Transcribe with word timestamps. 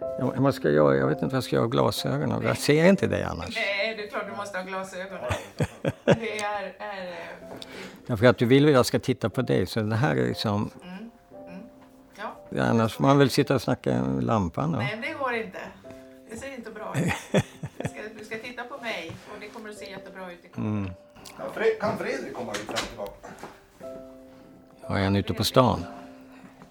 Ja, 0.00 0.32
vad 0.36 0.54
ska 0.54 0.68
jag 0.68 0.74
göra? 0.74 0.96
Jag 0.96 1.06
vet 1.06 1.16
inte 1.22 1.26
vad 1.26 1.36
jag 1.36 1.44
ska 1.44 1.56
göra 1.56 1.64
av 1.64 1.70
glasögonen. 1.70 2.42
Jag 2.42 2.58
ser 2.58 2.88
inte 2.88 3.06
dig 3.06 3.22
annars. 3.22 3.54
Nej, 3.56 3.94
det 3.96 4.04
är 4.04 4.08
klart 4.10 4.24
du 4.30 4.36
måste 4.36 4.58
ha 4.58 4.64
glasögon. 4.64 5.18
Det 6.04 6.40
är... 6.40 6.62
är 6.78 7.08
eh, 7.08 7.14
Ja, 8.06 8.16
för 8.16 8.26
att 8.26 8.38
du 8.38 8.46
vill 8.46 8.66
att 8.66 8.72
jag 8.72 8.86
ska 8.86 8.98
titta 8.98 9.30
på 9.30 9.42
dig, 9.42 9.66
så 9.66 9.80
det 9.80 9.96
här 9.96 10.16
är 10.16 10.26
liksom... 10.26 10.70
mm, 10.82 10.98
mm. 11.48 11.60
Ja, 12.48 12.62
Annars 12.62 12.94
får 12.94 13.02
man 13.02 13.18
väl 13.18 13.30
sitta 13.30 13.54
och 13.54 13.62
snacka 13.62 14.02
med 14.02 14.24
lampan 14.24 14.72
då. 14.72 14.78
men 14.78 15.00
det 15.00 15.14
går 15.18 15.34
inte. 15.34 15.58
Det 16.30 16.36
ser 16.36 16.54
inte 16.54 16.70
bra 16.70 16.94
ut. 16.96 17.42
Du 17.78 17.88
ska, 17.88 18.00
du 18.18 18.24
ska 18.24 18.38
titta 18.38 18.64
på 18.64 18.78
mig 18.82 19.12
och 19.34 19.40
det 19.40 19.48
kommer 19.48 19.70
att 19.70 19.76
se 19.76 19.90
jättebra 19.90 20.32
ut 20.32 20.44
i 20.44 20.48
kameran. 20.48 20.76
Mm. 20.76 20.90
Kan 21.80 21.98
Fredrik 21.98 22.34
komma 22.34 22.52
hit 22.52 22.60
fram 22.60 22.76
tillbaka? 22.88 23.28
Ja, 24.88 24.98
är 24.98 25.04
han 25.04 25.16
ute 25.16 25.34
på 25.34 25.44
stan? 25.44 25.84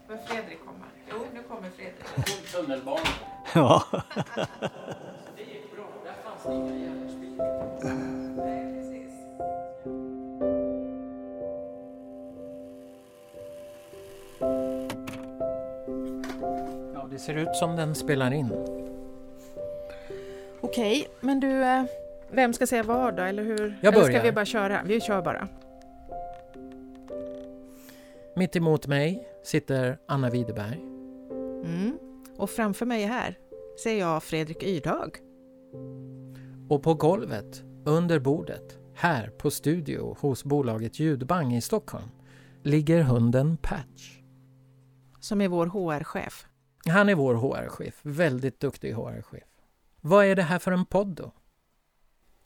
Får 0.08 0.18
Fredrik 0.28 0.60
komma? 0.66 0.86
Jo, 1.12 1.18
nu 1.34 1.44
kommer 1.44 1.70
Fredrik. 1.70 2.47
Tunnelbanan. 2.58 3.06
Ja. 3.56 3.84
Det 5.36 5.44
gick 5.44 5.76
bra. 5.76 5.86
Där 6.04 6.14
fanns 6.24 6.44
det 6.46 6.54
inga 6.54 6.76
järnspikar. 6.86 7.68
Det 17.12 17.20
ser 17.22 17.36
ut 17.36 17.56
som 17.56 17.76
den 17.76 17.96
spelar 17.96 18.34
in. 18.34 18.52
Okej, 20.62 21.08
men 21.20 21.40
du, 21.40 21.64
eh, 21.64 21.84
vem 22.32 22.54
ska 22.54 22.68
säga 22.68 22.84
vad 22.84 23.16
då, 23.16 23.24
eller 23.24 23.44
hur? 23.44 23.78
Jag 23.82 23.94
eller 23.94 24.04
ska 24.04 24.12
börjar. 24.12 24.24
vi 24.24 24.32
bara 24.32 24.46
köra? 24.46 24.82
Vi 24.86 25.02
kör 25.02 25.22
bara. 25.22 25.48
Mitt 28.34 28.56
emot 28.56 28.88
mig 28.88 29.28
sitter 29.44 29.98
Anna 30.06 30.30
Widerberg. 30.30 30.80
Mm. 31.66 31.98
Och 32.38 32.50
framför 32.50 32.86
mig 32.86 33.06
här 33.06 33.38
ser 33.84 34.00
jag 34.00 34.24
Fredrik 34.24 34.64
Ydhag. 34.64 35.18
Och 36.70 36.84
på 36.84 36.94
golvet, 36.94 37.64
under 37.86 38.20
bordet, 38.20 38.78
här 38.96 39.30
på 39.30 39.52
studio 39.52 40.18
hos 40.20 40.44
bolaget 40.44 41.00
Ljudbang 41.00 41.56
i 41.56 41.62
Stockholm, 41.62 42.10
ligger 42.64 43.02
hunden 43.02 43.58
Patch. 43.58 44.20
som 45.20 45.42
är 45.42 45.48
vår 45.48 45.66
HR-chef. 45.66 46.48
Han 46.86 47.10
är 47.10 47.16
vår 47.16 47.36
HR-chef, 47.36 48.00
väldigt 48.02 48.60
duktig 48.60 48.94
HR-chef. 48.94 49.44
Vad 50.02 50.26
är 50.26 50.36
det 50.36 50.44
här 50.44 50.60
för 50.60 50.72
en 50.72 50.86
podd 50.86 51.08
då? 51.08 51.32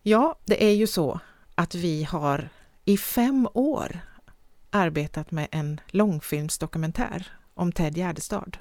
Ja, 0.01 0.39
det 0.45 0.63
är 0.63 0.73
ju 0.73 0.87
så 0.87 1.19
att 1.55 1.75
vi 1.75 2.03
har 2.03 2.49
i 2.85 2.97
fem 2.97 3.47
år 3.53 3.99
arbetat 4.69 5.31
med 5.31 5.47
en 5.51 5.81
långfilmsdokumentär 5.87 7.27
om 7.53 7.71
Ted 7.71 7.97
Gärdestad. 7.97 8.57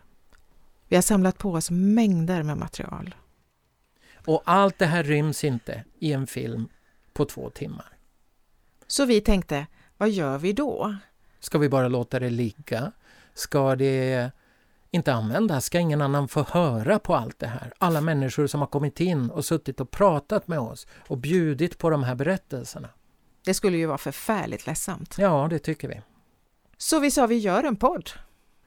Vi 0.91 0.97
har 0.97 1.03
samlat 1.03 1.39
på 1.39 1.53
oss 1.53 1.71
mängder 1.71 2.43
med 2.43 2.57
material. 2.57 3.15
Och 4.27 4.43
allt 4.45 4.79
det 4.79 4.87
här 4.87 5.03
ryms 5.03 5.45
inte 5.45 5.85
i 5.99 6.13
en 6.13 6.27
film 6.27 6.69
på 7.13 7.25
två 7.25 7.51
timmar. 7.51 7.97
Så 8.87 9.05
vi 9.05 9.21
tänkte, 9.21 9.67
vad 9.97 10.11
gör 10.11 10.39
vi 10.39 10.53
då? 10.53 10.97
Ska 11.41 11.59
vi 11.59 11.69
bara 11.69 11.89
låta 11.89 12.19
det 12.19 12.31
ligga? 12.31 12.93
Ska 13.35 13.77
det 13.77 14.31
inte 14.91 15.13
användas? 15.13 15.65
Ska 15.65 15.79
ingen 15.79 16.03
annan 16.03 16.29
få 16.29 16.43
höra 16.43 16.99
på 16.99 17.15
allt 17.15 17.39
det 17.39 17.47
här? 17.47 17.73
Alla 17.79 18.01
människor 18.01 18.47
som 18.47 18.61
har 18.61 18.69
kommit 18.69 19.01
in 19.01 19.31
och 19.31 19.45
suttit 19.45 19.81
och 19.81 19.91
pratat 19.91 20.49
med 20.49 20.59
oss 20.59 20.87
och 21.09 21.19
bjudit 21.19 21.79
på 21.79 21.91
de 21.91 22.05
här 22.05 22.15
berättelserna. 22.15 22.89
Det 23.45 23.55
skulle 23.55 23.77
ju 23.77 23.87
vara 23.87 23.99
förfärligt 23.99 24.67
ledsamt. 24.67 25.19
Ja, 25.19 25.47
det 25.51 25.59
tycker 25.59 25.89
vi. 25.89 26.01
Så 26.77 26.99
vi 27.01 27.11
sa, 27.11 27.27
vi 27.27 27.39
gör 27.39 27.65
en 27.65 27.77
podd. 27.77 28.11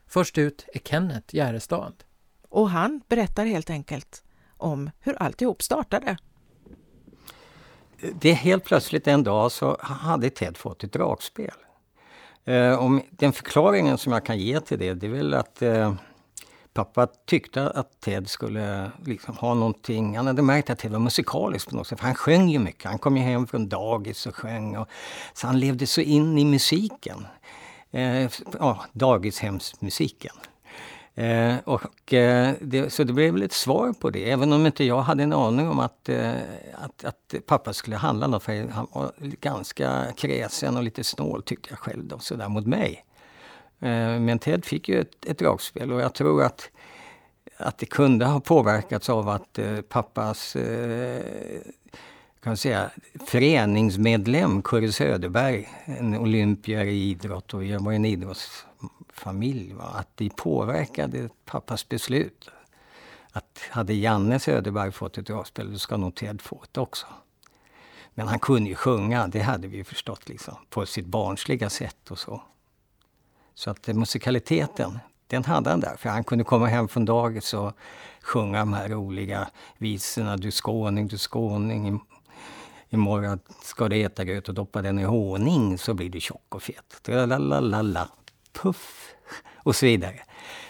Först 0.07 0.38
ut 0.38 0.66
är 0.73 0.79
Kenneth 0.79 1.35
Järestad. 1.35 1.94
Och 2.54 2.70
han 2.70 3.02
berättar 3.08 3.46
helt 3.46 3.70
enkelt 3.70 4.23
om 4.58 4.90
hur 5.00 5.22
alltihop 5.22 5.64
startade. 5.64 6.18
Det 8.14 8.30
är 8.30 8.36
helt 8.36 8.64
plötsligt 8.64 9.08
en 9.08 9.23
dag 9.23 9.52
så 9.52 9.78
hade 9.82 10.30
Ted 10.30 10.58
fått 10.58 10.84
ett 10.84 10.94
dragspel. 10.94 11.52
Och 12.44 12.52
eh, 12.52 13.00
den 13.09 13.34
förklaringen 13.34 13.97
som 13.97 14.13
jag 14.13 14.25
kan 14.25 14.38
ge 14.38 14.59
till 14.59 14.80
det, 14.80 14.94
det 14.94 15.08
är 15.08 15.12
väl 15.12 15.34
att 15.34 15.62
eh, 15.62 15.94
pappa 16.74 17.08
tyckte 17.08 17.69
att 17.69 18.02
Ted 18.02 18.30
skulle 18.30 18.92
liksom 19.06 19.38
ha 19.38 19.53
någonting. 19.53 20.18
Han 20.18 20.28
hade 20.28 20.42
märkt 20.42 20.69
att 20.69 20.80
Ted 20.80 20.92
var 20.92 21.00
musikalisk 21.00 21.69
på 21.69 21.75
något 21.75 21.88
sätt. 21.88 22.00
För 22.00 22.06
han 22.06 22.16
sjöng 22.16 22.50
ju 22.50 22.59
mycket. 22.59 22.86
Han 22.86 23.00
kom 23.00 23.18
ju 23.18 23.24
hem 23.24 23.47
från 23.47 23.69
dagis 23.69 24.25
och 24.25 24.36
sjöng. 24.36 24.78
Och, 24.78 24.88
så 25.34 25.47
han 25.47 25.59
levde 25.59 25.88
så 25.88 26.02
in 26.02 26.38
i 26.38 26.46
musiken. 26.46 27.28
Eh, 27.92 28.30
ja, 28.59 28.86
dagishemsmusiken. 28.92 30.36
Eh, 31.16 31.56
och, 31.63 32.13
eh, 32.13 32.53
det, 32.62 32.94
så 32.94 33.03
det 33.03 33.13
blev 33.13 33.34
väl 33.34 33.44
ett 33.44 33.53
svar 33.53 33.94
på 33.94 34.09
det, 34.09 34.31
även 34.31 34.53
om 34.53 34.66
inte 34.66 34.84
jag 34.84 35.01
hade 35.01 35.24
en 35.24 35.34
aning 35.34 35.69
om 35.69 35.79
att, 35.79 36.09
eh, 36.09 36.34
att, 36.74 37.06
att 37.06 37.35
pappa 37.46 37.74
skulle 37.74 37.96
handla 37.96 38.28
något. 38.28 38.44
För 38.44 38.68
han 38.68 38.88
var 38.91 39.12
ganska 39.18 40.06
kräsen 40.18 40.78
och 40.78 40.84
lite 40.84 41.03
snål 41.03 41.44
tyckte 41.44 41.69
jag 41.69 41.79
själv 41.79 42.06
då, 42.06 42.19
sådär 42.19 42.50
mot 42.50 42.68
mig. 42.68 43.06
Eh, 43.79 44.19
men 44.19 44.40
Ted 44.40 44.66
fick 44.66 44.90
ju 44.90 45.00
ett, 45.00 45.25
ett 45.25 45.40
dragspel 45.40 45.91
och 45.91 46.01
jag 46.01 46.13
tror 46.13 46.44
att, 46.44 46.69
att 47.57 47.78
det 47.78 47.85
kunde 47.85 48.25
ha 48.25 48.40
påverkats 48.40 49.09
av 49.09 49.30
att 49.30 49.59
eh, 49.59 49.81
pappas 49.81 50.56
eh, 50.56 51.22
kan 52.44 52.57
säga, 52.57 52.90
föreningsmedlem, 53.25 54.62
Kurre 54.62 54.91
Söderberg, 54.91 55.69
en 55.85 56.18
olympier 56.18 56.85
i 56.85 57.09
idrott 57.09 57.53
och 57.53 57.63
jag 57.63 57.80
var 57.80 57.94
en 57.94 58.06
familj, 59.23 59.73
va? 59.73 59.84
att 59.84 60.09
det 60.16 60.35
påverkade 60.35 61.29
pappas 61.45 61.89
beslut. 61.89 62.50
Att 63.31 63.59
hade 63.69 63.94
Janne 63.94 64.39
Söderberg 64.39 64.91
fått 64.91 65.17
ett 65.17 65.28
dragspel, 65.28 65.72
då 65.72 65.79
ska 65.79 65.97
nog 65.97 66.16
Ted 66.16 66.41
få 66.41 66.63
det 66.72 66.81
också. 66.81 67.06
Men 68.13 68.28
han 68.28 68.39
kunde 68.39 68.69
ju 68.69 68.75
sjunga, 68.75 69.28
det 69.28 69.39
hade 69.39 69.67
vi 69.67 69.78
ju 69.78 69.83
förstått, 69.83 70.29
liksom, 70.29 70.56
på 70.69 70.85
sitt 70.85 71.06
barnsliga 71.06 71.69
sätt 71.69 72.12
och 72.12 72.19
så. 72.19 72.41
Så 73.53 73.69
att 73.69 73.88
musikaliteten, 73.88 75.00
den 75.28 75.44
hade 75.44 75.69
han 75.69 75.79
där. 75.79 75.95
För 75.97 76.09
han 76.09 76.23
kunde 76.23 76.44
komma 76.44 76.67
hem 76.67 76.88
från 76.88 77.06
dagis 77.06 77.53
och 77.53 77.72
sjunga 78.22 78.59
de 78.59 78.73
här 78.73 78.89
roliga 78.89 79.47
visorna. 79.78 80.38
Du 80.38 80.51
skåning, 80.51 81.07
du 81.07 81.17
skåning. 81.17 82.01
Imorgon 82.89 83.39
ska 83.63 83.89
du 83.89 84.01
äta 84.01 84.23
gröt 84.23 84.50
och 84.50 84.56
doppa 84.56 84.81
den 84.81 85.00
i 85.00 85.03
honung 85.03 85.78
så 85.78 85.94
blir 85.94 86.09
du 86.09 86.19
tjock 86.19 86.56
och 86.56 86.63
fet. 86.63 87.00
Tralalala, 87.03 88.09
puff 88.53 89.14
och 89.56 89.75
så 89.75 89.86
vidare. 89.86 90.19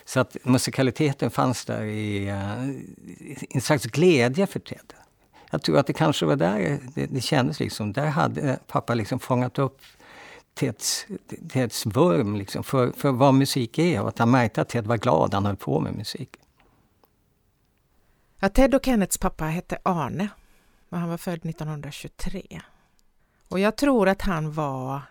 Så 0.05 0.19
att 0.19 0.37
musikaliteten 0.43 1.31
fanns 1.31 1.65
där 1.65 1.83
i, 1.83 2.27
eh, 2.27 2.69
i 2.69 3.47
en 3.49 3.61
slags 3.61 3.85
glädje 3.85 4.47
för 4.47 4.59
Ted. 4.59 4.93
Jag 5.51 5.61
tror 5.61 5.77
att 5.77 5.87
det 5.87 5.93
kanske 5.93 6.25
var 6.25 6.35
där 6.35 6.79
det, 6.95 7.05
det 7.05 7.21
kändes 7.21 7.59
liksom. 7.59 7.93
Där 7.93 8.07
hade 8.07 8.59
pappa 8.67 8.93
liksom 8.93 9.19
fångat 9.19 9.59
upp 9.59 9.81
Teds, 10.53 11.05
Teds 11.49 11.85
vurm 11.85 12.35
liksom 12.35 12.63
för, 12.63 12.91
för 12.91 13.11
vad 13.11 13.33
musik 13.33 13.77
är 13.79 14.01
och 14.01 14.07
att 14.07 14.19
han 14.19 14.31
märkte 14.31 14.61
att 14.61 14.69
Ted 14.69 14.87
var 14.87 14.97
glad 14.97 15.33
han 15.33 15.45
höll 15.45 15.55
på 15.55 15.79
med 15.79 15.95
musik. 15.95 16.29
Ja, 18.39 18.49
Ted 18.49 18.75
och 18.75 18.85
Kennets 18.85 19.17
pappa 19.17 19.45
hette 19.45 19.77
Arne 19.83 20.29
och 20.89 20.97
han 20.97 21.09
var 21.09 21.17
född 21.17 21.45
1923. 21.45 22.61
Och 23.47 23.59
jag 23.59 23.75
tror 23.75 24.09
att 24.09 24.21
han 24.21 24.51
var 24.51 25.01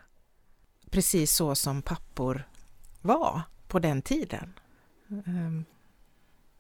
precis 0.91 1.32
så 1.37 1.55
som 1.55 1.82
pappor 1.82 2.44
var 3.02 3.42
på 3.68 3.78
den 3.78 4.02
tiden. 4.02 4.52
Ehm, 5.26 5.64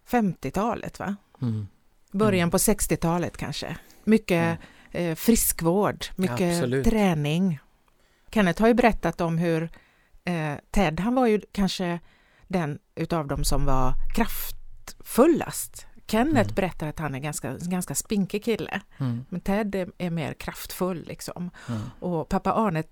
50-talet, 0.08 0.98
va? 0.98 1.16
Mm. 1.42 1.66
Början 2.12 2.50
på 2.50 2.56
60-talet 2.56 3.36
kanske. 3.36 3.76
Mycket 4.04 4.58
eh, 4.90 5.14
friskvård, 5.14 6.04
mycket 6.16 6.56
Absolut. 6.56 6.84
träning. 6.86 7.58
Kenneth 8.30 8.60
har 8.60 8.68
ju 8.68 8.74
berättat 8.74 9.20
om 9.20 9.38
hur 9.38 9.70
eh, 10.24 10.54
Ted, 10.70 11.00
han 11.00 11.14
var 11.14 11.26
ju 11.26 11.40
kanske 11.52 12.00
den 12.48 12.78
utav 12.94 13.26
dem 13.26 13.44
som 13.44 13.64
var 13.64 13.94
kraftfullast. 14.14 15.86
Kenneth 16.06 16.40
Mm. 16.50 16.54
berättar 16.54 16.86
att 16.88 16.98
han 16.98 17.14
är 17.14 17.18
ganska, 17.18 17.56
ganska 17.60 17.94
spinkig 17.94 18.44
kille, 18.44 18.80
Mm. 18.98 19.24
men 19.28 19.40
Ted 19.40 19.74
är, 19.74 19.88
är 19.98 20.10
mer 20.10 20.34
kraftfull 20.34 21.04
liksom. 21.06 21.50
Mm. 21.68 21.80
Och 22.00 22.28
pappa 22.28 22.52
Arne 22.52 22.82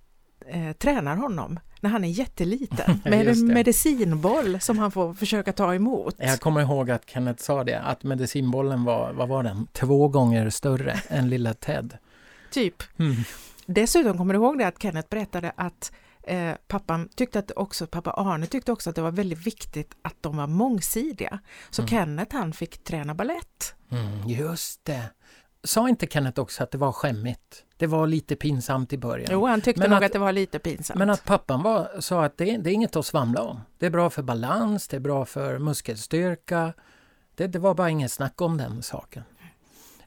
eh, 0.46 0.72
tränar 0.72 1.16
honom 1.16 1.60
när 1.80 1.90
han 1.90 2.04
är 2.04 2.08
jätteliten 2.08 3.00
med 3.04 3.28
en 3.28 3.46
medicinboll 3.46 4.60
som 4.60 4.78
han 4.78 4.90
får 4.90 5.14
försöka 5.14 5.52
ta 5.52 5.74
emot. 5.74 6.14
Jag 6.18 6.40
kommer 6.40 6.60
ihåg 6.60 6.90
att 6.90 7.10
Kenneth 7.10 7.42
sa 7.42 7.64
det, 7.64 7.80
att 7.80 8.02
medicinbollen 8.02 8.84
var, 8.84 9.12
vad 9.12 9.28
var 9.28 9.42
den, 9.42 9.66
två 9.72 10.08
gånger 10.08 10.50
större 10.50 11.00
än 11.08 11.28
lilla 11.30 11.54
Ted. 11.54 11.98
Typ. 12.50 12.82
Mm. 12.98 13.16
Dessutom 13.66 14.18
kommer 14.18 14.34
du 14.34 14.40
ihåg 14.40 14.58
det 14.58 14.66
att 14.66 14.82
Kenneth 14.82 15.08
berättade 15.08 15.52
att 15.56 15.92
eh, 16.22 16.52
pappan 16.68 17.08
tyckte 17.16 17.38
att 17.38 17.50
också, 17.56 17.86
pappa 17.86 18.10
Arne 18.10 18.46
tyckte 18.46 18.72
också 18.72 18.90
att 18.90 18.96
det 18.96 19.02
var 19.02 19.10
väldigt 19.10 19.46
viktigt 19.46 19.94
att 20.02 20.16
de 20.20 20.36
var 20.36 20.46
mångsidiga. 20.46 21.38
Så 21.70 21.82
Mm. 21.82 21.88
Kenneth 21.88 22.36
han 22.36 22.52
fick 22.52 22.84
träna 22.84 23.14
ballett. 23.14 23.74
Mm, 23.90 24.28
just 24.28 24.84
det. 24.84 25.02
Sa 25.64 25.88
inte 25.88 26.06
Kenneth 26.06 26.40
också 26.40 26.62
att 26.62 26.70
det 26.70 26.78
var 26.78 26.92
skämmigt? 26.92 27.64
Det 27.76 27.86
var 27.86 28.06
lite 28.06 28.36
pinsamt 28.36 28.92
i 28.92 28.98
början. 28.98 29.28
Jo, 29.32 29.46
han 29.46 29.60
tyckte 29.60 29.80
Men 29.80 29.90
nog 29.90 29.96
att- 29.98 30.04
att, 30.04 30.12
det 30.12 30.18
var 30.18 30.32
lite 30.32 30.58
pinsamt. 30.58 30.98
Men 30.98 31.10
att 31.10 31.24
pappan 31.24 31.62
var, 31.62 32.00
sa 32.00 32.24
att 32.24 32.36
det, 32.38 32.56
det 32.56 32.70
är 32.70 32.74
inget 32.74 32.96
att 32.96 33.06
svamla 33.06 33.42
om. 33.42 33.60
Det 33.78 33.86
är 33.86 33.90
bra 33.90 34.10
för 34.10 34.22
balans, 34.22 34.88
det 34.88 34.96
är 34.96 35.00
bra 35.00 35.24
för 35.24 35.58
muskelstyrka. 35.58 36.72
Det, 37.34 37.46
det 37.46 37.58
var 37.58 37.74
bara 37.74 37.90
inget 37.90 38.12
snack 38.12 38.40
om 38.40 38.56
den 38.56 38.82
saken. 38.82 39.22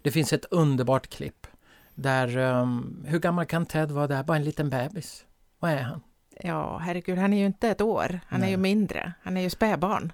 Det 0.02 0.12
finns 0.12 0.34
ett 0.34 0.46
underbart 0.52 1.08
klipp 1.08 1.48
där, 1.96 2.38
um, 2.38 3.06
hur 3.08 3.20
gammal 3.20 3.46
kan 3.46 3.66
Ted 3.66 3.92
vara 3.92 4.08
där? 4.08 4.24
Bara 4.24 4.38
en 4.38 4.44
liten 4.44 4.70
bebis. 4.70 5.26
Vad 5.60 5.72
är 5.72 5.82
han? 5.82 6.02
Ja, 6.44 6.78
herregud, 6.78 7.18
han 7.18 7.34
är 7.34 7.38
ju 7.38 7.46
inte 7.46 7.70
ett 7.70 7.82
år. 7.82 8.20
Han 8.28 8.40
Nej. 8.40 8.48
är 8.50 8.52
ju 8.52 8.58
mindre. 8.58 9.14
Han 9.24 9.38
är 9.38 9.42
ju 9.42 9.50
spädbarn. 9.50 10.14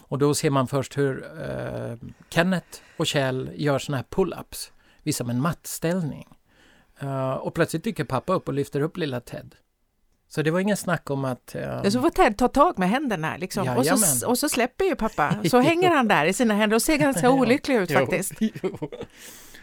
Och 0.00 0.18
då 0.18 0.34
ser 0.34 0.50
man 0.50 0.68
först 0.68 0.98
hur 0.98 1.16
uh, 1.18 1.96
Kenneth 2.30 2.78
och 2.96 3.06
Kjell 3.06 3.50
gör 3.54 3.78
såna 3.78 3.96
här 3.96 4.04
pull-ups, 4.10 4.70
visar 5.02 5.30
en 5.30 5.40
mattställning. 5.40 6.28
Uh, 7.02 7.32
och 7.32 7.54
plötsligt 7.54 7.84
dyker 7.84 8.04
pappa 8.04 8.32
upp 8.32 8.48
och 8.48 8.54
lyfter 8.54 8.80
upp 8.80 8.96
lilla 8.96 9.20
Ted. 9.20 9.54
Så 10.28 10.42
det 10.42 10.50
var 10.50 10.60
ingen 10.60 10.76
snack 10.76 11.10
om 11.10 11.24
att... 11.24 11.56
Uh, 11.58 11.88
Så 11.88 12.00
får 12.02 12.10
Ted 12.10 12.38
ta 12.38 12.48
tag 12.48 12.78
med 12.78 12.88
händerna 12.90 13.36
liksom. 13.36 13.68
och, 13.68 13.86
så, 13.86 14.28
och 14.28 14.38
så 14.38 14.48
släpper 14.48 14.84
ju 14.84 14.96
pappa. 14.96 15.36
Så 15.50 15.60
hänger 15.60 15.90
han 15.90 16.08
där 16.08 16.26
i 16.26 16.32
sina 16.32 16.54
händer 16.54 16.74
och 16.74 16.82
ser 16.82 16.96
ganska 16.96 17.30
olycklig 17.40 17.76
ut 17.76 17.92
faktiskt. 17.92 18.32
jo. 18.40 18.90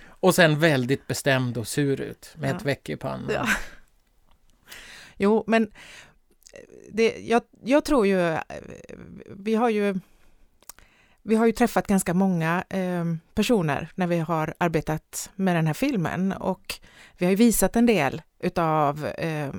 Och 0.07 0.35
sen 0.35 0.59
väldigt 0.59 1.07
bestämd 1.07 1.57
och 1.57 1.67
sur 1.67 2.01
ut 2.01 2.33
med 2.37 2.49
Ja. 2.49 2.55
ett 2.55 2.65
väck 2.65 2.89
i 2.89 2.95
pannan. 2.95 3.29
Ja. 3.33 3.47
Jo, 5.17 5.43
men 5.47 5.71
det, 6.91 7.17
jag, 7.19 7.41
jag 7.63 7.85
tror 7.85 8.07
ju, 8.07 8.19
eh, 8.29 8.39
vi 9.37 9.55
har 9.55 9.69
ju 9.69 9.99
vi 11.23 11.35
har 11.35 11.45
ju 11.45 11.51
träffat 11.51 11.87
ganska 11.87 12.13
många 12.13 12.63
eh, 12.69 13.05
personer 13.33 13.89
när 13.95 14.07
vi 14.07 14.19
har 14.19 14.53
arbetat 14.57 15.29
med 15.35 15.55
den 15.55 15.67
här 15.67 15.73
filmen 15.73 16.31
och 16.31 16.79
vi 17.17 17.25
har 17.25 17.29
ju 17.29 17.35
visat 17.35 17.75
en 17.75 17.85
del 17.85 18.21
utav, 18.39 19.05
eh, 19.05 19.49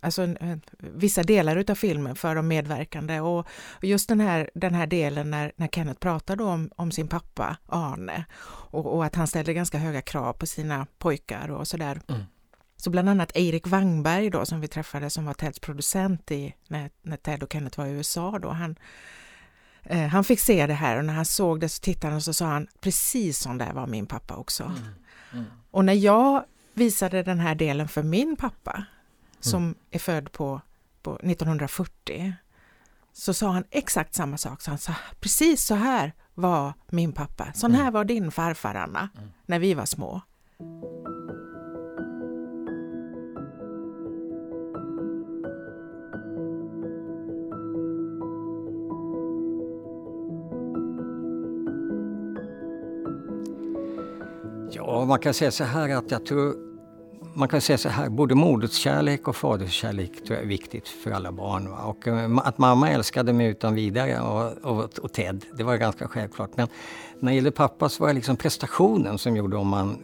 alltså 0.00 0.22
en, 0.22 0.60
vissa 0.78 1.22
delar 1.22 1.56
utav 1.56 1.74
filmen 1.74 2.16
för 2.16 2.34
de 2.34 2.48
medverkande 2.48 3.20
och 3.20 3.46
och 3.80 3.84
just 3.84 4.08
den 4.08 4.20
här, 4.20 4.50
den 4.54 4.74
här 4.74 4.86
delen 4.86 5.30
när, 5.30 5.52
när 5.56 5.68
Kenneth 5.68 6.00
pratar 6.00 6.36
då 6.36 6.48
om, 6.48 6.70
om 6.76 6.92
sin 6.92 7.08
pappa 7.08 7.56
Arne 7.66 8.24
och, 8.70 8.86
och 8.86 9.04
att 9.04 9.14
han 9.14 9.26
ställde 9.26 9.54
ganska 9.54 9.78
höga 9.78 10.02
krav 10.02 10.32
på 10.32 10.46
sina 10.46 10.86
pojkar 10.98 11.50
och 11.50 11.68
sådär. 11.68 12.00
Mm. 12.08 12.22
Så 12.76 12.90
bland 12.90 13.08
annat 13.08 13.36
Erik 13.36 13.66
Wangberg 13.66 14.30
då 14.30 14.46
som 14.46 14.60
vi 14.60 14.68
träffade 14.68 15.10
som 15.10 15.24
var 15.24 15.34
Teds 15.34 15.60
producent 15.60 16.30
i, 16.30 16.54
när, 16.68 16.90
när 17.02 17.16
Ted 17.16 17.42
och 17.42 17.52
Kenneth 17.52 17.78
var 17.78 17.86
i 17.86 17.90
USA 17.90 18.38
då, 18.38 18.48
han, 18.48 18.76
eh, 19.82 20.06
han 20.06 20.24
fick 20.24 20.40
se 20.40 20.66
det 20.66 20.74
här 20.74 20.96
och 20.96 21.04
när 21.04 21.14
han 21.14 21.24
såg 21.24 21.60
det 21.60 21.68
så 21.68 21.80
tittade 21.80 22.06
han 22.06 22.16
och 22.16 22.22
så 22.22 22.32
sa 22.32 22.46
han 22.46 22.66
precis 22.80 23.38
som 23.38 23.58
det 23.58 23.72
var 23.74 23.86
min 23.86 24.06
pappa 24.06 24.36
också. 24.36 24.64
Mm. 24.64 24.78
Mm. 25.32 25.44
Och 25.70 25.84
när 25.84 25.92
jag 25.92 26.44
visade 26.74 27.22
den 27.22 27.40
här 27.40 27.54
delen 27.54 27.88
för 27.88 28.02
min 28.02 28.36
pappa 28.36 28.84
som 29.40 29.74
är 29.90 29.98
född 29.98 30.32
på, 30.32 30.60
på 31.02 31.16
1940 31.16 32.34
så 33.12 33.34
sa 33.34 33.50
han 33.50 33.64
exakt 33.70 34.14
samma 34.14 34.36
sak. 34.36 34.62
Så 34.62 34.70
han 34.70 34.78
sa 34.78 34.94
precis 35.20 35.64
så 35.64 35.74
här 35.74 36.12
var 36.34 36.72
min 36.88 37.12
pappa. 37.12 37.52
Sån 37.54 37.74
här 37.74 37.90
var 37.90 38.04
din 38.04 38.30
farfar 38.30 38.74
Anna 38.74 39.08
när 39.46 39.58
vi 39.58 39.74
var 39.74 39.86
små. 39.86 40.20
Ja, 55.00 55.06
man 55.06 55.18
kan 55.18 55.34
säga 55.34 55.50
så 55.50 55.64
här 55.64 55.88
att 55.88 56.10
jag 56.10 56.26
tror 56.26 56.54
man 57.34 57.48
kan 57.48 57.60
säga 57.60 57.78
så 57.78 57.88
här, 57.88 58.08
både 58.08 58.34
moderskärlek 58.34 59.28
och 59.28 59.36
faderskärlek 59.36 60.24
tror 60.24 60.36
jag 60.36 60.44
är 60.44 60.48
viktigt 60.48 60.88
för 60.88 61.10
alla 61.10 61.32
barn. 61.32 61.70
Va? 61.70 61.84
Och 61.84 62.08
eh, 62.08 62.38
att 62.44 62.58
mamma 62.58 62.90
älskade 62.90 63.32
mig 63.32 63.46
utan 63.46 63.74
vidare 63.74 64.20
och, 64.20 64.70
och, 64.70 64.98
och 64.98 65.12
Ted, 65.12 65.44
det 65.56 65.62
var 65.62 65.76
ganska 65.76 66.08
självklart. 66.08 66.50
Men 66.56 66.68
när 67.20 67.30
det 67.30 67.34
gällde 67.34 67.50
pappa 67.50 67.88
så 67.88 68.02
var 68.02 68.08
det 68.08 68.14
liksom 68.14 68.36
prestationen 68.36 69.18
som 69.18 69.36
gjorde 69.36 69.56
om 69.56 69.68
man 69.68 70.02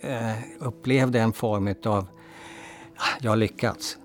eh, 0.00 0.32
upplevde 0.58 1.20
en 1.20 1.32
form 1.32 1.74
av 1.84 2.06
ah, 2.96 3.18
jag 3.20 3.30
har 3.30 3.36
lyckats. 3.36 3.98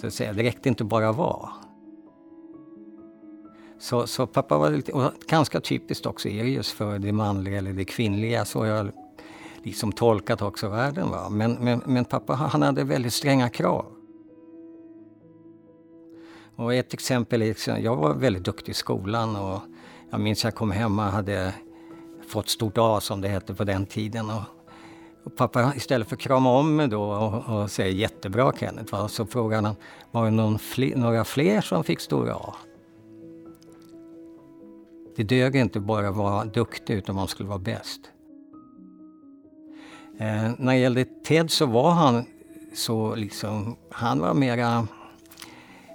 Så 0.00 0.06
att 0.06 0.14
säga. 0.14 0.32
Det 0.32 0.42
räckte 0.42 0.68
inte 0.68 0.84
bara 0.84 1.08
att 1.08 1.16
vara. 1.16 1.48
Så, 3.78 4.06
så 4.06 4.26
pappa 4.26 4.58
var 4.58 4.70
lite, 4.70 4.92
och 4.92 5.12
ganska 5.26 5.60
typiskt 5.60 6.06
också 6.06 6.28
är 6.28 6.44
det 6.44 6.50
just 6.50 6.70
för 6.70 6.98
det 6.98 7.12
manliga 7.12 7.58
eller 7.58 7.72
det 7.72 7.84
kvinnliga. 7.84 8.44
Så 8.44 8.66
jag 8.66 8.92
liksom 9.64 9.92
tolkat 9.92 10.42
också 10.42 10.68
världen. 10.68 11.10
Va? 11.10 11.28
Men, 11.30 11.52
men, 11.52 11.82
men 11.86 12.04
pappa 12.04 12.34
han 12.34 12.62
hade 12.62 12.84
väldigt 12.84 13.12
stränga 13.12 13.48
krav. 13.48 13.86
Och 16.56 16.74
ett 16.74 16.94
exempel 16.94 17.42
är, 17.42 17.46
liksom, 17.46 17.82
jag 17.82 17.96
var 17.96 18.14
väldigt 18.14 18.44
duktig 18.44 18.72
i 18.72 18.74
skolan 18.74 19.36
och 19.36 19.60
jag 20.10 20.20
minns 20.20 20.44
jag 20.44 20.54
kom 20.54 20.70
hem 20.70 20.98
och 20.98 21.04
hade 21.04 21.54
fått 22.28 22.48
stort 22.48 22.78
A 22.78 23.00
som 23.00 23.20
det 23.20 23.28
hette 23.28 23.54
på 23.54 23.64
den 23.64 23.86
tiden. 23.86 24.30
Och, 24.30 24.42
och 25.24 25.36
pappa 25.36 25.72
istället 25.76 26.08
för 26.08 26.16
att 26.16 26.22
krama 26.22 26.50
om 26.50 26.76
mig 26.76 26.88
då 26.88 27.02
och, 27.02 27.62
och 27.62 27.70
säga 27.70 27.88
jättebra 27.88 28.52
Kenneth, 28.58 28.92
va? 28.92 29.08
så 29.08 29.26
frågade 29.26 29.66
han 29.66 29.76
var 30.10 30.24
det 30.24 30.30
någon 30.30 30.58
fler, 30.58 30.96
några 30.96 31.24
fler 31.24 31.60
som 31.60 31.84
fick 31.84 32.00
stora 32.00 32.34
A? 32.34 32.54
Det 35.16 35.22
dög 35.22 35.56
inte 35.56 35.80
bara 35.80 36.08
att 36.08 36.16
vara 36.16 36.44
duktig 36.44 36.94
utan 36.94 37.14
man 37.14 37.28
skulle 37.28 37.48
vara 37.48 37.58
bäst. 37.58 38.00
Eh, 40.18 40.50
när 40.58 40.72
det 40.72 40.78
gällde 40.78 41.04
Ted 41.04 41.50
så 41.50 41.66
var 41.66 41.90
han 41.90 42.24
så 42.74 43.14
liksom, 43.14 43.76
han 43.90 44.20
var 44.20 44.34
mera, 44.34 44.86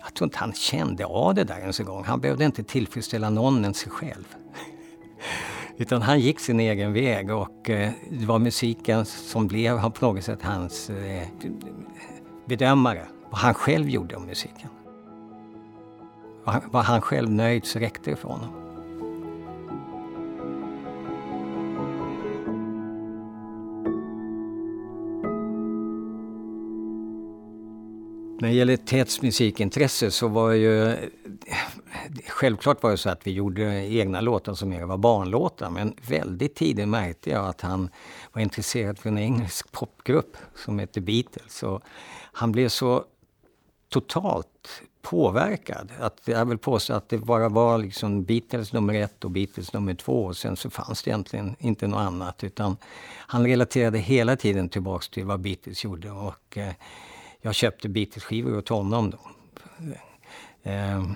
jag 0.04 0.14
tror 0.14 0.26
inte 0.26 0.38
han 0.38 0.54
kände 0.54 1.06
av 1.06 1.36
det 1.36 1.44
där 1.44 1.60
ens 1.60 1.80
en 1.80 1.86
gång. 1.86 2.04
Han 2.04 2.20
behövde 2.20 2.46
inte 2.46 2.64
tillfredsställa 2.64 3.30
någon 3.30 3.66
än 3.66 3.74
sig 3.74 3.92
själv. 3.92 4.36
Utan 5.78 6.02
han 6.02 6.20
gick 6.20 6.40
sin 6.40 6.60
egen 6.60 6.94
väg 6.94 7.32
och 7.32 7.70
eh, 7.70 7.92
det 8.12 8.26
var 8.26 8.40
musiken 8.40 9.06
som 9.06 9.48
blev 9.48 9.78
han 9.78 9.92
på 9.92 10.06
något 10.06 10.24
sätt 10.24 10.42
hans 10.42 10.90
eh, 10.90 11.28
bedömare. 12.46 13.06
Vad 13.30 13.40
han 13.40 13.54
själv 13.54 13.90
gjorde 13.90 14.16
om 14.16 14.26
musiken. 14.26 14.70
Var 16.44 16.54
han, 16.54 16.62
var 16.72 16.84
han 16.84 17.02
själv 17.02 17.32
nöjd 17.32 17.66
så 17.66 17.80
räckte 17.80 18.10
det 18.10 18.16
för 18.16 18.28
honom. 18.28 18.69
När 28.42 28.50
det 28.50 28.56
gäller 28.56 28.78
Teds 28.78 29.22
musikintresse 29.22 30.12
så 30.12 30.28
var 30.28 30.52
ju... 30.52 30.96
Självklart 32.28 32.84
var 32.84 32.92
det 32.92 32.98
så 32.98 33.10
att 33.10 33.28
vi 33.28 33.32
gjorde 33.32 33.64
egna 33.86 34.22
låtar 34.22 34.54
som 34.54 34.70
mer 34.70 34.84
var 34.84 34.98
barnlåtar 34.98 35.70
men 35.70 35.94
väldigt 36.08 36.56
tidigt 36.56 36.88
märkte 36.88 37.30
jag 37.30 37.46
att 37.46 37.62
han 37.62 37.90
var 38.34 38.42
intresserad 38.42 39.00
för 39.00 39.10
en 39.10 39.18
engelsk 39.18 39.72
popgrupp 39.72 40.38
som 40.56 40.80
hette 40.80 41.02
Beatles. 41.02 41.64
Och 41.64 41.82
han 42.32 42.52
blev 42.52 42.70
så 42.70 43.06
totalt 43.90 44.82
påverkad. 45.02 45.92
Att 46.00 46.22
jag 46.26 46.46
vill 46.46 46.58
påstå 46.58 46.94
att 46.94 47.10
det 47.10 47.18
bara 47.18 47.50
var 47.50 47.78
liksom 47.78 48.24
Beatles 48.24 48.74
nummer 48.74 48.94
ett 48.94 49.26
och 49.26 49.32
Beatles 49.32 49.74
nummer 49.74 49.94
två 49.94 50.26
och 50.26 50.38
sen 50.38 50.56
så 50.56 50.70
fanns 50.70 51.04
det 51.04 51.10
egentligen 51.10 51.56
inte 51.60 51.88
något 51.88 52.00
annat. 52.00 52.44
Utan 52.44 52.78
han 53.28 53.48
relaterade 53.48 53.98
hela 53.98 54.36
tiden 54.36 54.70
tillbaks 54.70 55.10
till 55.10 55.26
vad 55.26 55.40
Beatles 55.40 55.84
gjorde. 55.84 56.12
Och, 56.12 56.58
eh, 56.58 56.74
jag 57.42 57.56
köpte 57.56 57.90
Beatles-skivor 57.90 58.58
åt 58.58 58.70
honom 58.70 59.10
då. 59.10 59.20
Ehm, 60.64 61.16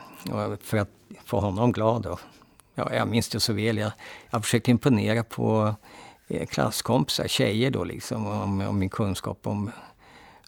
för 0.61 0.77
att 0.77 0.89
få 1.25 1.39
honom 1.39 1.71
glad. 1.71 2.01
Då. 2.01 2.19
Ja, 2.75 2.93
jag 2.93 3.07
minns 3.07 3.29
det 3.29 3.39
så 3.39 3.53
väl. 3.53 3.77
Jag, 3.77 3.91
jag 4.29 4.43
försökte 4.43 4.71
imponera 4.71 5.23
på 5.23 5.75
eh, 6.27 6.47
klasskompisar, 6.47 7.27
tjejer 7.27 7.71
då 7.71 7.83
liksom, 7.83 8.27
om, 8.27 8.61
om 8.61 8.79
min 8.79 8.89
kunskap 8.89 9.47
om, 9.47 9.71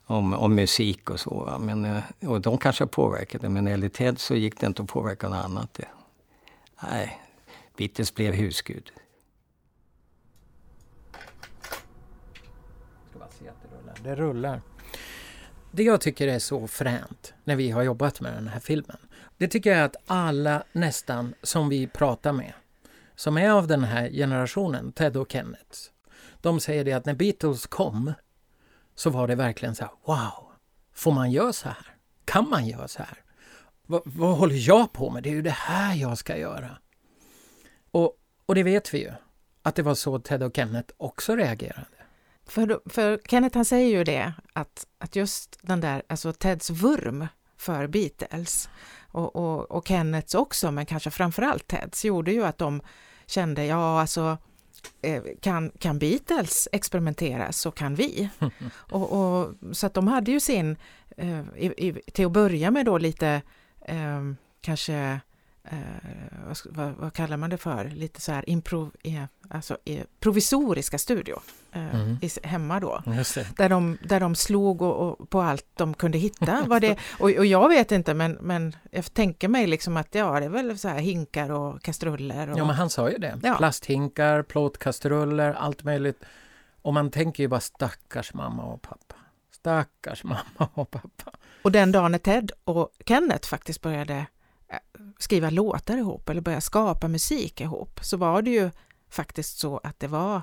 om, 0.05 0.33
om 0.33 0.55
musik 0.55 1.09
och 1.09 1.19
så. 1.19 1.57
Men, 1.59 1.85
eh, 1.85 2.03
och 2.27 2.41
de 2.41 2.57
kanske 2.57 2.85
påverkade, 2.85 3.49
men 3.49 3.67
enligt 3.67 3.93
Ted 3.93 4.19
så 4.19 4.35
gick 4.35 4.59
det 4.59 4.67
inte 4.67 4.81
att 4.81 4.89
påverka 4.89 5.29
något 5.29 5.45
annat. 5.45 5.79
Nej, 6.83 7.21
Beatles 7.77 8.15
blev 8.15 8.33
husgud. 8.33 8.91
Ska 13.09 13.19
bara 13.19 13.29
se 13.29 13.47
att 13.47 14.03
det 14.03 14.15
rullar. 14.15 14.61
Det 15.75 15.83
jag 15.83 16.01
tycker 16.01 16.27
är 16.27 16.39
så 16.39 16.67
fränt 16.67 17.33
när 17.43 17.55
vi 17.55 17.71
har 17.71 17.83
jobbat 17.83 18.21
med 18.21 18.33
den 18.33 18.47
här 18.47 18.59
filmen, 18.59 18.97
det 19.37 19.47
tycker 19.47 19.69
jag 19.69 19.79
är 19.79 19.83
att 19.83 19.95
alla 20.05 20.63
nästan 20.71 21.33
som 21.43 21.69
vi 21.69 21.87
pratar 21.87 22.33
med, 22.33 22.53
som 23.15 23.37
är 23.37 23.49
av 23.49 23.67
den 23.67 23.83
här 23.83 24.09
generationen, 24.09 24.91
Ted 24.91 25.17
och 25.17 25.31
Kenneth, 25.31 25.79
de 26.41 26.59
säger 26.59 26.85
det 26.85 26.93
att 26.93 27.05
när 27.05 27.13
Beatles 27.13 27.67
kom 27.67 28.13
så 28.95 29.09
var 29.09 29.27
det 29.27 29.35
verkligen 29.35 29.75
så 29.75 29.83
här, 29.83 29.91
wow, 30.05 30.51
får 30.93 31.11
man 31.11 31.31
göra 31.31 31.53
så 31.53 31.67
här? 31.67 31.95
Kan 32.25 32.49
man 32.49 32.67
göra 32.67 32.87
så 32.87 32.99
här? 32.99 33.17
Vad, 33.85 34.01
vad 34.05 34.37
håller 34.37 34.67
jag 34.67 34.93
på 34.93 35.09
med? 35.09 35.23
Det 35.23 35.29
är 35.29 35.33
ju 35.33 35.41
det 35.41 35.49
här 35.49 35.95
jag 35.95 36.17
ska 36.17 36.37
göra. 36.37 36.77
Och, 37.91 38.17
och 38.45 38.55
det 38.55 38.63
vet 38.63 38.93
vi 38.93 38.99
ju, 38.99 39.11
att 39.61 39.75
det 39.75 39.81
var 39.81 39.95
så 39.95 40.19
Ted 40.19 40.43
och 40.43 40.55
Kenneth 40.55 40.93
också 40.97 41.35
reagerade. 41.35 41.94
För, 42.45 42.81
för 42.89 43.19
Kenneth 43.27 43.57
han 43.57 43.65
säger 43.65 43.97
ju 43.97 44.03
det 44.03 44.33
att, 44.53 44.87
att 44.97 45.15
just 45.15 45.59
den 45.61 45.81
där, 45.81 46.03
alltså 46.07 46.33
Teds 46.33 46.69
vurm 46.69 47.27
för 47.57 47.87
Beatles 47.87 48.69
och, 49.07 49.35
och, 49.35 49.71
och 49.71 49.87
Kennets 49.87 50.35
också, 50.35 50.71
men 50.71 50.85
kanske 50.85 51.11
framförallt 51.11 51.67
Teds, 51.67 52.05
gjorde 52.05 52.31
ju 52.31 52.45
att 52.45 52.57
de 52.57 52.81
kände, 53.25 53.65
ja 53.65 54.01
alltså 54.01 54.37
eh, 55.01 55.23
kan, 55.41 55.71
kan 55.79 55.99
Beatles 55.99 56.67
experimentera 56.71 57.51
så 57.51 57.71
kan 57.71 57.95
vi. 57.95 58.29
och, 58.71 59.11
och, 59.11 59.53
så 59.71 59.87
att 59.87 59.93
de 59.93 60.07
hade 60.07 60.31
ju 60.31 60.39
sin, 60.39 60.77
eh, 61.17 61.39
i, 61.39 61.87
i, 61.87 61.93
till 62.11 62.25
att 62.25 62.31
börja 62.31 62.71
med 62.71 62.85
då 62.85 62.97
lite 62.97 63.41
eh, 63.81 64.21
kanske 64.61 65.19
eh, 65.71 66.53
vad, 66.65 66.93
vad, 66.93 67.13
kallar 67.13 67.37
man 67.37 67.49
det 67.49 67.57
för, 67.57 67.85
lite 67.85 68.21
så 68.21 68.31
här 68.31 68.49
improv, 68.49 68.91
eh, 69.03 69.23
alltså, 69.49 69.77
eh, 69.85 70.03
provisoriska 70.19 70.97
studio 70.97 71.39
eh, 71.71 71.95
mm. 71.95 72.17
i, 72.21 72.29
hemma 72.43 72.79
då. 72.79 73.03
Där 73.57 73.69
de, 73.69 73.97
där 74.03 74.19
de 74.19 74.35
slog 74.35 74.81
och, 74.81 74.95
och, 74.95 75.29
på 75.29 75.41
allt 75.41 75.65
de 75.75 75.93
kunde 75.93 76.17
hitta. 76.17 76.63
Var 76.67 76.79
det, 76.79 76.97
och, 77.19 77.29
och, 77.29 77.45
jag 77.45 77.69
vet 77.69 77.91
inte 77.91 78.13
men, 78.13 78.31
men 78.31 78.75
jag 78.91 79.13
tänker 79.13 79.47
mig 79.47 79.67
liksom 79.67 79.97
att 79.97 80.15
ja, 80.15 80.39
det 80.39 80.45
är 80.45 80.49
väl 80.49 80.77
så 80.77 80.87
här 80.87 80.99
hinkar 80.99 81.51
och 81.51 81.81
kastruller. 81.81 82.49
Och, 82.49 82.59
ja, 82.59 82.65
men 82.65 82.75
han 82.75 82.89
sa 82.89 83.09
ju 83.09 83.17
det. 83.17 83.39
Ja. 83.43 83.55
Plasthinkar, 83.57 84.41
plåtkastruller, 84.41 85.53
allt 85.53 85.83
möjligt. 85.83 86.23
Och 86.81 86.93
man 86.93 87.11
tänker 87.11 87.43
ju 87.43 87.47
bara 87.47 87.59
stackars 87.59 88.33
mamma 88.33 88.63
och 88.63 88.81
pappa. 88.81 89.15
Stackars 89.51 90.23
mamma 90.23 90.69
och 90.73 90.91
pappa. 90.91 91.31
Och 91.61 91.71
den 91.71 91.91
dagen 91.91 92.11
när 92.11 92.19
Ted 92.19 92.51
och 92.63 92.89
Kenneth 93.05 93.49
faktiskt 93.49 93.81
började 93.81 94.25
skriva 95.19 95.49
låtar 95.49 95.97
ihop 95.97 96.29
eller 96.29 96.41
börja 96.41 96.61
skapa 96.61 97.07
musik 97.07 97.61
ihop 97.61 97.99
så 98.03 98.17
var 98.17 98.41
det 98.41 98.51
ju 98.51 98.71
faktiskt 99.09 99.57
så 99.57 99.77
att 99.77 99.99
det 99.99 100.07
var 100.07 100.41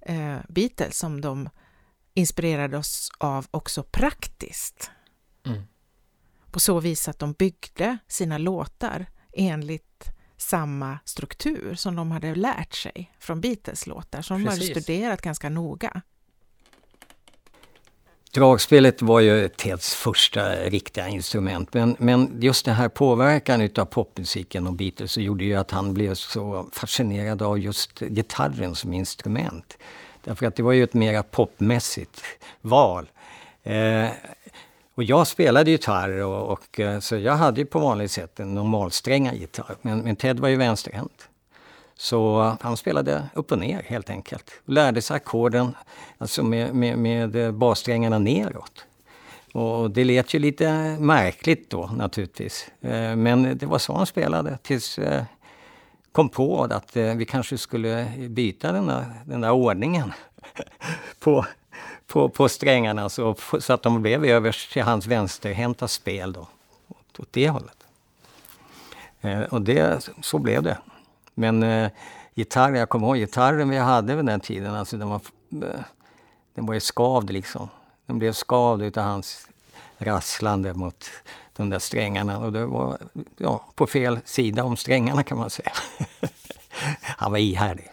eh, 0.00 0.36
Beatles 0.48 0.98
som 0.98 1.20
de 1.20 1.48
inspirerade 2.14 2.78
oss 2.78 3.10
av 3.18 3.46
också 3.50 3.82
praktiskt. 3.82 4.90
Mm. 5.46 5.62
På 6.50 6.60
så 6.60 6.80
vis 6.80 7.08
att 7.08 7.18
de 7.18 7.32
byggde 7.32 7.98
sina 8.08 8.38
låtar 8.38 9.06
enligt 9.32 10.14
samma 10.36 10.98
struktur 11.04 11.74
som 11.74 11.96
de 11.96 12.10
hade 12.10 12.34
lärt 12.34 12.74
sig 12.74 13.14
från 13.18 13.40
Beatles 13.40 13.86
låtar, 13.86 14.22
som 14.22 14.44
Precis. 14.44 14.60
de 14.60 14.68
hade 14.68 14.80
studerat 14.80 15.22
ganska 15.22 15.48
noga. 15.48 16.02
Dragspelet 18.34 19.02
var 19.02 19.20
ju 19.20 19.48
Teds 19.48 19.94
första 19.94 20.54
riktiga 20.54 21.08
instrument. 21.08 21.74
Men, 21.74 21.96
men 21.98 22.36
just 22.40 22.64
den 22.64 22.74
här 22.74 22.88
påverkan 22.88 23.60
utav 23.60 23.84
popmusiken 23.84 24.66
och 24.66 24.72
Beatles 24.72 25.18
gjorde 25.18 25.44
ju 25.44 25.54
att 25.54 25.70
han 25.70 25.94
blev 25.94 26.14
så 26.14 26.66
fascinerad 26.72 27.42
av 27.42 27.58
just 27.58 28.00
gitarren 28.00 28.74
som 28.74 28.92
instrument. 28.92 29.78
Därför 30.24 30.46
att 30.46 30.56
det 30.56 30.62
var 30.62 30.72
ju 30.72 30.84
ett 30.84 30.94
mera 30.94 31.22
popmässigt 31.22 32.22
val. 32.60 33.06
Eh, 33.62 34.08
och 34.94 35.04
jag 35.04 35.26
spelade 35.26 35.70
gitarr 35.70 36.22
och, 36.22 36.52
och, 36.52 36.80
eh, 36.80 37.00
så 37.00 37.16
jag 37.16 37.36
hade 37.36 37.60
ju 37.60 37.66
på 37.66 37.78
vanligt 37.78 38.10
sätt 38.10 38.40
en 38.40 38.54
normalsträngad 38.54 39.34
gitarr. 39.34 39.76
Men, 39.82 39.98
men 39.98 40.16
Ted 40.16 40.40
var 40.40 40.48
ju 40.48 40.56
vänsterhänt. 40.56 41.28
Så 42.04 42.42
eh, 42.42 42.54
han 42.60 42.76
spelade 42.76 43.28
upp 43.34 43.52
och 43.52 43.58
ner 43.58 43.82
helt 43.86 44.10
enkelt. 44.10 44.50
Lärde 44.64 45.02
sig 45.02 45.16
ackorden 45.16 45.76
alltså 46.18 46.42
med, 46.42 46.74
med, 46.74 46.98
med 46.98 47.36
eh, 47.36 47.52
bassträngarna 47.52 48.18
neråt. 48.18 48.86
Och 49.52 49.90
det 49.90 50.04
lät 50.04 50.34
ju 50.34 50.38
lite 50.38 50.96
märkligt 51.00 51.70
då 51.70 51.86
naturligtvis. 51.86 52.68
Eh, 52.80 53.16
men 53.16 53.58
det 53.58 53.66
var 53.66 53.78
så 53.78 53.94
han 53.94 54.06
spelade 54.06 54.58
tills 54.62 54.98
kom 56.12 56.28
på 56.28 56.62
att 56.64 56.96
vi 56.96 57.24
kanske 57.24 57.58
skulle 57.58 58.12
byta 58.28 58.72
den 58.72 58.86
där, 58.86 59.04
den 59.24 59.40
där 59.40 59.50
ordningen 59.50 60.12
på, 61.18 61.46
på, 62.06 62.28
på 62.28 62.48
strängarna 62.48 63.08
så, 63.08 63.34
så 63.58 63.72
att 63.72 63.82
de 63.82 64.02
blev 64.02 64.24
över 64.24 64.72
till 64.72 64.82
hans 64.82 65.06
vänsterhänta 65.06 65.88
spel 65.88 66.32
då. 66.32 66.48
Åt 67.18 67.28
det 67.30 67.48
hållet. 67.48 67.86
Och 69.50 69.62
det, 69.62 70.10
så 70.22 70.38
blev 70.38 70.62
det. 70.62 70.78
Men 71.34 71.62
eh, 71.62 71.90
gitarr, 72.34 72.74
jag 72.74 72.88
kommer 72.88 73.06
ihåg 73.06 73.16
gitarren 73.16 73.68
vi 73.68 73.78
hade 73.78 74.16
vid 74.16 74.26
den 74.26 74.40
tiden, 74.40 74.74
alltså 74.74 74.96
den 74.96 75.08
var, 75.08 75.20
eh, 75.50 75.80
den 76.54 76.66
var 76.66 76.74
ju 76.74 76.80
skavd 76.80 77.30
liksom. 77.30 77.68
Den 78.06 78.18
blev 78.18 78.32
skavd 78.32 78.82
utav 78.82 79.04
hans 79.04 79.48
rasslande 79.98 80.74
mot 80.74 81.10
de 81.56 81.70
där 81.70 81.78
strängarna 81.78 82.38
och 82.38 82.52
det 82.52 82.66
var 82.66 82.98
ja, 83.36 83.64
på 83.74 83.86
fel 83.86 84.18
sida 84.24 84.64
om 84.64 84.76
strängarna 84.76 85.22
kan 85.22 85.38
man 85.38 85.50
säga. 85.50 85.72
Han 87.00 87.32
var 87.32 87.38
ihärdig. 87.38 87.90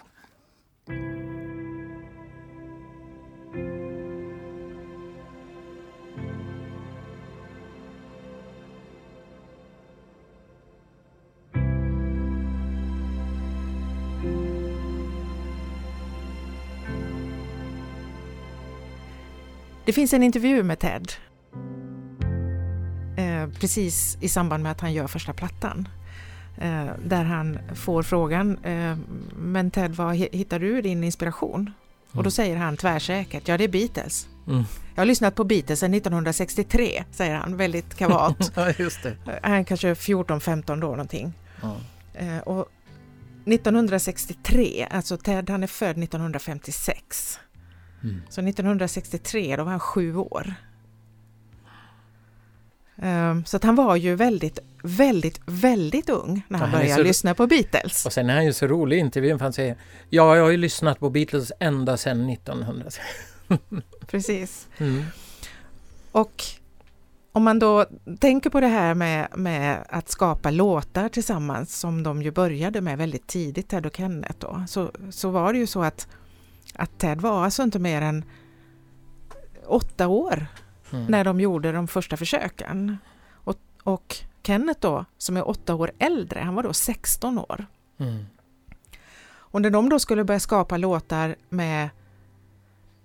Det 19.92 19.96
finns 19.96 20.14
en 20.14 20.24
intervju 20.24 20.64
med 20.64 20.80
Ted 20.80 21.12
eh, 23.18 23.50
precis 23.60 24.18
i 24.22 24.30
samband 24.30 24.64
med 24.64 24.72
att 24.72 24.82
han 24.82 24.94
gör 24.94 25.08
första 25.08 25.34
plattan. 25.34 25.88
Eh, 26.58 26.86
där 27.06 27.24
han 27.24 27.60
får 27.76 28.04
frågan, 28.04 28.58
eh, 28.66 28.98
men 29.36 29.72
Ted, 29.72 29.96
var 29.96 30.14
hittar 30.14 30.60
du 30.60 30.82
din 30.82 31.04
inspiration? 31.04 31.74
Och 32.08 32.16
då 32.16 32.20
mm. 32.20 32.32
säger 32.32 32.58
han 32.58 32.78
tvärsäkert, 32.78 33.48
ja 33.48 33.58
det 33.58 33.64
är 33.64 33.68
Beatles. 33.68 34.28
Mm. 34.48 34.64
Jag 34.96 35.02
har 35.02 35.06
lyssnat 35.06 35.36
på 35.36 35.44
Beatles 35.44 35.80
sedan 35.80 35.94
1963, 35.94 37.04
säger 37.12 37.36
han 37.36 37.58
väldigt 37.58 37.96
kavat. 37.96 38.52
ja, 38.56 38.72
just 38.78 39.04
det. 39.04 39.16
Han 39.44 39.54
är 39.54 39.64
kanske 39.64 39.94
14-15 39.94 40.64
då 40.66 40.88
någonting. 40.88 41.34
Mm. 42.18 42.40
och 42.40 42.68
1963, 43.46 44.88
alltså 44.92 45.18
Ted 45.18 45.50
han 45.50 45.64
är 45.64 45.68
född 45.68 46.04
1956. 46.04 47.40
Mm. 48.04 48.22
Så 48.30 48.42
1963, 48.42 49.56
då 49.56 49.64
var 49.64 49.72
han 49.72 49.80
sju 49.80 50.16
år. 50.16 50.54
Um, 52.96 53.46
så 53.46 53.58
att 53.58 53.64
han 53.64 53.76
var 53.76 53.96
ju 53.96 54.16
väldigt, 54.16 54.60
väldigt, 54.84 55.40
väldigt 55.46 56.10
ung 56.10 56.42
när 56.48 56.60
han, 56.60 56.70
han 56.70 56.80
började 56.80 57.02
så... 57.02 57.04
lyssna 57.04 57.36
på 57.36 57.48
Beatles. 57.48 58.06
Och 58.06 58.14
sen 58.14 58.30
är 58.30 58.36
han 58.36 58.46
ju 58.46 58.54
så 58.54 58.68
rolig 58.68 58.98
i 58.98 59.00
intervjun 59.00 59.38
för 59.38 59.46
han 59.46 59.54
säger 59.54 59.76
Ja, 60.10 60.36
jag 60.36 60.44
har 60.44 60.52
ju 60.52 60.58
lyssnat 60.58 61.00
på 61.00 61.10
Beatles 61.10 61.52
ända 61.60 61.98
sedan 61.98 62.30
1900. 62.30 62.90
Precis. 64.08 64.68
Mm. 64.78 65.04
Och 66.12 66.44
om 67.32 67.44
man 67.44 67.60
då 67.60 67.86
tänker 68.20 68.50
på 68.50 68.60
det 68.60 68.68
här 68.68 68.94
med, 68.94 69.28
med 69.36 69.86
att 69.90 70.10
skapa 70.10 70.52
låtar 70.52 71.10
tillsammans 71.10 71.80
som 71.80 72.04
de 72.04 72.22
ju 72.22 72.32
började 72.32 72.82
med 72.82 72.98
väldigt 72.98 73.28
tidigt, 73.28 73.70
Ted 73.70 73.86
och 73.86 73.96
Kenneth 73.96 74.40
då, 74.40 74.64
så, 74.68 74.92
så 75.12 75.30
var 75.30 75.54
det 75.54 75.60
ju 75.60 75.68
så 75.68 75.84
att 75.84 76.08
att 76.82 77.00
Ted 77.00 77.22
var 77.22 77.44
alltså 77.44 77.64
inte 77.64 77.80
mer 77.80 78.02
än 78.02 78.26
åtta 79.66 80.08
år 80.08 80.48
mm. 80.92 81.06
när 81.06 81.24
de 81.24 81.40
gjorde 81.40 81.72
de 81.72 81.88
första 81.88 82.18
försöken. 82.18 82.98
Och, 83.32 83.56
och, 83.84 84.16
Kenneth 84.44 84.80
då, 84.80 85.06
som 85.18 85.38
är 85.38 85.48
åtta 85.48 85.76
år 85.76 85.92
äldre, 86.00 86.40
han 86.40 86.56
var 86.56 86.64
då 86.64 86.74
16 86.74 87.38
år. 87.38 87.66
Mm. 87.98 88.26
Och 89.24 89.62
när 89.62 89.70
de 89.70 89.90
då 89.90 90.00
skulle 90.00 90.24
börja 90.24 90.40
skapa 90.40 90.78
låtar 90.78 91.36
med, 91.50 91.90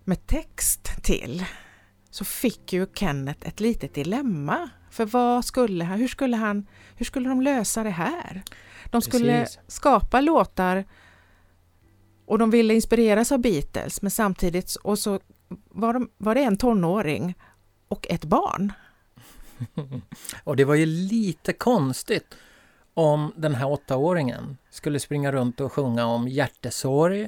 med 0.05 0.27
text 0.27 1.03
till 1.03 1.45
så 2.11 2.25
fick 2.25 2.73
ju 2.73 2.87
Kenneth 2.95 3.49
ett 3.49 3.61
litet 3.61 3.95
dilemma. 3.95 4.69
För 4.91 5.07
vad 5.07 5.45
skulle 5.45 5.85
han, 5.85 5.99
hur 5.99 6.09
skulle 6.09 6.37
han, 6.37 6.67
hur 6.97 7.05
skulle 7.05 7.29
de 7.29 7.43
lösa 7.43 7.83
det 7.83 7.91
här? 7.91 8.43
De 8.91 9.03
skulle 9.03 9.41
Precis. 9.41 9.59
skapa 9.67 10.21
låtar 10.21 10.85
och 12.27 12.39
de 12.39 12.51
ville 12.51 12.75
inspireras 12.75 13.33
av 13.33 13.39
Beatles 13.39 14.03
men 14.03 14.11
samtidigt 14.11 14.75
och 14.75 14.99
så 14.99 15.21
var, 15.71 15.93
de, 15.93 16.11
var 16.19 16.35
det 16.35 16.43
en 16.43 16.57
tonåring 16.57 17.35
och 17.89 18.07
ett 18.11 18.25
barn. 18.25 18.73
och 20.45 20.57
det 20.57 20.65
var 20.65 20.75
ju 20.75 20.87
lite 20.87 21.53
konstigt 21.53 22.35
om 22.95 23.33
den 23.37 23.55
här 23.55 23.67
åttaåringen 23.67 24.57
skulle 24.71 25.01
springa 25.01 25.33
runt 25.33 25.61
och 25.61 25.73
sjunga 25.73 26.07
om 26.07 26.29
hjärtesorg, 26.29 27.23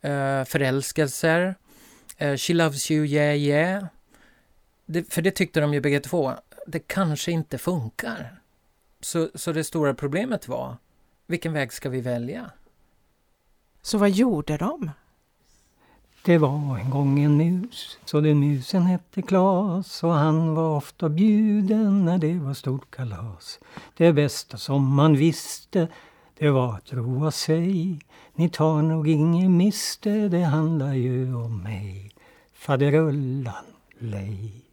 eh, 0.00 0.44
förälskelser, 0.44 1.54
eh, 2.16 2.36
She 2.36 2.54
loves 2.54 2.90
you, 2.90 3.06
yeah 3.06 3.36
yeah. 3.36 3.84
Det, 4.86 5.12
för 5.12 5.22
det 5.22 5.30
tyckte 5.30 5.60
de 5.60 5.74
ju 5.74 5.80
bägge 5.80 6.00
två, 6.00 6.32
det 6.66 6.78
kanske 6.78 7.32
inte 7.32 7.58
funkar. 7.58 8.40
Så, 9.00 9.30
så 9.34 9.52
det 9.52 9.64
stora 9.64 9.94
problemet 9.94 10.48
var, 10.48 10.76
vilken 11.26 11.52
väg 11.52 11.72
ska 11.72 11.88
vi 11.88 12.00
välja? 12.00 12.50
Så 13.82 13.98
vad 13.98 14.10
gjorde 14.10 14.56
de? 14.56 14.90
Det 16.24 16.38
var 16.38 16.78
en 16.78 16.90
gång 16.90 17.20
en 17.20 17.36
mus, 17.36 17.98
så 18.04 18.20
den 18.20 18.40
musen 18.40 18.82
hette 18.82 19.22
Klas 19.22 20.04
och 20.04 20.12
han 20.12 20.54
var 20.54 20.76
ofta 20.76 21.08
bjuden 21.08 22.04
när 22.04 22.18
det 22.18 22.38
var 22.38 22.54
stort 22.54 22.90
kalas. 22.90 23.58
Det 23.96 24.12
bästa 24.12 24.56
som 24.56 24.94
man 24.94 25.16
visste, 25.16 25.88
det 26.38 26.50
var 26.50 26.74
att 26.74 26.92
roa 26.92 27.30
sig. 27.30 27.98
Ni 28.34 28.48
tar 28.48 28.82
nog 28.82 29.08
inget 29.08 29.50
miste, 29.50 30.28
det 30.28 30.42
handlar 30.42 30.94
ju 30.94 31.34
om 31.34 31.62
mig. 31.62 32.10
Faderullan 32.52 33.64
lej. 33.98 34.71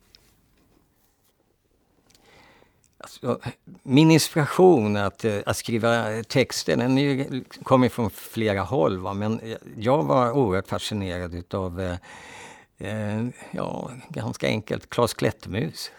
Alltså, 3.01 3.39
min 3.84 4.12
inspiration 4.12 4.98
att, 4.98 5.25
eh, 5.25 5.38
att 5.46 5.58
skriva 5.58 6.24
texter 6.24 6.77
den 6.77 7.46
kommer 7.63 7.89
från 7.89 8.10
flera 8.10 8.62
håll. 8.62 9.00
Va? 9.00 9.13
Men 9.13 9.41
jag 9.77 10.03
var 10.03 10.32
oerhört 10.32 10.68
fascinerad 10.68 11.36
utav, 11.36 11.82
eh, 11.82 11.96
eh 12.77 13.25
ja, 13.51 13.91
ganska 14.10 14.48
enkelt, 14.48 14.89
Klas 14.89 15.13
Klättermus. 15.13 15.91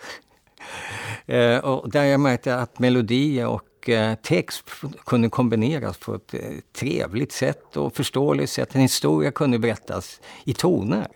eh, 1.27 1.59
och 1.59 1.91
där 1.91 2.05
jag 2.05 2.21
märkte 2.21 2.57
att 2.57 2.79
melodi 2.79 3.43
och 3.43 3.89
eh, 3.89 4.15
text 4.15 4.71
kunde 5.07 5.29
kombineras 5.29 5.99
på 5.99 6.15
ett 6.15 6.35
eh, 6.35 6.41
trevligt 6.73 7.33
sätt 7.33 7.77
och 7.77 7.97
förståeligt 7.97 8.51
sätt. 8.51 8.75
En 8.75 8.81
historia 8.81 9.31
kunde 9.31 9.59
berättas 9.59 10.21
i 10.45 10.55
toner. 10.55 11.09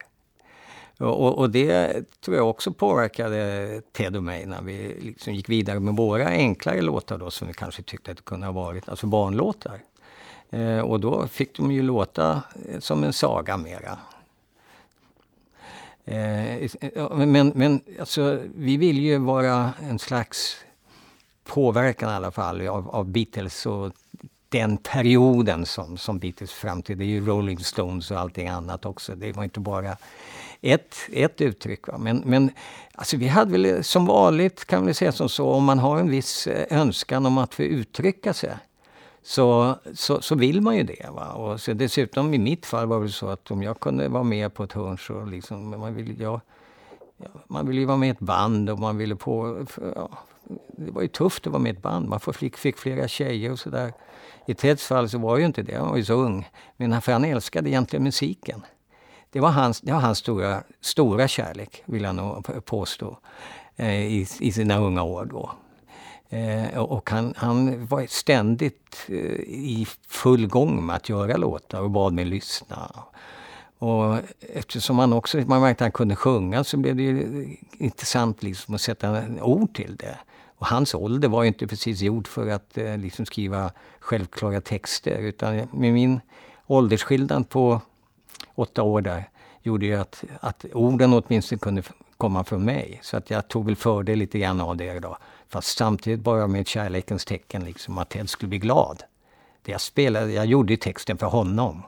Och, 0.99 1.39
och, 1.39 1.51
det 1.51 2.03
tror 2.21 2.37
jag 2.37 2.51
också 2.51 2.73
påverkade 2.73 3.83
Ted 3.93 4.17
och 4.17 4.23
mig 4.23 4.47
när 4.47 4.63
vi 4.63 4.97
liksom 5.01 5.35
gick 5.35 5.49
vidare 5.49 5.81
med 5.81 5.97
våra 5.97 6.27
enklare 6.27 6.81
låtar 6.81 7.19
då 7.19 7.31
som 7.31 7.49
vi 7.49 7.55
kanske 7.55 7.83
tyckte 7.83 8.11
att 8.11 8.17
det 8.17 8.23
kunde 8.23 8.47
ha 8.47 8.53
varit, 8.53 8.89
alltså 8.89 9.07
barnlåtar. 9.07 9.81
Eh, 10.51 10.79
och 10.79 11.01
då 11.01 11.29
fick 11.29 11.57
de 11.57 11.73
ju 11.73 11.83
låta 11.83 12.43
eh, 12.69 12.81
som 12.81 13.05
en 13.05 13.13
saga 13.13 13.57
mera. 13.57 13.99
Eh, 16.05 16.71
men 17.11 17.53
men 17.55 17.81
alltså, 18.01 18.41
vi 18.55 18.77
vill 18.77 18.99
ju 18.99 19.19
vara 19.19 19.73
en 19.83 19.99
slags 19.99 20.57
påverkan 21.45 22.11
i 22.11 22.13
alla 22.13 22.31
fall 22.31 22.69
av, 22.69 22.91
av 22.91 23.07
Beatles 23.07 23.67
och 23.67 23.93
den 24.49 24.77
perioden 24.77 25.67
som, 25.67 25.97
som 25.97 26.19
Beatles 26.19 26.53
fram 26.53 26.83
till. 26.83 26.99
Det 26.99 27.05
är 27.05 27.07
ju 27.07 27.27
Rolling 27.27 27.59
Stones 27.59 28.11
och 28.11 28.19
allting 28.19 28.49
annat 28.49 28.87
också. 28.87 29.15
Det 29.15 29.33
var 29.33 29.45
inte 29.45 29.61
bara 29.61 29.97
ett, 30.65 30.97
ett 31.13 31.41
uttryck. 31.41 31.89
Va? 31.89 31.99
Men, 31.99 32.23
men 32.27 32.51
alltså 32.95 33.17
vi 33.17 33.29
hade 33.29 33.53
väl 33.53 33.85
som 33.85 34.07
vanligt, 34.07 34.65
kan 34.65 34.87
vi 34.87 34.95
säga 34.95 35.13
som 35.13 35.29
så, 35.29 35.51
om 35.51 35.65
man 35.65 35.79
har 35.79 35.99
en 35.99 36.11
viss 36.11 36.47
eh, 36.47 36.81
önskan 36.81 37.27
om 37.27 37.39
att 37.39 37.55
få 37.55 37.63
uttrycka 37.63 38.33
sig 38.33 38.57
så, 39.23 39.75
så, 39.95 40.21
så 40.21 40.35
vill 40.35 40.61
man 40.61 40.77
ju 40.77 40.83
det. 40.83 41.11
Va? 41.13 41.33
Och 41.33 41.61
så 41.61 41.73
dessutom 41.73 42.35
i 42.35 42.39
mitt 42.39 42.67
fall 42.67 42.87
var 42.87 43.03
det 43.03 43.09
så 43.09 43.29
att 43.29 43.51
om 43.51 43.63
jag 43.63 43.81
kunde 43.81 44.09
vara 44.09 44.23
med 44.23 44.55
på 44.55 44.65
ett 44.65 44.73
hörn 44.73 44.99
så 44.99 45.25
liksom, 45.25 45.71
man 45.71 45.95
vill, 45.95 46.21
ja, 46.21 46.41
man 47.47 47.67
ville 47.67 47.81
ju 47.81 47.87
vara 47.87 47.97
med 47.97 48.07
i 48.07 48.11
ett 48.11 48.19
band 48.19 48.71
och 48.71 48.79
man 48.79 48.97
ville 48.97 49.17
på... 49.17 49.67
Ja, 49.97 50.11
det 50.77 50.91
var 50.91 51.03
ju 51.03 51.09
tufft 51.09 51.47
att 51.47 51.53
vara 51.53 51.63
med 51.63 51.75
i 51.75 51.77
ett 51.77 51.83
band. 51.83 52.09
Man 52.09 52.21
fick, 52.21 52.57
fick 52.57 52.79
flera 52.79 53.09
tjejer 53.09 53.53
och 53.53 53.59
sådär. 53.59 53.93
I 54.47 54.55
Teds 54.55 54.87
fall 54.87 55.09
så 55.09 55.19
var 55.19 55.39
ju 55.39 55.45
inte 55.45 55.63
det, 55.63 55.75
han 55.75 55.89
var 55.89 55.97
ju 55.97 56.05
så 56.05 56.15
ung. 56.15 56.49
Men 56.77 57.03
för 57.03 57.13
han 57.13 57.25
älskade 57.25 57.71
egentligen 57.71 58.03
musiken. 58.03 58.63
Det 59.35 59.41
var 59.41 59.51
hans, 59.51 59.81
det 59.81 59.93
var 59.93 60.01
hans 60.01 60.19
stora, 60.19 60.63
stora 60.81 61.29
kärlek, 61.29 61.83
vill 61.85 62.03
jag 62.03 62.15
nog 62.15 62.65
påstå, 62.65 63.19
eh, 63.77 64.03
i, 64.03 64.27
i 64.41 64.53
sina 64.53 64.79
unga 64.79 65.03
år. 65.03 65.25
Då. 65.25 65.51
Eh, 66.37 66.79
och 66.79 67.11
han, 67.11 67.35
han 67.37 67.87
var 67.87 68.07
ständigt 68.09 69.07
eh, 69.09 69.15
i 69.47 69.87
full 70.09 70.47
gång 70.47 70.87
med 70.87 70.97
att 70.97 71.09
göra 71.09 71.37
låtar 71.37 71.81
och 71.81 71.91
bad 71.91 72.13
mig 72.13 72.25
lyssna. 72.25 72.91
Och 73.79 74.19
eftersom 74.41 74.99
han 74.99 75.13
också 75.13 75.39
man 75.39 75.61
märkte 75.61 75.85
att 75.85 75.87
han 75.87 75.93
kunde 75.93 76.17
sjunga 76.17 76.65
så 76.65 76.77
blev 76.77 76.97
det 76.97 77.03
ju 77.03 77.57
intressant 77.79 78.43
liksom 78.43 78.75
att 78.75 78.81
sätta 78.81 79.23
ord 79.43 79.75
till 79.75 79.97
det. 79.97 80.19
Och 80.59 80.67
hans 80.67 80.95
ålder 80.95 81.29
var 81.29 81.45
inte 81.45 81.67
precis 81.67 82.01
gjord 82.01 82.29
för 82.29 82.49
att 82.49 82.79
liksom 82.99 83.27
skriva 83.27 83.71
självklara 84.01 84.61
texter 84.61 85.19
utan 85.19 85.57
med 85.57 85.93
min 85.93 86.21
åldersskillnad 86.67 87.49
på 87.49 87.81
åtta 88.55 88.83
år 88.83 89.01
där 89.01 89.29
gjorde 89.63 89.87
ju 89.87 89.95
att, 89.95 90.25
att 90.41 90.65
orden 90.73 91.13
åtminstone 91.13 91.59
kunde 91.59 91.83
komma 92.17 92.45
från 92.45 92.65
mig. 92.65 93.01
Så 93.03 93.17
att 93.17 93.31
jag 93.31 93.49
tog 93.49 93.67
väl 93.67 93.77
fördel 93.77 94.19
lite 94.19 94.39
grann 94.39 94.61
av 94.61 94.77
det 94.77 94.99
då. 94.99 95.19
Fast 95.49 95.77
samtidigt 95.77 96.21
bara 96.21 96.47
med 96.47 96.67
kärlekens 96.67 97.25
tecken, 97.25 97.65
liksom 97.65 97.99
att 97.99 98.11
Ted 98.11 98.31
skulle 98.31 98.49
bli 98.49 98.59
glad. 98.59 99.03
Det 99.63 99.73
jag 99.73 99.81
spelade, 99.81 100.33
jag 100.33 100.47
gjorde 100.47 100.77
texten 100.77 101.19
för 101.19 101.27
honom. 101.27 101.83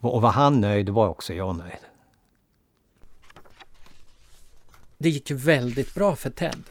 Och 0.00 0.22
var 0.22 0.30
han 0.30 0.60
nöjd 0.60 0.88
var 0.88 1.08
också 1.08 1.34
jag 1.34 1.56
nöjd. 1.56 1.78
Det 4.98 5.08
gick 5.10 5.30
ju 5.30 5.36
väldigt 5.36 5.94
bra 5.94 6.16
för 6.16 6.30
Ted. 6.30 6.62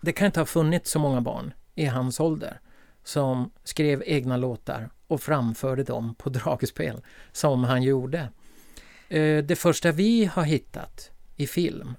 Det 0.00 0.12
kan 0.12 0.26
inte 0.26 0.40
ha 0.40 0.46
funnits 0.46 0.90
så 0.90 0.98
många 0.98 1.20
barn 1.20 1.52
i 1.74 1.86
hans 1.86 2.20
ålder 2.20 2.60
som 3.04 3.50
skrev 3.64 4.02
egna 4.06 4.36
låtar 4.36 4.90
och 5.06 5.20
framförde 5.20 5.82
dem 5.82 6.14
på 6.14 6.28
dragspel 6.30 7.02
som 7.32 7.64
han 7.64 7.82
gjorde. 7.82 8.28
Eh, 9.08 9.44
det 9.44 9.58
första 9.58 9.92
vi 9.92 10.24
har 10.24 10.44
hittat 10.44 11.10
i 11.36 11.46
film, 11.46 11.94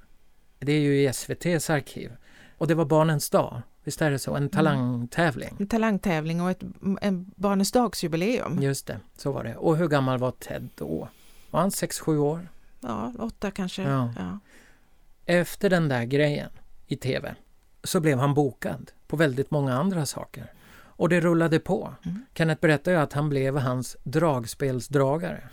det 0.60 0.72
är 0.72 0.80
ju 0.80 1.02
i 1.02 1.06
SVTs 1.06 1.70
arkiv. 1.70 2.12
Och 2.58 2.68
det 2.68 2.76
var 2.76 2.86
Barnens 2.86 3.30
dag, 3.30 3.62
visst 3.84 4.02
är 4.02 4.12
det 4.12 4.20
så? 4.20 4.32
En 4.32 4.38
mm. 4.38 4.50
talangtävling? 4.50 5.56
En 5.60 5.68
talangtävling 5.68 6.42
och 6.42 6.52
ett 6.52 6.64
en 7.02 7.32
Barnens 7.36 7.72
dagsjubileum. 7.72 8.62
Just 8.62 8.88
det, 8.88 9.00
så 9.18 9.32
var 9.32 9.44
det. 9.44 9.56
Och 9.56 9.78
hur 9.78 9.88
gammal 9.88 10.20
var 10.20 10.32
Ted 10.32 10.70
då? 10.76 11.10
Var 11.52 11.60
han 11.60 11.70
6-7 11.70 12.18
år? 12.18 12.50
Ja, 12.80 13.14
åtta 13.20 13.52
kanske. 13.52 13.82
Ja. 13.82 14.14
ja. 14.18 14.40
Efter 15.26 15.70
den 15.70 15.90
där 15.90 16.04
grejen 16.04 16.50
i 16.88 16.96
TV 16.96 17.36
så 17.84 18.00
blev 18.00 18.18
han 18.18 18.34
bokad 18.34 18.92
på 19.08 19.16
väldigt 19.16 19.52
många 19.52 19.74
andra 19.74 20.06
saker. 20.06 20.54
Och 20.96 21.10
det 21.10 21.20
rullade 21.20 21.60
på. 21.60 21.94
Mm. 22.06 22.26
Kenneth 22.34 22.62
berättade 22.62 22.96
ju 22.96 23.04
att 23.04 23.14
han 23.14 23.30
blev 23.30 23.58
hans 23.58 23.98
dragspelsdragare 24.04 25.44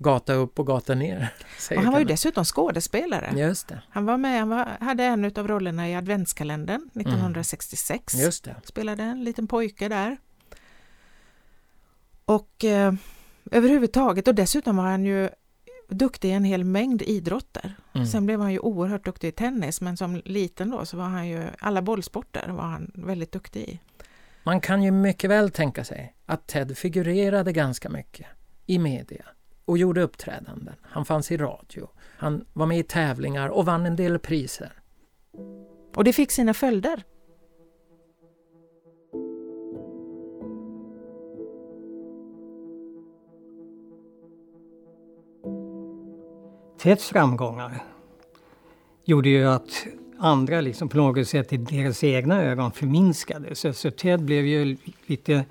gata 0.00 0.32
upp 0.32 0.58
och 0.58 0.66
gata 0.66 0.94
ner. 0.94 1.32
Och 1.76 1.82
han 1.82 1.92
var 1.92 1.98
ju 1.98 2.04
dessutom 2.04 2.44
skådespelare. 2.44 3.32
Just 3.36 3.68
det. 3.68 3.82
Han 3.90 4.06
var 4.06 4.16
med, 4.16 4.38
han 4.38 4.48
var, 4.48 4.68
hade 4.80 5.04
en 5.04 5.24
av 5.24 5.48
rollerna 5.48 5.88
i 5.88 5.94
adventskalendern 5.94 6.90
1966. 6.94 8.14
Mm. 8.14 8.26
Just 8.26 8.44
det. 8.44 8.56
Spelade 8.64 9.02
en 9.02 9.24
liten 9.24 9.46
pojke 9.46 9.88
där. 9.88 10.16
Och 12.24 12.64
eh, 12.64 12.94
överhuvudtaget, 13.50 14.28
och 14.28 14.34
dessutom 14.34 14.76
var 14.76 14.84
han 14.84 15.04
ju 15.04 15.28
duktig 15.88 16.28
i 16.28 16.32
en 16.32 16.44
hel 16.44 16.64
mängd 16.64 17.02
idrotter. 17.02 17.76
Mm. 17.92 18.06
Sen 18.06 18.26
blev 18.26 18.40
han 18.40 18.52
ju 18.52 18.58
oerhört 18.58 19.04
duktig 19.04 19.28
i 19.28 19.32
tennis, 19.32 19.80
men 19.80 19.96
som 19.96 20.22
liten 20.24 20.70
då 20.70 20.84
så 20.84 20.96
var 20.96 21.04
han 21.04 21.28
ju, 21.28 21.48
alla 21.58 21.82
bollsporter 21.82 22.48
var 22.48 22.64
han 22.64 22.90
väldigt 22.94 23.32
duktig 23.32 23.60
i. 23.60 23.80
Man 24.42 24.60
kan 24.60 24.82
ju 24.82 24.90
mycket 24.90 25.30
väl 25.30 25.50
tänka 25.50 25.84
sig 25.84 26.14
att 26.26 26.46
Ted 26.46 26.78
figurerade 26.78 27.52
ganska 27.52 27.88
mycket 27.88 28.26
i 28.66 28.78
media 28.78 29.24
och 29.64 29.78
gjorde 29.78 30.02
uppträdanden. 30.02 30.74
Han 30.82 31.04
fanns 31.04 31.32
i 31.32 31.36
radio. 31.36 31.88
Han 32.16 32.44
var 32.52 32.66
med 32.66 32.78
i 32.78 32.82
tävlingar 32.82 33.48
och 33.48 33.66
vann 33.66 33.86
en 33.86 33.96
del 33.96 34.18
priser. 34.18 34.72
Och 35.96 36.04
det 36.04 36.12
fick 36.12 36.30
sina 36.30 36.54
följder. 36.54 37.02
Teds 46.78 47.08
framgångar 47.08 47.84
gjorde 49.04 49.28
ju 49.28 49.48
att 49.48 49.86
andra 50.20 50.60
liksom 50.60 50.88
på 50.88 50.96
något 50.96 51.28
sätt 51.28 51.52
i 51.52 51.56
deras 51.56 52.04
egna 52.04 52.42
ögon 52.42 52.72
förminskade. 52.72 53.54
Så 53.54 53.90
Ted 53.90 54.24
blev 54.24 54.46
ju 54.46 54.76
lite 55.06 55.44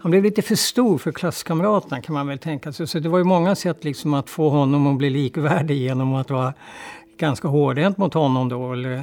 han 0.00 0.10
blev 0.10 0.22
lite 0.22 0.42
för 0.42 0.54
stor 0.54 0.98
för 0.98 1.12
klasskamraterna 1.12 2.02
kan 2.02 2.14
man 2.14 2.26
väl 2.26 2.38
tänka 2.38 2.72
sig. 2.72 2.86
Så 2.86 2.98
det 2.98 3.08
var 3.08 3.18
ju 3.18 3.24
många 3.24 3.54
sätt 3.54 3.84
liksom 3.84 4.14
att 4.14 4.30
få 4.30 4.48
honom 4.48 4.86
att 4.86 4.98
bli 4.98 5.10
likvärdig 5.10 5.76
genom 5.76 6.14
att 6.14 6.30
vara 6.30 6.54
ganska 7.16 7.48
hårdhänt 7.48 7.98
mot 7.98 8.14
honom 8.14 8.48
då. 8.48 8.72
Eller 8.72 9.02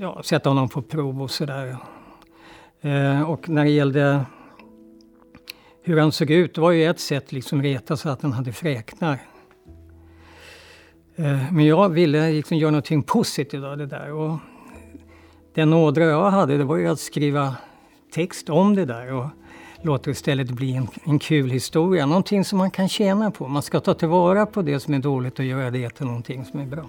ja, 0.00 0.22
sätta 0.24 0.50
honom 0.50 0.68
på 0.68 0.82
prov 0.82 1.22
och 1.22 1.30
sådär. 1.30 1.76
Eh, 2.80 3.30
och 3.30 3.48
när 3.48 3.64
det 3.64 3.70
gällde 3.70 4.24
hur 5.82 6.00
han 6.00 6.12
såg 6.12 6.30
ut, 6.30 6.54
det 6.54 6.60
var 6.60 6.70
ju 6.70 6.84
ett 6.84 7.00
sätt 7.00 7.32
liksom 7.32 7.62
reta 7.62 7.96
sig 7.96 8.12
att 8.12 8.22
han 8.22 8.32
hade 8.32 8.52
fräknar. 8.52 9.18
Eh, 11.18 11.52
men 11.52 11.66
jag 11.66 11.88
ville 11.88 12.30
liksom 12.30 12.56
göra 12.56 12.70
någonting 12.70 13.02
positivt 13.02 13.64
av 13.64 13.76
det 13.76 13.86
där. 13.86 14.12
Och 14.12 14.38
den 15.54 15.72
ådra 15.72 16.04
jag 16.04 16.30
hade, 16.30 16.56
det 16.56 16.64
var 16.64 16.76
ju 16.76 16.88
att 16.88 17.00
skriva 17.00 17.56
text 18.14 18.50
om 18.50 18.74
det 18.74 18.84
där. 18.84 19.12
Och 19.12 19.26
låta 19.82 20.04
det 20.04 20.10
istället 20.10 20.50
bli 20.50 20.76
en, 20.76 20.88
en 21.04 21.18
kul 21.18 21.50
historia. 21.50 22.06
Någonting 22.06 22.44
som 22.44 22.58
man 22.58 22.70
kan 22.70 22.88
tjäna 22.88 23.30
på. 23.30 23.48
Man 23.48 23.62
ska 23.62 23.80
ta 23.80 23.94
tillvara 23.94 24.46
på 24.46 24.62
det 24.62 24.80
som 24.80 24.94
är 24.94 24.98
dåligt 24.98 25.38
och 25.38 25.44
göra 25.44 25.70
det 25.70 25.90
till 25.90 26.06
någonting 26.06 26.44
som 26.44 26.60
är 26.60 26.66
bra. 26.66 26.86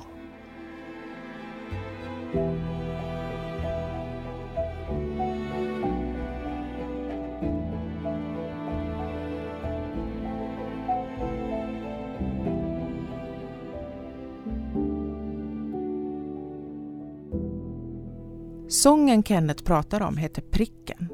Sången 18.80 19.24
Kenneth 19.24 19.64
pratar 19.64 20.02
om 20.02 20.18
heter 20.18 20.42
Pricken 20.42 21.10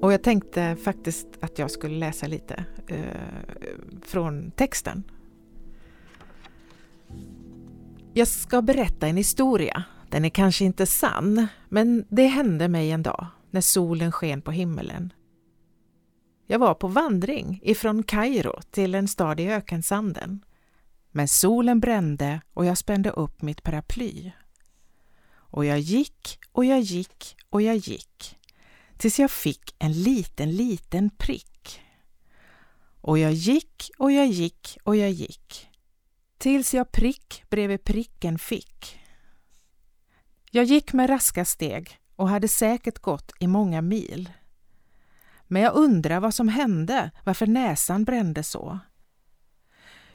och 0.00 0.12
jag 0.12 0.22
tänkte 0.22 0.76
faktiskt 0.76 1.26
att 1.40 1.58
jag 1.58 1.70
skulle 1.70 1.98
läsa 1.98 2.26
lite 2.26 2.64
eh, 2.86 3.46
från 4.02 4.50
texten. 4.50 5.04
Jag 8.14 8.28
ska 8.28 8.62
berätta 8.62 9.06
en 9.06 9.16
historia. 9.16 9.84
Den 10.10 10.24
är 10.24 10.28
kanske 10.28 10.64
inte 10.64 10.86
sann, 10.86 11.46
men 11.68 12.04
det 12.08 12.26
hände 12.26 12.68
mig 12.68 12.90
en 12.90 13.02
dag 13.02 13.26
när 13.50 13.60
solen 13.60 14.12
sken 14.12 14.42
på 14.42 14.50
himmelen. 14.50 15.12
Jag 16.46 16.58
var 16.58 16.74
på 16.74 16.88
vandring 16.88 17.60
ifrån 17.62 18.02
Kairo 18.02 18.60
till 18.70 18.94
en 18.94 19.08
stad 19.08 19.40
i 19.40 19.48
ökensanden. 19.48 20.44
Men 21.10 21.28
solen 21.28 21.80
brände 21.80 22.40
och 22.54 22.64
jag 22.64 22.78
spände 22.78 23.10
upp 23.10 23.42
mitt 23.42 23.62
paraply. 23.62 24.32
Och 25.50 25.64
jag 25.64 25.78
gick 25.78 26.38
och 26.52 26.64
jag 26.64 26.80
gick 26.80 27.36
och 27.50 27.62
jag 27.62 27.76
gick 27.76 28.36
tills 28.96 29.18
jag 29.18 29.30
fick 29.30 29.74
en 29.78 29.92
liten, 30.02 30.56
liten 30.56 31.10
prick. 31.10 31.80
Och 33.00 33.18
jag 33.18 33.32
gick 33.32 33.90
och 33.98 34.12
jag 34.12 34.26
gick 34.26 34.78
och 34.84 34.96
jag 34.96 35.10
gick 35.10 35.68
tills 36.38 36.74
jag 36.74 36.92
prick 36.92 37.42
bredvid 37.50 37.84
pricken 37.84 38.38
fick. 38.38 39.00
Jag 40.50 40.64
gick 40.64 40.92
med 40.92 41.10
raska 41.10 41.44
steg 41.44 41.98
och 42.16 42.28
hade 42.28 42.48
säkert 42.48 42.98
gått 42.98 43.32
i 43.40 43.46
många 43.46 43.82
mil. 43.82 44.30
Men 45.46 45.62
jag 45.62 45.74
undrar 45.74 46.20
vad 46.20 46.34
som 46.34 46.48
hände, 46.48 47.10
varför 47.24 47.46
näsan 47.46 48.04
brände 48.04 48.42
så. 48.42 48.78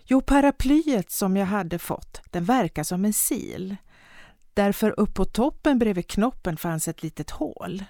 Jo, 0.03 0.21
paraplyet 0.21 1.11
som 1.11 1.37
jag 1.37 1.45
hade 1.45 1.79
fått, 1.79 2.21
den 2.31 2.45
verkar 2.45 2.83
som 2.83 3.05
en 3.05 3.13
sil. 3.27 3.65
Därför 4.53 4.99
upp 4.99 5.13
på 5.13 5.25
toppen 5.25 5.79
bredvid 5.79 6.07
knoppen 6.07 6.57
fanns 6.57 6.87
ett 6.87 7.03
litet 7.03 7.29
hål. 7.29 7.83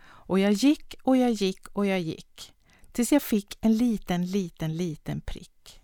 Och 0.00 0.38
jag 0.38 0.52
gick 0.52 0.94
och 1.02 1.16
jag 1.16 1.30
gick 1.30 1.68
och 1.68 1.86
jag 1.86 2.00
gick 2.00 2.54
tills 2.92 3.12
jag 3.12 3.22
fick 3.22 3.58
en 3.60 3.76
liten, 3.76 4.26
liten, 4.26 4.76
liten 4.76 5.20
prick. 5.20 5.80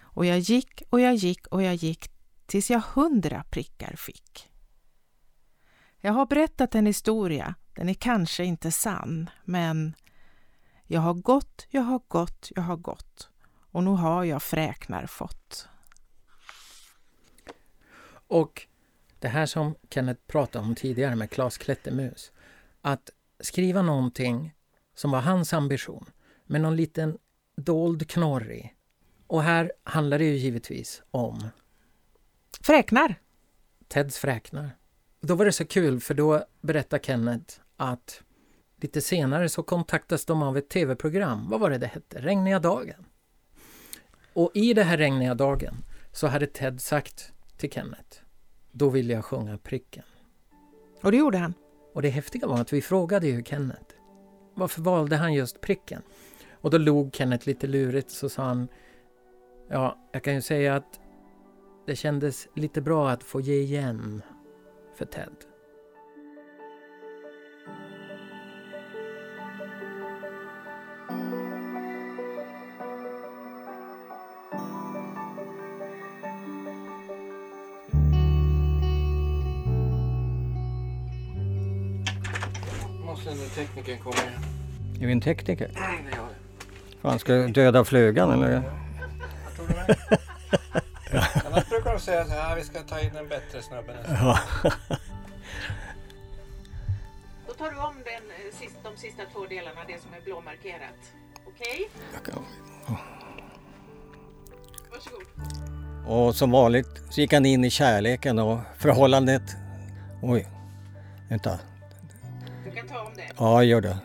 Och 0.00 0.26
jag 0.26 0.38
gick 0.38 0.82
och 0.90 1.00
jag 1.00 1.14
gick 1.14 1.46
och 1.46 1.62
jag 1.62 1.74
gick 1.74 2.10
tills 2.46 2.70
jag 2.70 2.80
hundra 2.80 3.44
prickar 3.50 3.96
fick. 3.96 4.48
Jag 6.00 6.12
har 6.12 6.26
berättat 6.26 6.74
en 6.74 6.86
historia, 6.86 7.54
den 7.74 7.88
är 7.88 7.94
kanske 7.94 8.44
inte 8.44 8.72
sann, 8.72 9.30
men 9.44 9.94
jag 10.86 11.00
har 11.00 11.14
gått, 11.14 11.66
jag 11.70 11.82
har 11.82 12.00
gått, 12.08 12.50
jag 12.54 12.62
har 12.62 12.76
gått 12.76 13.30
och 13.70 13.84
nu 13.84 13.90
har 13.90 14.24
jag 14.24 14.42
fräknar 14.42 15.06
fått. 15.06 15.68
Och 18.32 18.66
det 19.18 19.28
här 19.28 19.46
som 19.46 19.74
Kenneth 19.90 20.20
pratade 20.26 20.64
om 20.64 20.74
tidigare 20.74 21.16
med 21.16 21.30
Klas 21.30 21.58
Klättermus. 21.58 22.32
Att 22.80 23.10
skriva 23.40 23.82
någonting 23.82 24.54
som 24.94 25.10
var 25.10 25.20
hans 25.20 25.52
ambition 25.52 26.10
med 26.46 26.60
någon 26.60 26.76
liten 26.76 27.18
dold 27.56 28.08
knorr 28.08 28.52
i. 28.52 28.72
Och 29.26 29.42
här 29.42 29.72
handlar 29.84 30.18
det 30.18 30.24
ju 30.24 30.36
givetvis 30.36 31.02
om 31.10 31.48
Fräknar! 32.60 33.14
Teds 33.88 34.18
fräknar. 34.18 34.76
Då 35.20 35.34
var 35.34 35.44
det 35.44 35.52
så 35.52 35.64
kul 35.64 36.00
för 36.00 36.14
då 36.14 36.44
berättade 36.60 37.04
Kenneth 37.04 37.54
att 37.76 38.22
lite 38.76 39.00
senare 39.00 39.48
så 39.48 39.62
kontaktas 39.62 40.24
de 40.24 40.42
av 40.42 40.56
ett 40.56 40.68
tv-program. 40.68 41.50
Vad 41.50 41.60
var 41.60 41.70
det 41.70 41.78
det 41.78 41.86
hette? 41.86 42.20
Regniga 42.20 42.58
dagen. 42.58 43.04
Och 44.32 44.50
i 44.54 44.74
det 44.74 44.84
här 44.84 44.96
regniga 44.96 45.34
dagen 45.34 45.74
så 46.12 46.26
hade 46.26 46.46
Ted 46.46 46.80
sagt 46.80 47.32
till 47.62 47.70
Kenneth 47.70 48.18
Då 48.72 48.88
vill 48.88 49.10
jag 49.10 49.24
sjunga 49.24 49.58
pricken. 49.58 50.04
Och 51.02 51.10
det 51.10 51.16
gjorde 51.16 51.38
han. 51.38 51.54
Och 51.94 52.02
det 52.02 52.08
häftiga 52.08 52.46
var 52.46 52.60
att 52.60 52.72
vi 52.72 52.82
frågade 52.82 53.26
ju 53.26 53.44
Kenneth 53.44 53.94
varför 54.54 54.82
valde 54.82 55.16
han 55.16 55.34
just 55.34 55.60
pricken? 55.60 56.02
Och 56.52 56.70
då 56.70 56.78
log 56.78 57.14
Kenneth 57.14 57.48
lite 57.48 57.66
lurigt 57.66 58.10
så 58.10 58.28
sa 58.28 58.42
han 58.42 58.68
Ja, 59.68 60.08
jag 60.12 60.22
kan 60.22 60.34
ju 60.34 60.40
säga 60.40 60.76
att 60.76 61.00
det 61.86 61.96
kändes 61.96 62.48
lite 62.54 62.80
bra 62.80 63.10
att 63.10 63.22
få 63.22 63.40
ge 63.40 63.60
igen 63.60 64.22
för 64.94 65.04
Ted. 65.04 65.51
Teknikern 83.82 84.04
komma 84.04 84.16
igen. 84.28 84.42
Är 85.00 85.06
vi 85.06 85.12
en 85.12 85.20
tekniker? 85.20 85.70
Nej, 85.74 86.04
det 86.10 86.16
gör 86.16 86.26
det. 86.28 86.34
Fan, 87.02 87.18
ska 87.18 87.32
du 87.32 87.48
döda 87.48 87.84
flugan 87.84 88.30
eller? 88.30 88.50
Jag 88.52 88.62
tror 89.56 89.68
det 89.68 89.74
med. 89.74 89.96
Annars 91.46 91.68
brukar 91.68 91.92
de 91.92 92.00
säga 92.00 92.24
så 92.24 92.30
här, 92.30 92.56
vi 92.56 92.62
ska 92.64 92.80
ta 92.80 93.00
in 93.00 93.16
en 93.16 93.28
bättre 93.28 93.62
snubbe 93.62 93.92
nästa 93.92 94.14
Ja. 94.14 94.38
Då 97.46 97.52
tar 97.54 97.70
du 97.70 97.78
om 97.78 97.94
den, 98.04 98.22
de 98.82 98.96
sista 98.96 99.22
två 99.32 99.46
delarna, 99.46 99.80
det 99.86 100.02
som 100.02 100.14
är 100.14 100.20
blåmarkerat. 100.24 101.12
Okej? 101.46 101.88
Varsågod. 104.90 105.22
Och 106.06 106.36
som 106.36 106.50
vanligt 106.50 107.02
så 107.10 107.20
gick 107.20 107.32
han 107.32 107.46
in 107.46 107.64
i 107.64 107.70
kärleken 107.70 108.38
och 108.38 108.58
förhållandet. 108.78 109.42
Oj, 110.22 110.46
vänta. 111.28 111.58
Kan 112.74 112.88
ta 112.88 113.00
om 113.00 113.14
det. 113.16 113.28
Ja, 113.38 113.64
gör 113.64 113.80
det. 113.80 113.98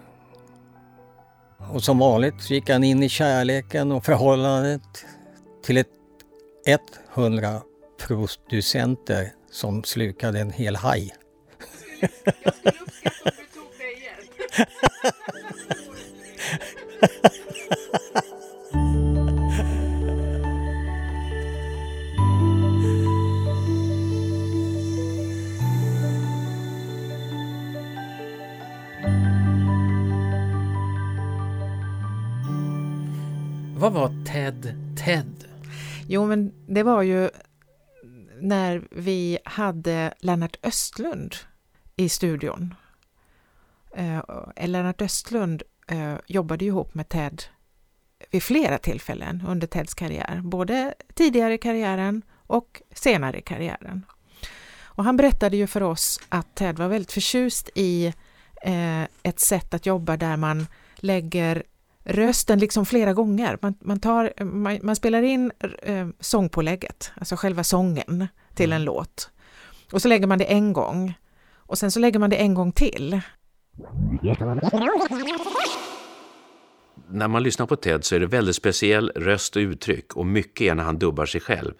Och 1.71 1.83
som 1.83 1.99
vanligt 1.99 2.41
så 2.41 2.53
gick 2.53 2.69
han 2.69 2.83
in 2.83 3.03
i 3.03 3.09
kärleken 3.09 3.91
och 3.91 4.05
förhållandet 4.05 5.05
till 5.63 5.77
ett 5.77 5.87
100 7.13 7.61
producenter 8.07 9.31
som 9.51 9.83
slukade 9.83 10.39
en 10.39 10.51
hel 10.51 10.75
haj. 10.75 11.13
Jag 11.99 12.09
skulle 12.53 12.79
uppskatta 12.81 13.29
om 13.29 13.31
du 13.37 13.59
tog 13.59 13.69
det 13.77 13.91
igen. 13.93 14.67
Vad 33.87 33.93
var 33.93 34.25
Ted 34.25 34.75
Ted? 34.97 35.45
Jo, 36.07 36.25
men 36.25 36.53
det 36.67 36.83
var 36.83 37.01
ju 37.01 37.29
när 38.41 38.87
vi 38.91 39.39
hade 39.45 40.13
Lennart 40.19 40.57
Östlund 40.63 41.35
i 41.95 42.09
studion. 42.09 42.75
Eh, 43.95 44.21
Lennart 44.67 45.01
Östlund 45.01 45.63
eh, 45.87 46.15
jobbade 46.25 46.65
ju 46.65 46.71
ihop 46.71 46.93
med 46.93 47.09
Ted 47.09 47.43
vid 48.31 48.43
flera 48.43 48.77
tillfällen 48.77 49.43
under 49.47 49.67
Teds 49.67 49.93
karriär, 49.93 50.41
både 50.43 50.93
tidigare 51.13 51.53
i 51.53 51.57
karriären 51.57 52.21
och 52.47 52.81
senare 52.91 53.37
i 53.37 53.41
karriären. 53.41 54.05
Och 54.81 55.03
han 55.03 55.17
berättade 55.17 55.57
ju 55.57 55.67
för 55.67 55.83
oss 55.83 56.19
att 56.29 56.55
Ted 56.55 56.77
var 56.77 56.87
väldigt 56.87 57.11
förtjust 57.11 57.69
i 57.75 58.13
eh, 58.61 59.03
ett 59.23 59.39
sätt 59.39 59.73
att 59.73 59.85
jobba 59.85 60.17
där 60.17 60.37
man 60.37 60.67
lägger 60.95 61.63
rösten 62.07 62.59
liksom 62.59 62.85
flera 62.85 63.13
gånger. 63.13 63.57
Man, 63.61 63.75
man, 63.79 63.99
tar, 63.99 64.43
man, 64.43 64.79
man 64.81 64.95
spelar 64.95 65.21
in 65.21 65.51
eh, 65.81 66.07
sångpålägget, 66.19 67.11
alltså 67.15 67.35
själva 67.35 67.63
sången 67.63 68.27
till 68.53 68.73
en 68.73 68.83
låt. 68.83 69.29
Och 69.91 70.01
så 70.01 70.07
lägger 70.07 70.27
man 70.27 70.37
det 70.37 70.45
en 70.45 70.73
gång. 70.73 71.13
Och 71.55 71.77
sen 71.77 71.91
så 71.91 71.99
lägger 71.99 72.19
man 72.19 72.29
det 72.29 72.35
en 72.35 72.53
gång 72.53 72.71
till. 72.71 73.21
När 77.09 77.27
man 77.27 77.43
lyssnar 77.43 77.65
på 77.65 77.75
Ted 77.75 78.03
så 78.03 78.15
är 78.15 78.19
det 78.19 78.27
väldigt 78.27 78.55
speciell 78.55 79.11
röst 79.15 79.55
och 79.55 79.59
uttryck 79.59 80.13
och 80.13 80.25
mycket 80.25 80.61
är 80.61 80.75
när 80.75 80.83
han 80.83 80.99
dubbar 80.99 81.25
sig 81.25 81.41
själv. 81.41 81.73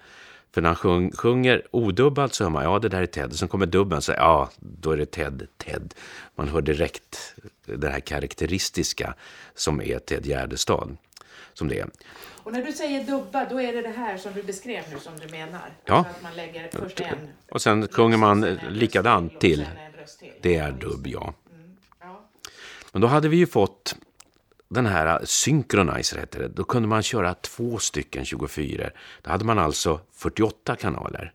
För 0.57 0.61
när 0.61 0.69
han 0.69 0.75
sjung, 0.75 1.11
sjunger 1.11 1.67
odubbat 1.71 2.33
så 2.33 2.43
hör 2.43 2.51
man, 2.51 2.63
ja 2.63 2.79
det 2.79 2.89
där 2.89 3.01
är 3.01 3.05
Ted. 3.05 3.31
Och 3.31 3.35
sen 3.35 3.47
kommer 3.47 3.65
dubben 3.65 4.01
så 4.01 4.11
ja, 4.11 4.49
då 4.59 4.91
är 4.91 4.97
det 4.97 5.05
Ted, 5.05 5.47
Ted. 5.57 5.93
Man 6.35 6.47
hör 6.47 6.61
direkt 6.61 7.35
det 7.65 7.89
här 7.89 7.99
karaktäristiska 7.99 9.13
som 9.55 9.81
är 9.81 9.99
Ted 9.99 10.25
Gärdestad. 10.25 10.97
Som 11.53 11.67
det 11.67 11.79
är. 11.79 11.87
Och 12.43 12.53
när 12.53 12.63
du 12.63 12.71
säger 12.71 13.03
dubba, 13.03 13.45
då 13.49 13.61
är 13.61 13.73
det 13.73 13.81
det 13.81 13.93
här 13.97 14.17
som 14.17 14.33
du 14.33 14.43
beskrev 14.43 14.83
nu 14.93 14.99
som 14.99 15.13
du 15.19 15.27
menar? 15.27 15.69
Ja. 15.85 15.95
Alltså 15.95 16.13
att 16.15 16.23
man 16.23 16.35
lägger 16.35 16.69
först 16.71 16.99
en 16.99 17.17
Och 17.51 17.61
sen 17.61 17.87
sjunger 17.87 18.17
man 18.17 18.41
likadant 18.69 19.39
till. 19.39 19.65
till. 20.19 20.31
Det 20.41 20.55
är 20.55 20.71
dubb, 20.71 21.07
ja. 21.07 21.33
Ja. 21.99 22.21
Men 22.91 23.01
då 23.01 23.07
hade 23.07 23.29
vi 23.29 23.37
ju 23.37 23.47
fått 23.47 23.95
den 24.69 24.85
här 24.85 25.07
eh, 25.07 25.25
Synchronizer 25.25 26.17
hette 26.17 26.39
det. 26.39 26.47
Då 26.47 26.63
kunde 26.63 26.87
man 26.87 27.03
köra 27.03 27.33
två 27.33 27.77
stycken 27.77 28.25
24. 28.25 28.89
Då 29.21 29.31
hade 29.31 29.45
man 29.45 29.59
alltså 29.59 29.99
48 30.13 30.75
kanaler. 30.75 31.33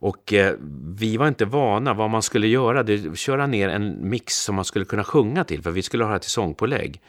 Och 0.00 0.32
eh, 0.32 0.54
vi 0.96 1.16
var 1.16 1.28
inte 1.28 1.44
vana 1.44 1.94
vad 1.94 2.10
man 2.10 2.22
skulle 2.22 2.46
göra. 2.46 2.82
Det 2.82 3.18
köra 3.18 3.46
ner 3.46 3.68
en 3.68 4.08
mix 4.08 4.34
som 4.34 4.54
man 4.54 4.64
skulle 4.64 4.84
kunna 4.84 5.04
sjunga 5.04 5.44
till, 5.44 5.62
för 5.62 5.70
vi 5.70 5.82
skulle 5.82 6.04
ha 6.04 6.12
det 6.12 6.18
till 6.18 6.30
sångpålägg. 6.30 7.00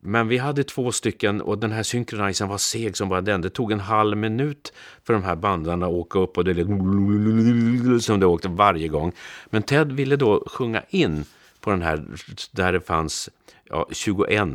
Men 0.00 0.28
vi 0.28 0.38
hade 0.38 0.64
två 0.64 0.92
stycken 0.92 1.40
och 1.40 1.58
den 1.58 1.72
här 1.72 1.82
synkronisen 1.82 2.48
var 2.48 2.58
seg 2.58 2.96
som 2.96 3.08
bara 3.08 3.20
den. 3.20 3.40
Det 3.40 3.50
tog 3.50 3.72
en 3.72 3.80
halv 3.80 4.16
minut 4.16 4.72
för 5.04 5.12
de 5.12 5.22
här 5.22 5.36
banden 5.36 5.82
att 5.82 5.88
åka 5.88 6.18
upp 6.18 6.38
och 6.38 6.44
det 6.44 6.54
liksom, 6.54 8.00
som 8.00 8.20
det 8.20 8.26
åkte 8.26 8.48
varje 8.48 8.88
gång. 8.88 9.12
Men 9.50 9.62
Ted 9.62 9.92
ville 9.92 10.16
då 10.16 10.44
sjunga 10.46 10.82
in 10.88 11.24
på 11.66 11.70
den 11.70 11.82
här 11.82 12.04
där 12.50 12.72
det 12.72 12.80
fanns 12.80 13.30
ja, 13.64 13.88
21 13.90 14.48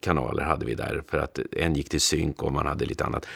kanaler 0.00 0.42
hade 0.42 0.66
vi 0.66 0.74
där 0.74 1.02
för 1.08 1.18
att 1.18 1.38
en 1.52 1.74
gick 1.74 1.88
till 1.88 2.00
synk 2.00 2.42
och 2.42 2.52
man 2.52 2.66
hade 2.66 2.84
lite 2.84 3.04
annat. 3.04 3.26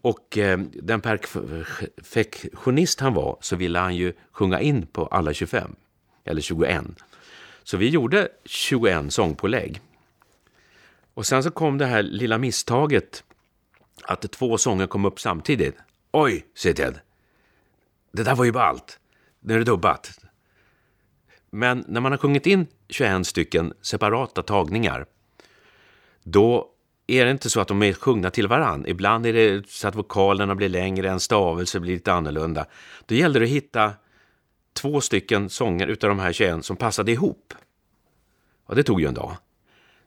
Och 0.00 0.38
eh, 0.38 0.58
den 0.72 1.00
perfektionist 1.00 3.00
han 3.00 3.14
var 3.14 3.36
så 3.40 3.56
ville 3.56 3.78
han 3.78 3.96
ju 3.96 4.12
sjunga 4.32 4.60
in 4.60 4.86
på 4.86 5.06
alla 5.06 5.34
25, 5.34 5.74
eller 6.24 6.40
21. 6.40 6.84
Så 7.62 7.76
vi 7.76 7.88
gjorde 7.88 8.28
21 8.44 9.12
sångpålägg. 9.12 9.80
Och 11.14 11.26
sen 11.26 11.42
så 11.42 11.50
kom 11.50 11.78
det 11.78 11.86
här 11.86 12.02
lilla 12.02 12.38
misstaget 12.38 13.24
att 14.04 14.32
två 14.32 14.58
sånger 14.58 14.86
kom 14.86 15.04
upp 15.04 15.20
samtidigt. 15.20 15.76
Oj, 16.12 16.46
säger 16.54 16.74
Ted. 16.74 17.00
Det 18.12 18.22
där 18.22 18.34
var 18.34 18.44
ju 18.44 18.52
ballt. 18.52 18.98
Nu 19.40 19.54
är 19.54 19.58
det 19.58 19.64
dubbat. 19.64 20.27
Men 21.50 21.84
när 21.88 22.00
man 22.00 22.12
har 22.12 22.18
sjungit 22.18 22.46
in 22.46 22.66
21 22.88 23.26
stycken 23.26 23.72
separata 23.82 24.42
tagningar, 24.42 25.06
då 26.22 26.68
är 27.06 27.24
det 27.24 27.30
inte 27.30 27.50
så 27.50 27.60
att 27.60 27.68
de 27.68 27.82
är 27.82 27.92
sjungna 27.92 28.30
till 28.30 28.48
varann. 28.48 28.86
Ibland 28.86 29.26
är 29.26 29.32
det 29.32 29.70
så 29.70 29.88
att 29.88 29.94
vokalerna 29.94 30.54
blir 30.54 30.68
längre, 30.68 31.10
en 31.10 31.20
stavelse 31.20 31.80
blir 31.80 31.92
lite 31.92 32.12
annorlunda. 32.12 32.66
Då 33.06 33.14
gällde 33.14 33.38
det 33.38 33.44
att 33.44 33.50
hitta 33.50 33.92
två 34.72 35.00
stycken 35.00 35.50
sånger 35.50 35.86
utav 35.86 36.08
de 36.08 36.18
här 36.18 36.32
21 36.32 36.64
som 36.64 36.76
passade 36.76 37.12
ihop. 37.12 37.54
Och 38.64 38.76
det 38.76 38.82
tog 38.82 39.00
ju 39.00 39.06
en 39.06 39.14
dag. 39.14 39.36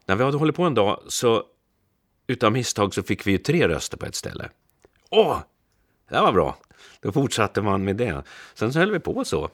När 0.06 0.16
vi 0.16 0.24
hade 0.24 0.36
hållit 0.36 0.56
på 0.56 0.62
en 0.62 0.74
dag 0.74 1.02
så 1.08 1.44
utan 2.26 2.52
misstag 2.52 2.94
så 2.94 3.02
fick 3.02 3.26
vi 3.26 3.30
ju 3.30 3.38
tre 3.38 3.68
röster 3.68 3.96
på 3.96 4.06
ett 4.06 4.14
ställe. 4.14 4.48
Åh, 5.10 5.38
det 6.08 6.20
var 6.20 6.32
bra. 6.32 6.56
Då 7.00 7.12
fortsatte 7.12 7.62
man 7.62 7.84
med 7.84 7.96
det. 7.96 8.22
Sen 8.54 8.72
så 8.72 8.78
höll 8.78 8.90
vi 8.90 9.00
på 9.00 9.24
så 9.24 9.50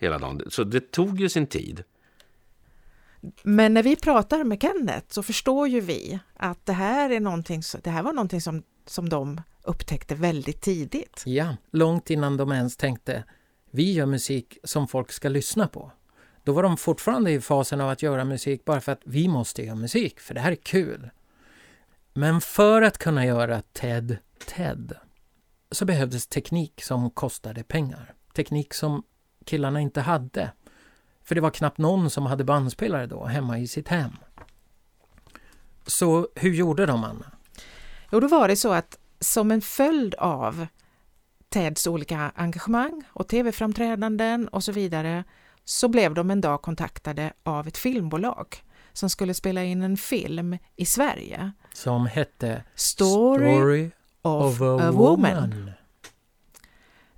hela 0.00 0.18
dagen. 0.18 0.42
Så 0.48 0.64
det 0.64 0.92
tog 0.92 1.20
ju 1.20 1.28
sin 1.28 1.46
tid. 1.46 1.84
Men 3.42 3.74
när 3.74 3.82
vi 3.82 3.96
pratar 3.96 4.44
med 4.44 4.62
Kenneth 4.62 5.06
så 5.08 5.22
förstår 5.22 5.68
ju 5.68 5.80
vi 5.80 6.18
att 6.36 6.66
det 6.66 6.72
här, 6.72 7.10
är 7.10 7.20
någonting, 7.20 7.62
det 7.82 7.90
här 7.90 8.02
var 8.02 8.12
någonting 8.12 8.40
som, 8.40 8.62
som 8.86 9.08
de 9.08 9.40
upptäckte 9.62 10.14
väldigt 10.14 10.60
tidigt. 10.60 11.22
Ja, 11.26 11.56
långt 11.70 12.10
innan 12.10 12.36
de 12.36 12.52
ens 12.52 12.76
tänkte 12.76 13.24
vi 13.70 13.92
gör 13.92 14.06
musik 14.06 14.58
som 14.64 14.88
folk 14.88 15.12
ska 15.12 15.28
lyssna 15.28 15.68
på. 15.68 15.92
Då 16.44 16.52
var 16.52 16.62
de 16.62 16.76
fortfarande 16.76 17.30
i 17.30 17.40
fasen 17.40 17.80
av 17.80 17.90
att 17.90 18.02
göra 18.02 18.24
musik 18.24 18.64
bara 18.64 18.80
för 18.80 18.92
att 18.92 19.00
vi 19.04 19.28
måste 19.28 19.62
göra 19.62 19.76
musik, 19.76 20.20
för 20.20 20.34
det 20.34 20.40
här 20.40 20.52
är 20.52 20.56
kul. 20.56 21.10
Men 22.12 22.40
för 22.40 22.82
att 22.82 22.98
kunna 22.98 23.26
göra 23.26 23.62
Ted 23.72 24.18
Ted 24.46 24.96
så 25.70 25.84
behövdes 25.84 26.26
teknik 26.26 26.82
som 26.82 27.10
kostade 27.10 27.64
pengar. 27.64 28.14
Teknik 28.34 28.74
som 28.74 29.02
killarna 29.44 29.80
inte 29.80 30.00
hade. 30.00 30.52
För 31.24 31.34
det 31.34 31.40
var 31.40 31.50
knappt 31.50 31.78
någon 31.78 32.10
som 32.10 32.26
hade 32.26 32.44
bandspelare 32.44 33.06
då 33.06 33.24
hemma 33.24 33.58
i 33.58 33.66
sitt 33.66 33.88
hem. 33.88 34.10
Så 35.86 36.28
hur 36.34 36.54
gjorde 36.54 36.86
de, 36.86 37.04
Anna? 37.04 37.32
Jo, 38.12 38.20
då 38.20 38.28
var 38.28 38.48
det 38.48 38.56
så 38.56 38.72
att 38.72 38.98
som 39.20 39.50
en 39.50 39.60
följd 39.60 40.14
av 40.14 40.66
Teds 41.48 41.86
olika 41.86 42.32
engagemang 42.34 43.02
och 43.08 43.28
tv-framträdanden 43.28 44.48
och 44.48 44.64
så 44.64 44.72
vidare 44.72 45.24
så 45.64 45.88
blev 45.88 46.14
de 46.14 46.30
en 46.30 46.40
dag 46.40 46.62
kontaktade 46.62 47.32
av 47.42 47.68
ett 47.68 47.78
filmbolag 47.78 48.46
som 48.92 49.10
skulle 49.10 49.34
spela 49.34 49.64
in 49.64 49.82
en 49.82 49.96
film 49.96 50.58
i 50.76 50.86
Sverige. 50.86 51.52
Som 51.72 52.06
hette 52.06 52.64
Story, 52.74 53.54
Story 53.56 53.90
of, 54.22 54.44
of 54.44 54.60
a, 54.60 54.64
a, 54.64 54.90
woman. 54.90 55.32
woman. 55.32 55.70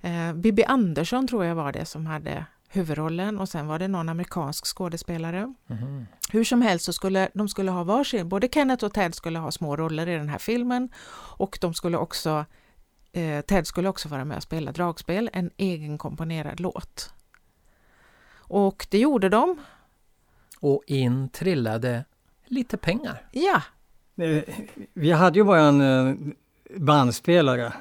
Eh, 0.03 0.33
Bibi 0.33 0.63
Andersson 0.63 1.27
tror 1.27 1.45
jag 1.45 1.55
var 1.55 1.71
det 1.71 1.85
som 1.85 2.05
hade 2.05 2.45
huvudrollen 2.69 3.39
och 3.39 3.49
sen 3.49 3.67
var 3.67 3.79
det 3.79 3.87
någon 3.87 4.09
amerikansk 4.09 4.65
skådespelare. 4.65 5.53
Mhm. 5.67 6.05
Hur 6.31 6.43
som 6.43 6.61
helst 6.61 6.85
så 6.85 6.93
skulle 6.93 7.29
de 7.33 7.49
skulle 7.49 7.71
ha 7.71 7.83
varsin, 7.83 8.29
både 8.29 8.47
Kenneth 8.51 8.85
och 8.85 8.93
Ted 8.93 9.15
skulle 9.15 9.39
ha 9.39 9.51
små 9.51 9.75
roller 9.75 10.07
i 10.09 10.15
den 10.17 10.29
här 10.29 10.37
filmen 10.37 10.89
och 11.37 11.57
de 11.61 11.73
skulle 11.73 11.97
också, 11.97 12.45
eh, 13.11 13.41
Ted 13.41 13.67
skulle 13.67 13.89
också 13.89 14.09
vara 14.09 14.25
med 14.25 14.37
och 14.37 14.43
spela 14.43 14.71
dragspel, 14.71 15.29
en 15.33 15.51
egenkomponerad 15.57 16.59
låt. 16.59 17.13
Och 18.37 18.87
det 18.89 18.99
gjorde 18.99 19.29
de. 19.29 19.57
Och 20.59 20.83
in 20.87 21.29
trillade 21.29 22.05
lite 22.45 22.77
pengar. 22.77 23.25
Ja, 23.31 23.61
Eh, 24.17 24.43
Vi 24.93 25.11
hade 25.11 25.39
ju 25.39 25.45
bara 25.45 25.61
en 25.61 25.81
eh, 25.81 26.15
bandspelare. 26.77 27.73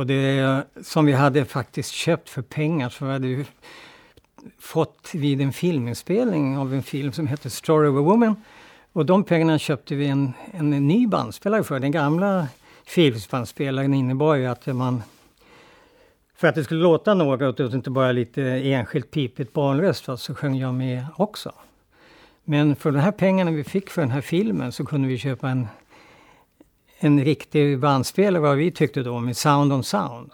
Och 0.00 0.06
det 0.06 0.64
som 0.82 1.06
vi 1.06 1.12
hade 1.12 1.44
faktiskt 1.44 1.90
köpt 1.90 2.28
för 2.28 2.42
pengar. 2.42 2.88
Så 2.88 3.04
vi 3.04 3.12
hade 3.12 3.44
fått 4.58 5.10
vid 5.14 5.40
en 5.40 5.52
filminspelning 5.52 6.58
av 6.58 6.74
en 6.74 6.82
film 6.82 7.12
som 7.12 7.26
heter 7.26 7.48
Story 7.48 7.88
of 7.88 7.96
a 7.96 8.00
Woman. 8.00 8.36
Och 8.92 9.06
de 9.06 9.24
pengarna 9.24 9.58
köpte 9.58 9.94
vi 9.94 10.06
en, 10.06 10.32
en 10.52 10.70
ny 10.70 11.06
bandspelare 11.06 11.64
för. 11.64 11.78
Den 11.78 11.90
gamla 11.90 12.48
Philips-bandspelaren 12.94 13.94
innebar 13.94 14.34
ju 14.34 14.46
att 14.46 14.66
man 14.66 15.02
för 16.36 16.48
att 16.48 16.54
det 16.54 16.64
skulle 16.64 16.82
låta 16.82 17.14
något 17.14 17.60
och 17.60 17.74
inte 17.74 17.90
bara 17.90 18.12
lite 18.12 18.42
enskilt 18.44 19.10
pipigt 19.10 19.52
barnröst 19.52 20.08
så 20.16 20.34
sjöng 20.34 20.54
jag 20.54 20.74
med 20.74 21.06
också. 21.16 21.52
Men 22.44 22.76
för 22.76 22.90
de 22.90 22.98
här 22.98 23.12
pengarna 23.12 23.50
vi 23.50 23.64
fick 23.64 23.90
för 23.90 24.02
den 24.02 24.10
här 24.10 24.20
filmen 24.20 24.72
så 24.72 24.84
kunde 24.84 25.08
vi 25.08 25.18
köpa 25.18 25.48
en, 25.48 25.68
en 27.02 27.24
riktig 27.24 27.78
bandspelare, 27.78 28.42
vad 28.42 28.56
vi 28.56 28.70
tyckte 28.70 29.02
då, 29.02 29.20
med 29.20 29.36
sound 29.36 29.72
on 29.72 29.84
sound. 29.84 30.30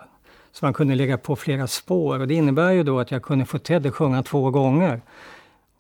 Så 0.53 0.65
man 0.65 0.75
kunde 0.75 0.95
lägga 0.95 1.19
på 1.19 1.37
flera 1.37 1.67
spår 1.67 2.21
och 2.21 2.29
det 2.29 2.35
innebär 2.35 2.71
ju 2.71 2.83
då 2.83 3.01
att 3.01 3.11
jag 3.11 3.23
kunde 3.23 3.45
få 3.45 3.59
Ted 3.59 3.87
att 3.87 3.95
sjunga 3.95 4.23
två 4.23 4.51
gånger. 4.51 5.01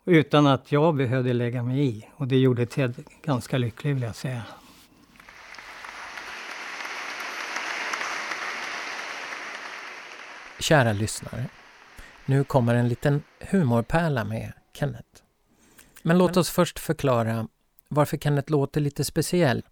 Utan 0.04 0.46
att 0.46 0.72
jag 0.72 0.94
behövde 0.94 1.32
lägga 1.32 1.62
mig 1.62 1.86
i. 1.86 2.06
Och 2.16 2.28
det 2.28 2.36
gjorde 2.36 2.66
Ted 2.66 2.94
ganska 3.22 3.58
lycklig 3.58 3.94
vill 3.94 4.02
jag 4.02 4.16
säga. 4.16 4.42
Kära 10.60 10.92
lyssnare, 10.92 11.46
nu 12.26 12.44
kommer 12.44 12.74
en 12.74 12.88
liten 12.88 13.22
humorpärla 13.40 14.24
med 14.24 14.52
Kenneth. 14.72 15.22
Men 16.02 16.18
låt 16.18 16.36
oss 16.36 16.50
först 16.50 16.78
förklara 16.78 17.48
varför 17.88 18.16
Kenneth 18.16 18.50
låter 18.50 18.80
lite 18.80 19.04
speciell. 19.04 19.62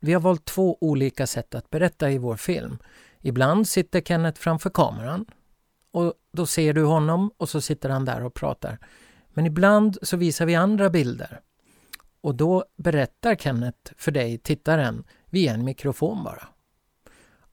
Vi 0.00 0.12
har 0.12 0.20
valt 0.20 0.44
två 0.44 0.78
olika 0.80 1.26
sätt 1.26 1.54
att 1.54 1.70
berätta 1.70 2.10
i 2.10 2.18
vår 2.18 2.36
film. 2.36 2.78
Ibland 3.20 3.68
sitter 3.68 4.00
Kenneth 4.00 4.40
framför 4.40 4.70
kameran 4.70 5.26
och 5.90 6.14
då 6.32 6.46
ser 6.46 6.74
du 6.74 6.84
honom 6.84 7.30
och 7.36 7.48
så 7.48 7.60
sitter 7.60 7.88
han 7.88 8.04
där 8.04 8.24
och 8.24 8.34
pratar. 8.34 8.78
Men 9.28 9.46
ibland 9.46 9.98
så 10.02 10.16
visar 10.16 10.46
vi 10.46 10.54
andra 10.54 10.90
bilder 10.90 11.40
och 12.20 12.34
då 12.34 12.64
berättar 12.76 13.34
Kenneth 13.34 13.92
för 13.96 14.10
dig, 14.10 14.38
tittaren, 14.38 15.04
via 15.26 15.54
en 15.54 15.64
mikrofon 15.64 16.24
bara. 16.24 16.48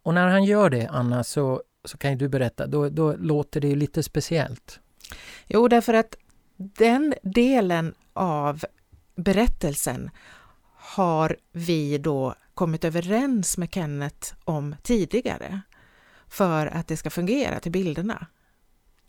Och 0.04 0.14
när 0.14 0.28
han 0.28 0.44
gör 0.44 0.70
det, 0.70 0.88
Anna, 0.88 1.24
så, 1.24 1.64
så 1.86 1.98
kan 1.98 2.12
ju 2.12 2.18
du 2.18 2.30
berätta, 2.30 2.68
då, 2.68 2.90
då 2.90 3.16
låter 3.16 3.62
det 3.62 3.76
lite 3.76 4.04
speciellt. 4.04 4.80
Jo, 5.48 5.68
därför 5.68 5.94
att 5.94 6.16
den 6.58 7.14
delen 7.24 7.94
av 8.14 8.64
berättelsen 9.16 10.10
har 10.98 11.36
vi 11.52 11.98
då 11.98 12.36
kommit 12.54 12.84
överens 12.86 13.58
med 13.58 13.74
Kenneth 13.74 14.34
om 14.44 14.76
tidigare 14.84 15.62
för 16.28 16.68
att 16.68 16.88
det 16.88 16.98
ska 16.98 17.10
fungera 17.10 17.60
till 17.60 17.72
bilderna. 17.72 18.28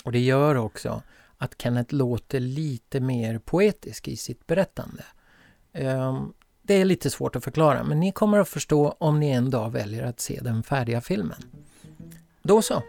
Och 0.04 0.12
det 0.12 0.18
gör 0.18 0.54
också 0.54 1.02
att 1.38 1.54
Kenneth 1.62 1.94
låter 1.94 2.40
lite 2.40 3.00
mer 3.00 3.38
poetisk 3.38 4.08
i 4.08 4.16
sitt 4.16 4.46
berättande. 4.46 5.04
Ehm, 5.72 6.32
Det 6.62 6.74
är 6.74 6.84
lite 6.84 7.10
svårt 7.10 7.36
att 7.36 7.44
förklara, 7.44 7.84
men 7.84 8.00
ni 8.00 8.12
kommer 8.12 8.38
att 8.38 8.48
förstå 8.48 8.96
om 9.00 9.20
ni 9.20 9.30
en 9.30 9.50
dag 9.50 9.70
väljer 9.70 10.04
att 10.04 10.20
se 10.20 10.40
den 10.42 10.62
färdiga 10.62 11.00
filmen. 11.00 11.42
Då 12.42 12.62
så. 12.62 12.82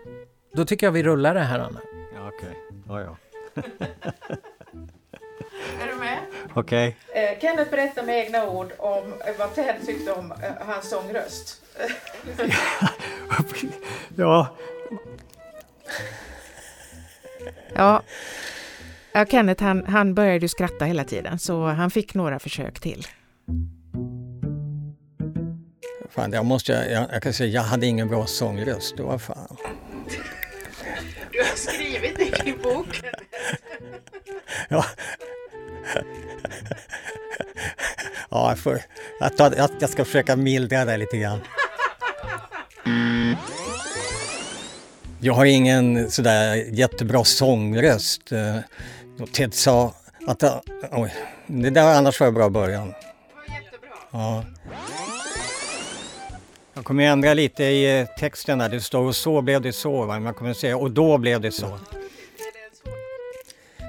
Då 0.53 0.65
tycker 0.65 0.87
jag 0.87 0.91
vi 0.91 1.03
rullar 1.03 1.33
det 1.33 1.39
här, 1.43 1.59
Anna. 1.59 1.79
Ja, 2.15 2.31
okej. 2.37 2.57
Ja, 2.87 3.01
ja. 3.01 3.17
Okej. 6.53 6.95
Eh, 7.13 7.39
Kenneth 7.41 7.71
berättar 7.71 8.03
med 8.03 8.25
egna 8.25 8.49
ord 8.49 8.71
om 8.77 9.13
vad 9.39 9.55
Ted 9.55 9.75
tyckte 9.85 10.11
om 10.11 10.31
eh, 10.31 10.37
hans 10.59 10.89
sångröst. 10.89 11.61
ja, 14.15 14.47
Ja, 17.75 18.01
ja 19.11 19.25
Kenneth 19.25 19.63
han, 19.63 19.85
han 19.85 20.13
började 20.13 20.39
ju 20.39 20.47
skratta 20.47 20.85
hela 20.85 21.03
tiden 21.03 21.39
så 21.39 21.65
han 21.65 21.91
fick 21.91 22.13
några 22.13 22.39
försök 22.39 22.79
till. 22.79 23.07
fan, 26.09 26.33
jag 26.33 26.45
måste, 26.45 26.71
jag, 26.71 27.07
jag 27.11 27.23
kan 27.23 27.33
säga, 27.33 27.49
jag 27.49 27.61
hade 27.61 27.85
ingen 27.85 28.07
bra 28.07 28.25
sångröst. 28.25 28.97
Det 28.97 29.03
var 29.03 29.17
fan. 29.17 29.57
Du 31.31 31.39
har 31.39 31.55
skrivit 31.55 32.17
det 32.17 32.49
i 32.49 32.53
boken. 32.63 33.13
Ja. 34.69 34.85
Ja, 38.31 38.49
jag, 38.49 38.59
får, 38.59 38.79
jag, 39.19 39.37
tar, 39.37 39.53
jag, 39.57 39.69
jag 39.79 39.89
ska 39.89 40.05
försöka 40.05 40.35
mildra 40.35 40.85
det 40.85 40.97
lite 40.97 41.17
grann. 41.17 41.39
Jag 45.19 45.33
har 45.33 45.45
ingen 45.45 46.11
sådär 46.11 46.55
jättebra 46.55 47.23
sångröst. 47.23 48.31
Eh, 48.31 48.57
Ted 49.31 49.53
sa 49.53 49.93
att... 50.27 50.43
Oj, 50.91 51.13
det 51.47 51.69
där 51.69 51.97
annars 51.97 52.19
var 52.19 52.27
en 52.27 52.33
bra 52.33 52.49
början. 52.49 52.93
Ja. 54.11 54.43
Jag 56.73 56.85
kommer 56.85 57.03
ändra 57.03 57.33
lite 57.33 57.63
i 57.63 57.99
eh, 57.99 58.07
texten 58.19 58.57
där. 58.57 58.69
Det 58.69 58.81
står 58.81 59.03
och 59.03 59.15
så 59.15 59.41
blev 59.41 59.61
det 59.61 59.73
så. 59.73 60.05
Va? 60.05 60.19
Man 60.19 60.33
kommer 60.33 60.53
säga 60.53 60.77
och 60.77 60.91
då 60.91 61.17
blev 61.17 61.41
det 61.41 61.51
så. 61.51 61.79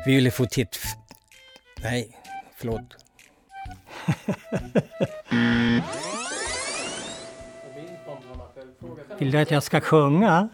Vi 0.07 0.15
ville 0.15 0.31
få 0.31 0.47
titt... 0.47 0.79
Nej, 1.83 2.17
förlåt. 2.57 2.81
Vill 9.19 9.31
du 9.31 9.39
att 9.39 9.51
jag 9.51 9.63
ska 9.63 9.81
sjunga? 9.81 10.49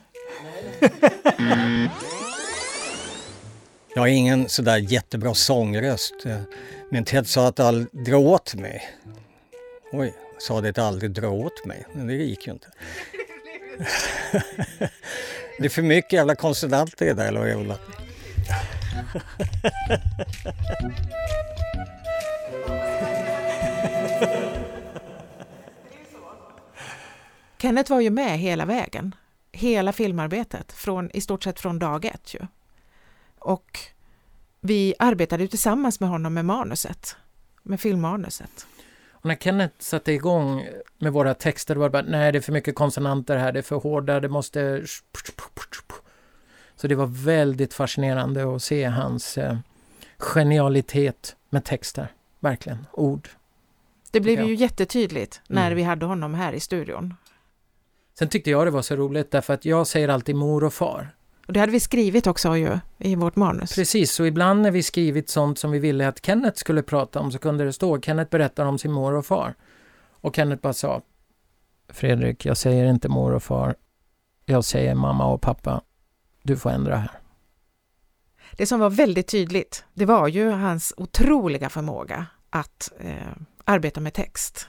Jag 3.94 4.02
har 4.02 4.06
ingen 4.06 4.48
sådär 4.48 4.76
jättebra 4.76 5.34
sångröst. 5.34 6.14
eh, 6.26 6.40
Men 6.90 7.04
Ted 7.04 7.26
sa 7.26 7.48
att 7.48 7.60
aldrig 7.60 8.04
dra 8.04 8.16
åt 8.18 8.54
mig. 8.54 8.82
Oj, 9.92 10.14
sa 10.38 10.60
det 10.60 10.68
att 10.68 10.78
aldrig 10.78 11.10
dra 11.10 11.28
åt 11.28 11.64
mig. 11.64 11.86
Men 11.92 12.06
det 12.06 12.14
gick 12.14 12.46
ju 12.46 12.52
inte. 12.52 12.68
Det 15.58 15.64
är 15.64 15.68
för 15.68 15.82
mycket 15.82 16.12
jävla 16.12 16.34
konsonanter 16.34 17.04
i 17.04 17.08
det 17.08 17.14
där, 17.14 17.28
eller 17.28 17.54
vad. 17.64 17.78
Kenneth 27.58 27.90
var 27.90 28.00
ju 28.00 28.10
med 28.10 28.38
hela 28.38 28.64
vägen, 28.64 29.14
hela 29.52 29.92
filmarbetet, 29.92 30.72
från, 30.72 31.10
i 31.10 31.20
stort 31.20 31.44
sett 31.44 31.60
från 31.60 31.78
dag 31.78 32.04
ett. 32.04 32.34
Ju. 32.34 32.40
Och 33.38 33.78
vi 34.60 34.94
arbetade 34.98 35.42
ju 35.42 35.48
tillsammans 35.48 36.00
med 36.00 36.08
honom 36.08 36.34
med 36.34 36.44
manuset, 36.44 37.16
med 37.62 37.80
filmmanuset. 37.80 38.66
Och 39.10 39.26
när 39.26 39.36
Kenneth 39.36 39.74
satte 39.78 40.12
igång 40.12 40.66
med 40.98 41.12
våra 41.12 41.34
texter 41.34 41.76
var 41.76 41.84
det 41.84 41.90
bara, 41.90 42.02
nej 42.02 42.32
det 42.32 42.38
är 42.38 42.42
för 42.42 42.52
mycket 42.52 42.74
konsonanter 42.74 43.36
här, 43.36 43.52
det 43.52 43.58
är 43.58 43.62
för 43.62 43.76
hårda, 43.76 44.20
det 44.20 44.28
måste... 44.28 44.82
Så 46.76 46.86
det 46.86 46.94
var 46.94 47.06
väldigt 47.06 47.74
fascinerande 47.74 48.54
att 48.56 48.62
se 48.62 48.84
hans 48.84 49.38
eh, 49.38 49.56
genialitet 50.18 51.36
med 51.50 51.64
texter, 51.64 52.08
verkligen, 52.40 52.86
ord. 52.92 53.28
Det 54.10 54.20
blev 54.20 54.40
ju 54.44 54.54
jättetydligt 54.54 55.40
när 55.48 55.66
Mm. 55.66 55.76
vi 55.76 55.82
hade 55.82 56.06
honom 56.06 56.34
här 56.34 56.52
i 56.52 56.60
studion. 56.60 57.14
Sen 58.18 58.28
tyckte 58.28 58.50
jag 58.50 58.66
det 58.66 58.70
var 58.70 58.82
så 58.82 58.96
roligt 58.96 59.30
därför 59.30 59.54
att 59.54 59.64
jag 59.64 59.86
säger 59.86 60.08
alltid 60.08 60.36
mor 60.36 60.64
och 60.64 60.74
far. 60.74 61.10
Och 61.46 61.52
det 61.52 61.60
hade 61.60 61.72
vi 61.72 61.80
skrivit 61.80 62.26
också 62.26 62.56
ju 62.56 62.78
i 62.98 63.14
vårt 63.14 63.36
manus. 63.36 63.74
Precis, 63.74 64.12
så 64.12 64.24
ibland 64.24 64.62
när 64.62 64.70
vi 64.70 64.82
skrivit 64.82 65.28
sånt 65.30 65.58
som 65.58 65.70
vi 65.70 65.78
ville 65.78 66.08
att 66.08 66.26
Kenneth 66.26 66.56
skulle 66.58 66.82
prata 66.82 67.20
om 67.20 67.32
så 67.32 67.38
kunde 67.38 67.64
det 67.64 67.72
stå 67.72 68.00
Kenneth 68.00 68.30
berättar 68.30 68.66
om 68.66 68.78
sin 68.78 68.92
mor 68.92 69.14
och 69.14 69.26
far. 69.26 69.54
Och 70.20 70.36
Kenneth 70.36 70.62
bara 70.62 70.72
sa 70.72 71.02
Fredrik, 71.88 72.46
jag 72.46 72.56
säger 72.56 72.84
inte 72.84 73.08
mor 73.08 73.32
och 73.34 73.42
far. 73.42 73.74
Jag 74.44 74.64
säger 74.64 74.94
mamma 74.94 75.26
och 75.26 75.40
pappa. 75.40 75.80
Du 76.46 76.56
får 76.56 76.70
ändra 76.70 76.96
här. 76.96 77.10
Det 78.52 78.66
som 78.66 78.80
var 78.80 78.90
väldigt 78.90 79.28
tydligt, 79.28 79.84
det 79.94 80.04
var 80.04 80.28
ju 80.28 80.50
hans 80.50 80.94
otroliga 80.96 81.68
förmåga 81.68 82.26
att 82.50 82.92
eh, 82.98 83.32
arbeta 83.64 84.00
med 84.00 84.14
text. 84.14 84.68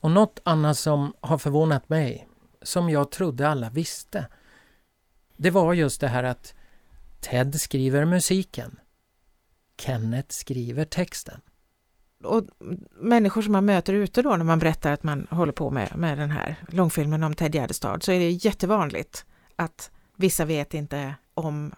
Och 0.00 0.10
något 0.10 0.40
annat 0.44 0.78
som 0.78 1.12
har 1.20 1.38
förvånat 1.38 1.88
mig, 1.88 2.28
som 2.62 2.90
jag 2.90 3.10
trodde 3.10 3.48
alla 3.48 3.70
visste, 3.70 4.26
det 5.36 5.50
var 5.50 5.74
just 5.74 6.00
det 6.00 6.08
här 6.08 6.24
att 6.24 6.54
Ted 7.20 7.60
skriver 7.60 8.04
musiken. 8.04 8.78
Kenneth 9.80 10.28
skriver 10.28 10.84
texten. 10.84 11.40
Och 12.24 12.44
människor 13.00 13.42
som 13.42 13.52
man 13.52 13.64
möter 13.64 13.92
ute 13.92 14.22
då 14.22 14.36
när 14.36 14.44
man 14.44 14.58
berättar 14.58 14.92
att 14.92 15.02
man 15.02 15.26
håller 15.30 15.52
på 15.52 15.70
med, 15.70 15.96
med 15.96 16.18
den 16.18 16.30
här 16.30 16.56
långfilmen 16.68 17.22
om 17.22 17.34
Ted 17.34 17.54
Gärdestad 17.54 18.02
så 18.02 18.12
är 18.12 18.18
det 18.18 18.30
jättevanligt 18.30 19.24
att 19.56 19.90
vissa 20.18 20.44
vet 20.44 20.74
inte 20.74 21.14
om 21.34 21.72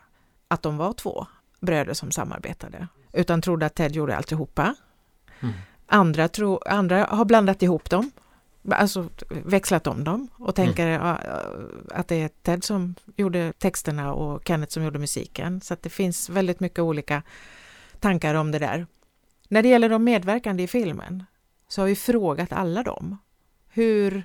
att 0.48 0.62
de 0.62 0.76
var 0.76 0.92
två 0.92 1.26
bröder 1.60 1.94
som 1.94 2.10
samarbetade 2.10 2.88
utan 3.12 3.42
trodde 3.42 3.66
att 3.66 3.74
Ted 3.74 3.92
gjorde 3.92 4.16
alltihopa. 4.16 4.74
Mm. 5.40 5.54
Andra, 5.86 6.28
tro, 6.28 6.60
andra 6.66 7.04
har 7.04 7.24
blandat 7.24 7.62
ihop 7.62 7.90
dem, 7.90 8.10
alltså 8.70 9.08
växlat 9.28 9.86
om 9.86 10.04
dem 10.04 10.28
och 10.32 10.54
tänker 10.54 10.86
ja, 10.86 11.18
att 11.90 12.08
det 12.08 12.22
är 12.22 12.28
Ted 12.28 12.64
som 12.64 12.94
gjorde 13.16 13.52
texterna 13.52 14.12
och 14.12 14.42
Kenneth 14.48 14.72
som 14.72 14.82
gjorde 14.82 14.98
musiken. 14.98 15.60
Så 15.60 15.74
att 15.74 15.82
det 15.82 15.90
finns 15.90 16.28
väldigt 16.28 16.60
mycket 16.60 16.78
olika 16.78 17.22
tankar 18.00 18.34
om 18.34 18.50
det 18.50 18.58
där. 18.58 18.86
När 19.48 19.62
det 19.62 19.68
gäller 19.68 19.88
de 19.88 20.04
medverkande 20.04 20.62
i 20.62 20.68
filmen 20.68 21.24
så 21.68 21.82
har 21.82 21.86
vi 21.86 21.96
frågat 21.96 22.52
alla 22.52 22.82
dem. 22.82 23.18
Hur 23.68 24.24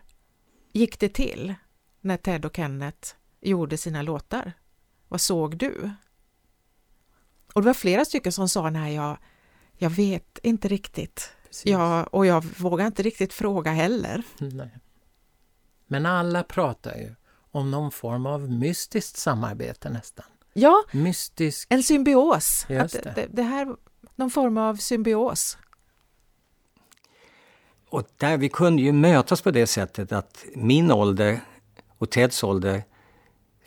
gick 0.74 1.00
det 1.00 1.10
till 1.10 1.56
när 2.02 2.18
Ted 2.18 2.46
och 2.46 2.56
Kenneth 2.56 3.14
gjorde 3.50 3.78
sina 3.78 4.02
låtar? 4.02 4.54
Vad 5.08 5.22
såg 5.22 5.58
du? 5.58 5.92
Och 7.54 7.62
det 7.62 7.66
var 7.66 7.74
flera 7.74 8.06
stycken 8.06 8.32
som 8.32 8.50
sa 8.50 8.70
nej, 8.70 8.96
jag, 8.96 9.18
jag 9.78 9.90
vet 9.90 10.40
inte 10.44 10.68
riktigt. 10.68 11.30
Precis. 11.48 11.66
Ja, 11.66 12.04
och 12.04 12.26
jag 12.26 12.46
vågar 12.46 12.86
inte 12.86 13.04
riktigt 13.04 13.34
fråga 13.34 13.72
heller. 13.72 14.24
Nej. 14.38 14.70
Men 15.88 16.06
alla 16.06 16.44
pratar 16.44 16.96
ju 16.96 17.16
om 17.52 17.72
någon 17.72 17.92
form 17.92 18.26
av 18.26 18.52
mystiskt 18.52 19.18
samarbete 19.18 19.90
nästan. 19.90 20.26
Ja, 20.54 20.84
Mystisk... 20.92 21.68
en 21.72 21.84
symbios. 21.84 22.66
Just 22.70 22.96
Att 22.96 23.04
det. 23.04 23.14
det, 23.16 23.28
det 23.32 23.44
här, 23.44 23.76
någon 24.16 24.30
form 24.30 24.58
av 24.58 24.76
symbios. 24.76 25.58
Och 27.90 28.08
där 28.18 28.38
vi 28.38 28.50
kunde 28.50 28.82
ju 28.82 28.92
mötas 28.92 29.42
på 29.42 29.52
det 29.52 29.68
sättet 29.68 30.12
att 30.12 30.46
min 30.56 30.92
ålder 30.92 31.40
och 31.98 32.10
Teds 32.10 32.44
ålder 32.44 32.84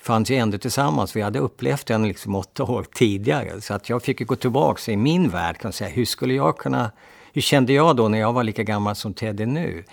fanns 0.01 0.31
ju 0.31 0.37
ändå 0.37 0.59
tillsammans. 0.59 1.17
Vi 1.17 1.21
hade 1.21 1.39
upplevt 1.39 1.87
den 1.87 2.09
liksom 2.09 2.35
åtta 2.35 2.63
år 2.63 2.87
tidigare. 2.95 3.61
Så 3.61 3.75
att 3.75 3.89
jag 3.89 4.03
fick 4.03 4.21
ju 4.21 4.27
gå 4.27 4.37
tillbaka 4.37 4.93
i 4.93 4.97
min 4.97 5.31
värld 5.31 5.59
kan 5.59 5.73
säga. 5.73 5.91
Hur 5.91 6.05
skulle 6.05 6.35
jag 6.35 6.59
kunna... 6.59 6.91
Hur 7.33 7.43
kände 7.43 7.73
jag 7.73 7.97
då 7.97 8.09
när 8.09 8.19
jag 8.19 8.33
var 8.33 8.45
lika 8.45 8.63
gammal 8.63 8.97
som 8.97 9.15
Ted 9.15 9.41
är 9.41 9.47
nu? 9.47 9.85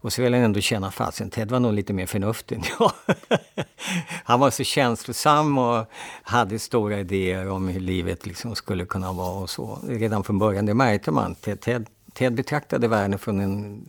Och 0.00 0.12
så 0.12 0.22
vill 0.22 0.32
jag 0.32 0.42
ändå 0.42 0.60
känna 0.60 0.90
fasen, 0.90 1.30
Ted 1.30 1.50
var 1.50 1.60
nog 1.60 1.72
lite 1.72 1.92
mer 1.92 2.06
förnuftig 2.06 2.56
än 2.56 2.62
jag. 2.78 2.92
Han 4.24 4.40
var 4.40 4.50
så 4.50 4.64
känslosam 4.64 5.58
och 5.58 5.86
hade 6.22 6.58
stora 6.58 7.00
idéer 7.00 7.48
om 7.48 7.68
hur 7.68 7.80
livet 7.80 8.26
liksom 8.26 8.54
skulle 8.54 8.84
kunna 8.84 9.12
vara 9.12 9.38
och 9.38 9.50
så. 9.50 9.78
Redan 9.88 10.24
från 10.24 10.38
början, 10.38 10.66
det 10.66 10.74
märkte 10.74 11.10
man. 11.10 11.34
Ted, 11.34 11.60
Ted, 11.60 11.86
Ted 12.12 12.34
betraktade 12.34 12.88
världen 12.88 13.18
från 13.18 13.40
en 13.40 13.88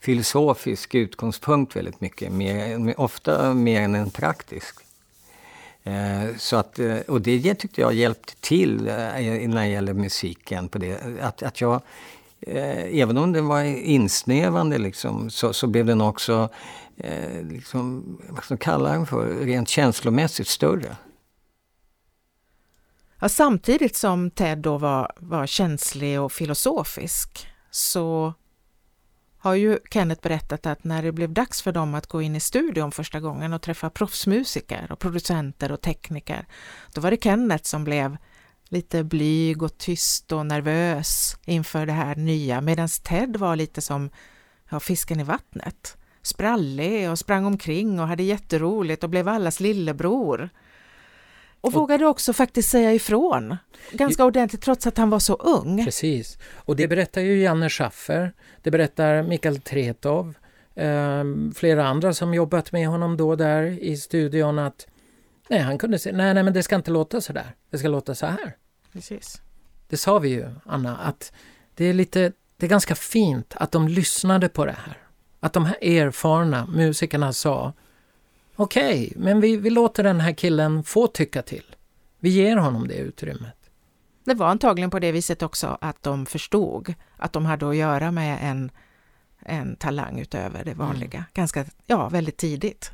filosofisk 0.00 0.94
utgångspunkt 0.94 1.76
väldigt 1.76 2.00
mycket. 2.00 2.32
Mer, 2.32 3.00
ofta 3.00 3.54
mer 3.54 3.80
än 3.80 3.94
en 3.94 4.10
praktisk. 4.10 4.87
Eh, 5.84 6.36
så 6.38 6.56
att, 6.56 6.78
eh, 6.78 6.98
och 6.98 7.20
det 7.20 7.54
tyckte 7.54 7.80
jag 7.80 7.94
hjälpte 7.94 8.36
till 8.40 8.88
eh, 8.88 8.94
när 8.94 9.60
det 9.60 9.68
gäller 9.68 9.94
musiken. 9.94 10.68
På 10.68 10.78
det. 10.78 11.00
Att, 11.20 11.42
att 11.42 11.60
jag, 11.60 11.80
även 12.46 13.18
om 13.18 13.32
den 13.32 13.46
var 13.46 13.62
insnävande 13.62 14.78
liksom, 14.78 15.30
så, 15.30 15.52
så 15.52 15.66
blev 15.66 15.86
den 15.86 16.00
också, 16.00 16.48
liksom, 17.42 18.04
vad 18.28 18.44
ska 18.44 18.54
man 18.54 18.58
kalla 18.58 18.92
den 18.92 19.06
för, 19.06 19.26
rent 19.26 19.68
känslomässigt 19.68 20.48
större. 20.48 20.96
Ja, 23.20 23.28
samtidigt 23.28 23.96
som 23.96 24.30
Ted 24.30 24.58
då 24.58 24.78
var, 24.78 25.12
var 25.16 25.46
känslig 25.46 26.20
och 26.20 26.32
filosofisk 26.32 27.48
så 27.70 28.34
har 29.48 29.54
ju 29.54 29.78
Kenneth 29.90 30.22
berättat 30.22 30.66
att 30.66 30.84
när 30.84 31.02
det 31.02 31.12
blev 31.12 31.32
dags 31.32 31.62
för 31.62 31.72
dem 31.72 31.94
att 31.94 32.06
gå 32.06 32.22
in 32.22 32.36
i 32.36 32.40
studion 32.40 32.92
första 32.92 33.20
gången 33.20 33.52
och 33.52 33.62
träffa 33.62 33.90
proffsmusiker 33.90 34.92
och 34.92 34.98
producenter 34.98 35.72
och 35.72 35.80
tekniker, 35.80 36.46
då 36.94 37.00
var 37.00 37.10
det 37.10 37.22
Kenneth 37.22 37.64
som 37.64 37.84
blev 37.84 38.16
lite 38.68 39.04
blyg 39.04 39.62
och 39.62 39.78
tyst 39.78 40.32
och 40.32 40.46
nervös 40.46 41.36
inför 41.44 41.86
det 41.86 41.92
här 41.92 42.16
nya, 42.16 42.60
medan 42.60 42.88
Ted 42.88 43.36
var 43.36 43.56
lite 43.56 43.80
som 43.80 44.10
ja, 44.70 44.80
fisken 44.80 45.20
i 45.20 45.24
vattnet. 45.24 45.96
Sprallig 46.22 47.10
och 47.10 47.18
sprang 47.18 47.46
omkring 47.46 48.00
och 48.00 48.08
hade 48.08 48.22
jätteroligt 48.22 49.04
och 49.04 49.10
blev 49.10 49.28
allas 49.28 49.60
lillebror. 49.60 50.50
Och 51.60 51.72
vågade 51.72 52.06
också 52.06 52.32
faktiskt 52.32 52.70
säga 52.70 52.94
ifrån 52.94 53.56
ganska 53.92 54.24
ordentligt 54.24 54.62
trots 54.62 54.86
att 54.86 54.98
han 54.98 55.10
var 55.10 55.18
så 55.18 55.34
ung. 55.34 55.84
Precis. 55.84 56.38
Och 56.54 56.76
det 56.76 56.88
berättar 56.88 57.20
ju 57.20 57.42
Janne 57.42 57.68
Schaffer, 57.68 58.32
det 58.62 58.70
berättar 58.70 59.22
Mikael 59.22 59.60
Tretov, 59.60 60.34
eh, 60.74 61.24
flera 61.54 61.86
andra 61.86 62.14
som 62.14 62.34
jobbat 62.34 62.72
med 62.72 62.88
honom 62.88 63.16
då 63.16 63.36
där 63.36 63.62
i 63.64 63.96
studion 63.96 64.58
att 64.58 64.86
nej, 65.48 65.60
han 65.60 65.78
kunde 65.78 65.98
säga 65.98 66.16
nej, 66.16 66.34
nej, 66.34 66.42
men 66.42 66.52
det 66.52 66.62
ska 66.62 66.76
inte 66.76 66.90
låta 66.90 67.20
så 67.20 67.32
där. 67.32 67.54
Det 67.70 67.78
ska 67.78 67.88
låta 67.88 68.14
så 68.14 68.26
här. 68.26 68.56
Precis. 68.92 69.42
Det 69.88 69.96
sa 69.96 70.18
vi 70.18 70.28
ju, 70.28 70.46
Anna, 70.66 70.96
att 70.96 71.32
det 71.74 71.84
är 71.84 71.92
lite 71.92 72.32
det 72.58 72.66
är 72.66 72.70
ganska 72.70 72.94
fint 72.94 73.54
att 73.56 73.72
de 73.72 73.88
lyssnade 73.88 74.48
på 74.48 74.64
det 74.64 74.76
här. 74.86 74.98
Att 75.40 75.52
de 75.52 75.64
här 75.64 75.84
erfarna 75.84 76.66
musikerna 76.66 77.32
sa 77.32 77.72
Okej, 78.60 79.06
okay, 79.06 79.22
men 79.22 79.40
vi, 79.40 79.56
vi 79.56 79.70
låter 79.70 80.02
den 80.02 80.20
här 80.20 80.32
killen 80.32 80.84
få 80.84 81.06
tycka 81.06 81.42
till. 81.42 81.76
Vi 82.18 82.30
ger 82.30 82.56
honom 82.56 82.88
det 82.88 82.94
utrymmet. 82.94 83.70
Det 84.24 84.34
var 84.34 84.46
antagligen 84.46 84.90
på 84.90 84.98
det 84.98 85.12
viset 85.12 85.42
också 85.42 85.78
att 85.80 86.02
de 86.02 86.26
förstod 86.26 86.94
att 87.16 87.32
de 87.32 87.46
hade 87.46 87.68
att 87.68 87.76
göra 87.76 88.10
med 88.10 88.38
en, 88.42 88.70
en 89.38 89.76
talang 89.76 90.20
utöver 90.20 90.64
det 90.64 90.74
vanliga. 90.74 91.18
Mm. 91.18 91.24
Ganska, 91.34 91.64
ja, 91.86 92.08
väldigt 92.08 92.36
tidigt. 92.36 92.90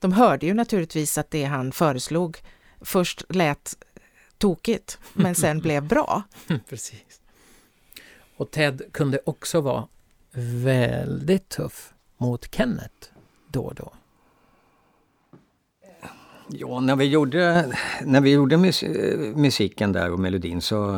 De 0.00 0.12
hörde 0.12 0.46
ju 0.46 0.54
naturligtvis 0.54 1.18
att 1.18 1.30
det 1.30 1.44
han 1.44 1.72
föreslog 1.72 2.38
först 2.80 3.24
lät 3.28 3.74
tokigt, 4.38 4.98
men 5.12 5.34
sen 5.34 5.60
blev 5.62 5.82
bra. 5.82 6.22
Precis. 6.68 7.20
Och 8.36 8.50
Ted 8.50 8.82
kunde 8.92 9.20
också 9.24 9.60
vara 9.60 9.88
väldigt 10.62 11.48
tuff 11.48 11.94
mot 12.16 12.54
Kenneth 12.54 13.08
då 13.48 13.62
och 13.64 13.74
då. 13.74 13.92
Ja, 16.50 16.80
när 16.80 16.96
vi 16.96 17.04
gjorde, 17.04 17.72
när 18.04 18.20
vi 18.20 18.30
gjorde 18.30 18.56
mus 18.56 18.84
musiken 19.34 19.92
där 19.92 20.10
och 20.10 20.18
melodin 20.18 20.60
så 20.60 20.94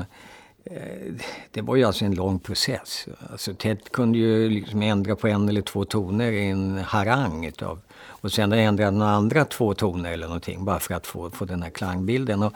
eh, 0.64 1.14
det 1.50 1.60
var 1.60 1.76
ju 1.76 1.84
alltså 1.84 2.04
en 2.04 2.14
lång 2.14 2.38
process. 2.38 3.06
Alltså 3.30 3.54
Ted 3.54 3.92
kunde 3.92 4.18
ju 4.18 4.50
liksom 4.50 4.82
ändra 4.82 5.16
på 5.16 5.28
en 5.28 5.48
eller 5.48 5.62
två 5.62 5.84
toner 5.84 6.32
i 6.32 6.48
en 6.48 6.78
harang 6.78 7.44
utav, 7.46 7.80
och 7.92 8.32
sen 8.32 8.52
ändra 8.52 8.90
några 8.90 9.12
andra 9.12 9.44
två 9.44 9.74
toner 9.74 10.12
eller 10.12 10.26
någonting 10.26 10.64
bara 10.64 10.80
för 10.80 10.94
att 10.94 11.06
få, 11.06 11.30
få 11.30 11.44
den 11.44 11.62
här 11.62 11.70
klangbilden. 11.70 12.42
Och 12.42 12.52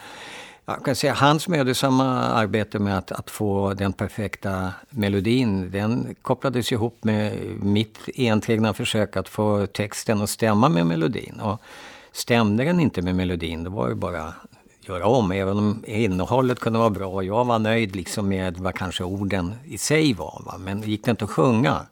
jag 0.66 0.84
kan 0.84 0.94
säga 0.94 1.14
hans 1.14 1.48
mödosamma 1.48 2.20
arbete 2.20 2.78
med 2.78 2.98
att, 2.98 3.12
att 3.12 3.30
få 3.30 3.74
den 3.74 3.92
perfekta 3.92 4.72
melodin, 4.90 5.70
den 5.70 6.14
kopplades 6.22 6.72
ihop 6.72 7.04
med 7.04 7.38
mitt 7.62 7.98
enträgna 8.16 8.74
försök 8.74 9.16
att 9.16 9.28
få 9.28 9.66
texten 9.66 10.22
att 10.22 10.30
stämma 10.30 10.68
med 10.68 10.86
melodin. 10.86 11.40
Och 11.40 11.60
stämde 12.14 12.64
den 12.64 12.80
inte 12.80 13.02
med 13.02 13.14
melodin, 13.14 13.64
då 13.64 13.70
var 13.70 13.88
det 13.88 13.94
bara 13.94 14.24
att 14.24 14.88
göra 14.88 15.06
om. 15.06 15.32
Även 15.32 15.58
om 15.58 15.84
innehållet 15.86 16.60
kunde 16.60 16.78
vara 16.78 16.90
bra 16.90 17.08
och 17.08 17.24
jag 17.24 17.44
var 17.44 17.58
nöjd 17.58 17.96
liksom 17.96 18.28
med 18.28 18.58
vad 18.58 18.74
kanske 18.74 19.04
orden 19.04 19.54
i 19.64 19.78
sig 19.78 20.14
var. 20.14 20.42
Va? 20.46 20.58
Men 20.58 20.82
gick 20.82 21.04
det 21.04 21.10
inte 21.10 21.24
att 21.24 21.30
sjunga 21.30 21.86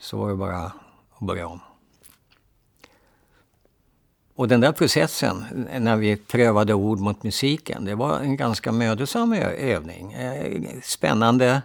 så 0.00 0.16
var 0.16 0.28
det 0.28 0.36
bara 0.36 0.62
att 0.64 1.20
börja 1.20 1.46
om. 1.46 1.60
Och 4.34 4.48
den 4.48 4.60
där 4.60 4.72
processen, 4.72 5.44
när 5.80 5.96
vi 5.96 6.16
prövade 6.16 6.74
ord 6.74 7.00
mot 7.00 7.22
musiken, 7.22 7.84
det 7.84 7.94
var 7.94 8.20
en 8.20 8.36
ganska 8.36 8.72
mödosam 8.72 9.32
övning. 9.58 10.12
Eh, 10.12 10.62
spännande, 10.82 11.62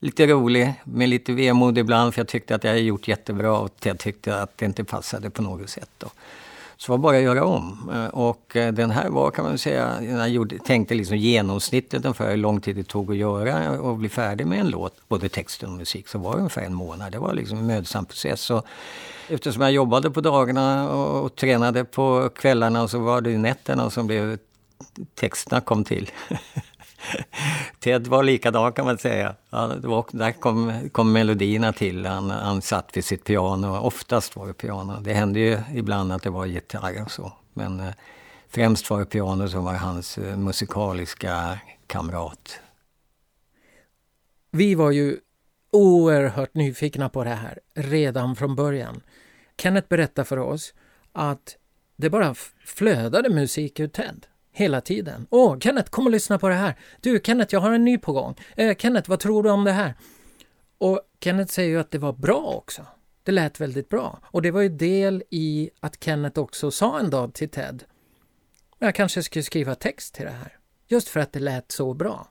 lite 0.00 0.26
rolig, 0.26 0.74
med 0.84 1.08
lite 1.08 1.32
vemod 1.32 1.78
ibland 1.78 2.14
för 2.14 2.20
jag 2.20 2.28
tyckte 2.28 2.54
att 2.54 2.64
jag 2.64 2.70
hade 2.70 2.80
gjort 2.80 3.08
jättebra 3.08 3.58
och 3.58 3.70
jag 3.82 3.98
tyckte 3.98 4.42
att 4.42 4.58
det 4.58 4.66
inte 4.66 4.84
passade 4.84 5.30
på 5.30 5.42
något 5.42 5.70
sätt. 5.70 5.90
Då. 5.98 6.08
Så 6.78 6.92
det 6.92 6.98
var 6.98 6.98
bara 6.98 7.16
att 7.16 7.22
göra 7.22 7.44
om. 7.44 7.90
Eh, 7.94 8.06
och 8.06 8.56
eh, 8.56 8.72
den 8.72 8.90
här 8.90 9.08
var 9.08 9.30
kan 9.30 9.44
man 9.44 9.58
säga, 9.58 10.02
jag 10.02 10.28
gjorde, 10.28 10.58
tänkte 10.58 10.94
liksom 10.94 11.16
genomsnittet 11.16 12.04
ungefär 12.04 12.30
hur 12.30 12.36
lång 12.36 12.60
tid 12.60 12.76
det 12.76 12.84
tog 12.84 13.10
att 13.10 13.16
göra 13.16 13.80
och 13.80 13.96
bli 13.96 14.08
färdig 14.08 14.46
med 14.46 14.60
en 14.60 14.68
låt, 14.68 15.08
både 15.08 15.28
text 15.28 15.62
och 15.62 15.70
musik, 15.70 16.08
så 16.08 16.18
var 16.18 16.32
det 16.32 16.38
ungefär 16.38 16.62
en 16.62 16.74
månad. 16.74 17.12
Det 17.12 17.18
var 17.18 17.34
liksom 17.34 17.58
en 17.58 17.66
mödosam 17.66 18.06
process. 18.06 18.40
Så 18.40 18.62
eftersom 19.28 19.62
jag 19.62 19.72
jobbade 19.72 20.10
på 20.10 20.20
dagarna 20.20 20.90
och, 20.90 21.24
och 21.24 21.36
tränade 21.36 21.84
på 21.84 22.30
kvällarna 22.34 22.88
så 22.88 22.98
var 22.98 23.20
det 23.20 23.38
nätterna 23.38 23.90
som 23.90 24.06
blev 24.06 24.38
texterna 25.14 25.60
kom 25.60 25.84
till. 25.84 26.10
Ted 27.80 28.06
var 28.06 28.22
likadan 28.22 28.72
kan 28.72 28.84
man 28.84 28.98
säga. 28.98 29.34
Ja, 29.50 29.72
var, 29.82 30.06
där 30.10 30.32
kom, 30.32 30.88
kom 30.92 31.12
melodierna 31.12 31.72
till. 31.72 32.06
Han, 32.06 32.30
han 32.30 32.62
satt 32.62 32.96
vid 32.96 33.04
sitt 33.04 33.24
piano. 33.24 33.78
Oftast 33.78 34.36
var 34.36 34.46
det 34.46 34.52
piano. 34.52 35.00
Det 35.00 35.14
hände 35.14 35.40
ju 35.40 35.58
ibland 35.74 36.12
att 36.12 36.22
det 36.22 36.30
var 36.30 36.46
gitarr 36.46 37.02
och 37.02 37.10
så. 37.10 37.32
Men 37.52 37.80
eh, 37.80 37.94
främst 38.48 38.90
var 38.90 38.98
det 38.98 39.06
piano 39.06 39.48
som 39.48 39.64
var 39.64 39.74
hans 39.74 40.18
eh, 40.18 40.36
musikaliska 40.36 41.58
kamrat. 41.86 42.60
Vi 44.50 44.74
var 44.74 44.90
ju 44.90 45.18
oerhört 45.72 46.54
nyfikna 46.54 47.08
på 47.08 47.24
det 47.24 47.30
här 47.30 47.58
redan 47.74 48.36
från 48.36 48.56
början. 48.56 49.00
Kenneth 49.58 49.88
berättade 49.88 50.26
för 50.26 50.38
oss 50.38 50.74
att 51.12 51.56
det 51.96 52.10
bara 52.10 52.34
flödade 52.64 53.30
musik 53.30 53.80
ur 53.80 53.88
Ted 53.88 54.26
hela 54.56 54.80
tiden. 54.80 55.26
Åh, 55.30 55.58
Kenneth, 55.58 55.90
kom 55.90 56.06
och 56.06 56.12
lyssna 56.12 56.38
på 56.38 56.48
det 56.48 56.54
här. 56.54 56.74
Du, 57.00 57.20
Kenneth, 57.24 57.54
jag 57.54 57.60
har 57.60 57.72
en 57.72 57.84
ny 57.84 57.98
på 57.98 58.12
gång. 58.12 58.34
Eh, 58.56 58.76
Kenneth, 58.76 59.10
vad 59.10 59.20
tror 59.20 59.42
du 59.42 59.50
om 59.50 59.64
det 59.64 59.72
här? 59.72 59.94
Och 60.78 61.00
Kenneth 61.20 61.52
säger 61.52 61.70
ju 61.70 61.80
att 61.80 61.90
det 61.90 61.98
var 61.98 62.12
bra 62.12 62.42
också. 62.56 62.86
Det 63.22 63.32
lät 63.32 63.60
väldigt 63.60 63.88
bra. 63.88 64.20
Och 64.24 64.42
det 64.42 64.50
var 64.50 64.60
ju 64.60 64.68
del 64.68 65.22
i 65.30 65.70
att 65.80 66.04
Kenneth 66.04 66.40
också 66.40 66.70
sa 66.70 66.98
en 66.98 67.10
dag 67.10 67.34
till 67.34 67.48
Ted, 67.48 67.84
jag 68.78 68.94
kanske 68.94 69.22
skulle 69.22 69.42
skriva 69.42 69.74
text 69.74 70.14
till 70.14 70.24
det 70.24 70.30
här. 70.30 70.58
Just 70.88 71.08
för 71.08 71.20
att 71.20 71.32
det 71.32 71.40
lät 71.40 71.72
så 71.72 71.94
bra. 71.94 72.28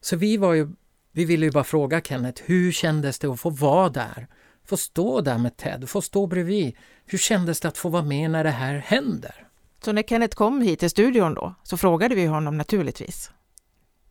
Så 0.00 0.16
vi 0.16 0.36
var 0.36 0.54
ju, 0.54 0.68
vi 1.12 1.24
ville 1.24 1.46
ju 1.46 1.52
bara 1.52 1.64
fråga 1.64 2.00
Kenneth, 2.00 2.42
hur 2.46 2.72
kändes 2.72 3.18
det 3.18 3.28
att 3.28 3.40
få 3.40 3.50
vara 3.50 3.88
där? 3.88 4.26
Få 4.64 4.76
stå 4.76 5.20
där 5.20 5.38
med 5.38 5.56
Ted, 5.56 5.88
få 5.88 6.02
stå 6.02 6.26
bredvid. 6.26 6.76
Hur 7.06 7.18
kändes 7.18 7.60
det 7.60 7.68
att 7.68 7.78
få 7.78 7.88
vara 7.88 8.02
med 8.02 8.30
när 8.30 8.44
det 8.44 8.50
här 8.50 8.74
händer? 8.74 9.49
Så 9.84 9.92
när 9.92 10.02
Kenneth 10.02 10.36
kom 10.36 10.62
hit 10.62 10.78
till 10.78 10.90
studion 10.90 11.34
då, 11.34 11.54
så 11.62 11.76
frågade 11.76 12.14
vi 12.14 12.26
honom 12.26 12.56
naturligtvis. 12.56 13.30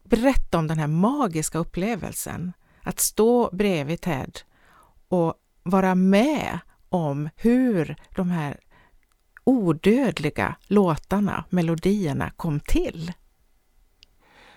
Berätta 0.03 0.57
om 0.57 0.67
den 0.67 0.79
här 0.79 0.87
magiska 0.87 1.57
upplevelsen, 1.57 2.53
att 2.83 2.99
stå 2.99 3.49
bredvid 3.51 4.01
Ted 4.01 4.39
och 5.07 5.33
vara 5.63 5.95
med 5.95 6.59
om 6.89 7.29
hur 7.35 7.95
de 8.15 8.29
här 8.29 8.57
odödliga 9.43 10.55
låtarna, 10.67 11.43
melodierna 11.49 12.29
kom 12.29 12.59
till. 12.59 13.11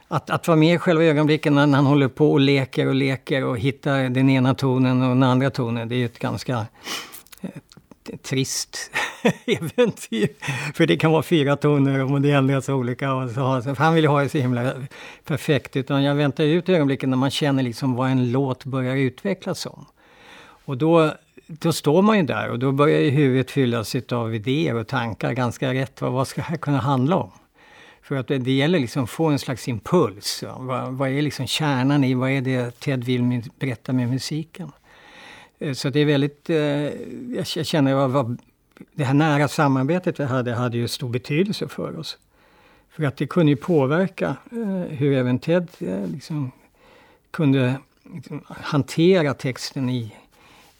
Att, 0.08 0.30
att 0.30 0.48
vara 0.48 0.56
med 0.56 0.74
i 0.74 0.78
själva 0.78 1.04
ögonblicken 1.04 1.54
när 1.54 1.66
han 1.66 1.86
håller 1.86 2.08
på 2.08 2.32
och 2.32 2.40
leker 2.40 2.86
och 2.86 2.94
leker 2.94 3.44
och 3.44 3.58
hittar 3.58 4.08
den 4.08 4.30
ena 4.30 4.54
tonen 4.54 5.02
och 5.02 5.08
den 5.08 5.22
andra 5.22 5.50
tonen, 5.50 5.88
det 5.88 5.94
är 5.94 5.98
ju 5.98 6.06
ett 6.06 6.18
ganska 6.18 6.66
trist 8.22 8.90
äventyr. 9.46 10.28
För 10.74 10.86
det 10.86 10.96
kan 10.96 11.12
vara 11.12 11.22
fyra 11.22 11.56
toner 11.56 12.12
och 12.12 12.20
det 12.20 12.30
ändras 12.30 12.68
olika. 12.68 13.14
Och 13.14 13.30
så, 13.30 13.62
så 13.62 13.74
han 13.74 13.94
vill 13.94 14.06
ha 14.06 14.22
det 14.22 14.28
så 14.28 14.38
himla 14.38 14.72
perfekt. 15.24 15.76
Utan 15.76 16.02
jag 16.02 16.14
väntar 16.14 16.44
ut 16.44 16.68
ögonblicken 16.68 17.10
när 17.10 17.16
man 17.16 17.30
känner 17.30 17.62
liksom 17.62 17.94
vad 17.94 18.10
en 18.10 18.32
låt 18.32 18.64
börjar 18.64 18.96
utvecklas 18.96 19.58
som. 19.60 19.86
Och 20.64 20.76
då, 20.76 21.14
då 21.46 21.72
står 21.72 22.02
man 22.02 22.16
ju 22.16 22.22
där 22.22 22.50
och 22.50 22.58
då 22.58 22.72
börjar 22.72 23.00
ju 23.00 23.10
huvudet 23.10 23.50
fyllas 23.50 23.94
av 24.12 24.34
idéer 24.34 24.74
och 24.74 24.86
tankar 24.86 25.32
ganska 25.32 25.74
rätt. 25.74 26.00
Vad, 26.00 26.12
vad 26.12 26.28
ska 26.28 26.40
det 26.40 26.46
här 26.46 26.56
kunna 26.56 26.78
handla 26.78 27.16
om? 27.16 27.30
För 28.02 28.16
att 28.16 28.28
det, 28.28 28.38
det 28.38 28.52
gäller 28.52 28.78
liksom 28.78 29.04
att 29.04 29.10
få 29.10 29.26
en 29.26 29.38
slags 29.38 29.68
impuls. 29.68 30.44
Vad, 30.58 30.92
vad, 30.92 31.08
är 31.08 31.22
liksom 31.22 31.46
kärnan 31.46 32.04
i, 32.04 32.14
vad 32.14 32.30
är 32.30 32.40
det 32.40 32.80
Ted 32.80 33.04
vill 33.04 33.42
berätta 33.58 33.92
med 33.92 34.08
musiken? 34.08 34.72
Eh, 35.62 35.72
så 35.72 35.90
det 35.90 36.00
är 36.00 36.04
väldigt, 36.04 36.50
eh, 36.50 36.56
jag 37.36 37.66
känner 37.66 38.20
att 38.20 38.26
det 38.92 39.04
här 39.04 39.14
nära 39.14 39.48
samarbetet 39.48 40.20
vi 40.20 40.24
hade, 40.24 40.54
hade 40.54 40.76
ju 40.76 40.88
stor 40.88 41.08
betydelse 41.08 41.68
för 41.68 41.98
oss. 41.98 42.18
För 42.90 43.04
att 43.04 43.16
det 43.16 43.26
kunde 43.26 43.52
ju 43.52 43.56
påverka 43.56 44.36
eh, 44.52 44.96
hur 44.96 45.12
även 45.12 45.38
Ted 45.38 45.68
liksom 46.06 46.50
kunde 47.30 47.74
liksom 48.14 48.42
hantera 48.46 49.34
texten 49.34 49.90
i, 49.90 50.14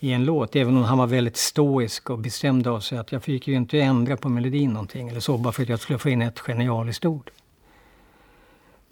i 0.01 0.13
en 0.13 0.25
låt. 0.25 0.57
Även 0.57 0.77
om 0.77 0.83
han 0.83 0.99
var 0.99 1.07
väldigt 1.07 1.37
stoisk 1.37 2.11
och 2.11 2.19
bestämd 2.19 2.67
av 2.67 2.81
sig 2.81 2.99
att 2.99 3.13
jag 3.13 3.23
fick 3.23 3.49
ju 3.49 3.55
inte 3.55 3.81
ändra 3.81 4.17
på 4.17 4.29
melodin 4.29 4.73
någonting 4.73 5.09
eller 5.09 5.21
så 5.21 5.39
bara 5.39 5.53
för 5.53 5.63
att 5.63 5.69
jag 5.69 5.81
skulle 5.81 5.99
få 5.99 6.09
in 6.09 6.23
ett 6.23 6.39
genialiskt 6.39 7.05
ord. 7.05 7.31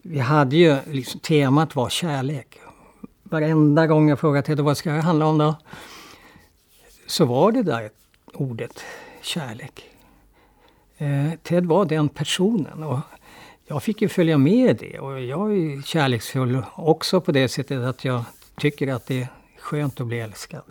Vi 0.02 0.18
hade 0.18 0.56
ju, 0.56 0.76
liksom, 0.86 1.20
temat 1.20 1.76
var 1.76 1.88
kärlek 1.88 2.58
varenda 3.30 3.86
gång 3.86 4.08
jag 4.08 4.20
frågade 4.20 4.46
Ted 4.46 4.60
vad 4.60 4.76
ska 4.76 4.92
det 4.92 5.00
handla 5.00 5.26
om 5.26 5.38
då? 5.38 5.56
Så 7.06 7.24
var 7.24 7.52
det 7.52 7.62
där 7.62 7.90
ordet 8.34 8.84
kärlek. 9.22 9.90
Eh, 10.96 11.30
Ted 11.42 11.66
var 11.66 11.84
den 11.84 12.08
personen 12.08 12.82
och 12.82 12.98
jag 13.66 13.82
fick 13.82 14.02
ju 14.02 14.08
följa 14.08 14.38
med 14.38 14.76
det 14.76 15.00
och 15.00 15.20
jag 15.20 15.52
är 15.52 15.82
kärleksfull 15.82 16.62
också 16.74 17.20
på 17.20 17.32
det 17.32 17.48
sättet 17.48 17.84
att 17.84 18.04
jag 18.04 18.24
tycker 18.56 18.88
att 18.88 19.06
det 19.06 19.22
är 19.22 19.28
skönt 19.58 20.00
att 20.00 20.06
bli 20.06 20.20
älskad. 20.20 20.62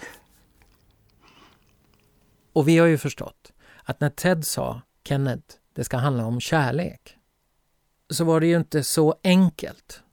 Och 2.53 2.67
vi 2.67 2.77
har 2.77 2.87
ju 2.87 2.97
förstått 2.97 3.53
att 3.83 3.99
när 3.99 4.09
Ted 4.09 4.45
sa 4.45 4.81
Kenneth, 5.03 5.55
det 5.75 5.83
ska 5.83 5.97
handla 5.97 6.25
om 6.25 6.39
kärlek, 6.39 7.15
så 8.09 8.23
var 8.23 8.39
det 8.39 8.47
ju 8.47 8.57
inte 8.57 8.83
så 8.83 9.15
enkelt 9.23 10.03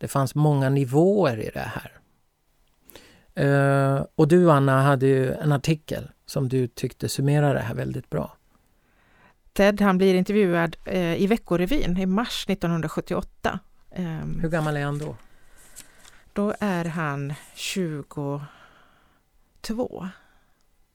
det 0.00 0.08
fanns 0.08 0.34
många 0.34 0.68
nivåer 0.68 1.36
i 1.40 1.50
det 1.54 1.70
här. 1.74 1.92
Uh, 3.40 4.04
och 4.14 4.28
du 4.28 4.50
Anna 4.50 4.82
hade 4.82 5.06
ju 5.06 5.32
en 5.32 5.52
artikel 5.52 6.10
som 6.26 6.48
du 6.48 6.66
tyckte 6.66 7.08
summerade 7.08 7.54
det 7.54 7.60
här 7.60 7.74
väldigt 7.74 8.10
bra. 8.10 8.36
Ted 9.52 9.80
han 9.80 9.98
blir 9.98 10.14
intervjuad 10.14 10.76
uh, 10.88 11.22
i 11.22 11.26
Veckorevyn 11.26 11.96
i 11.96 12.06
mars 12.06 12.44
1978. 12.48 13.58
Um, 13.96 14.40
Hur 14.42 14.48
gammal 14.48 14.76
är 14.76 14.84
han 14.84 14.98
då? 14.98 15.16
Då 16.32 16.54
är 16.60 16.84
han 16.84 17.34
22. 17.54 18.40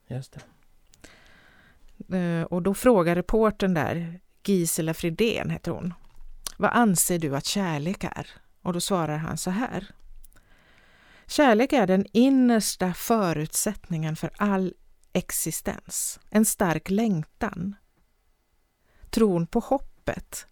Just 0.08 0.32
det. 0.32 0.40
Eh, 2.18 2.42
Och 2.42 2.62
då 2.62 2.74
frågar 2.74 3.14
reporten 3.14 3.74
där, 3.74 4.20
Gisela 4.44 4.94
Fridén 4.94 5.50
heter 5.50 5.70
hon, 5.70 5.94
vad 6.56 6.70
anser 6.70 7.18
du 7.18 7.36
att 7.36 7.44
kärlek 7.46 8.04
är? 8.04 8.26
Och 8.66 8.72
då 8.72 8.80
svarar 8.80 9.16
han 9.16 9.36
så 9.36 9.50
här. 9.50 9.90
Kärlek 11.26 11.72
är 11.72 11.86
den 11.86 12.06
innersta 12.12 12.94
förutsättningen 12.94 14.16
för 14.16 14.30
all 14.36 14.74
existens. 15.12 16.20
En 16.30 16.44
stark 16.44 16.90
längtan. 16.90 17.76
Tron 19.10 19.46
på 19.46 19.60
hoppet. 19.60 20.46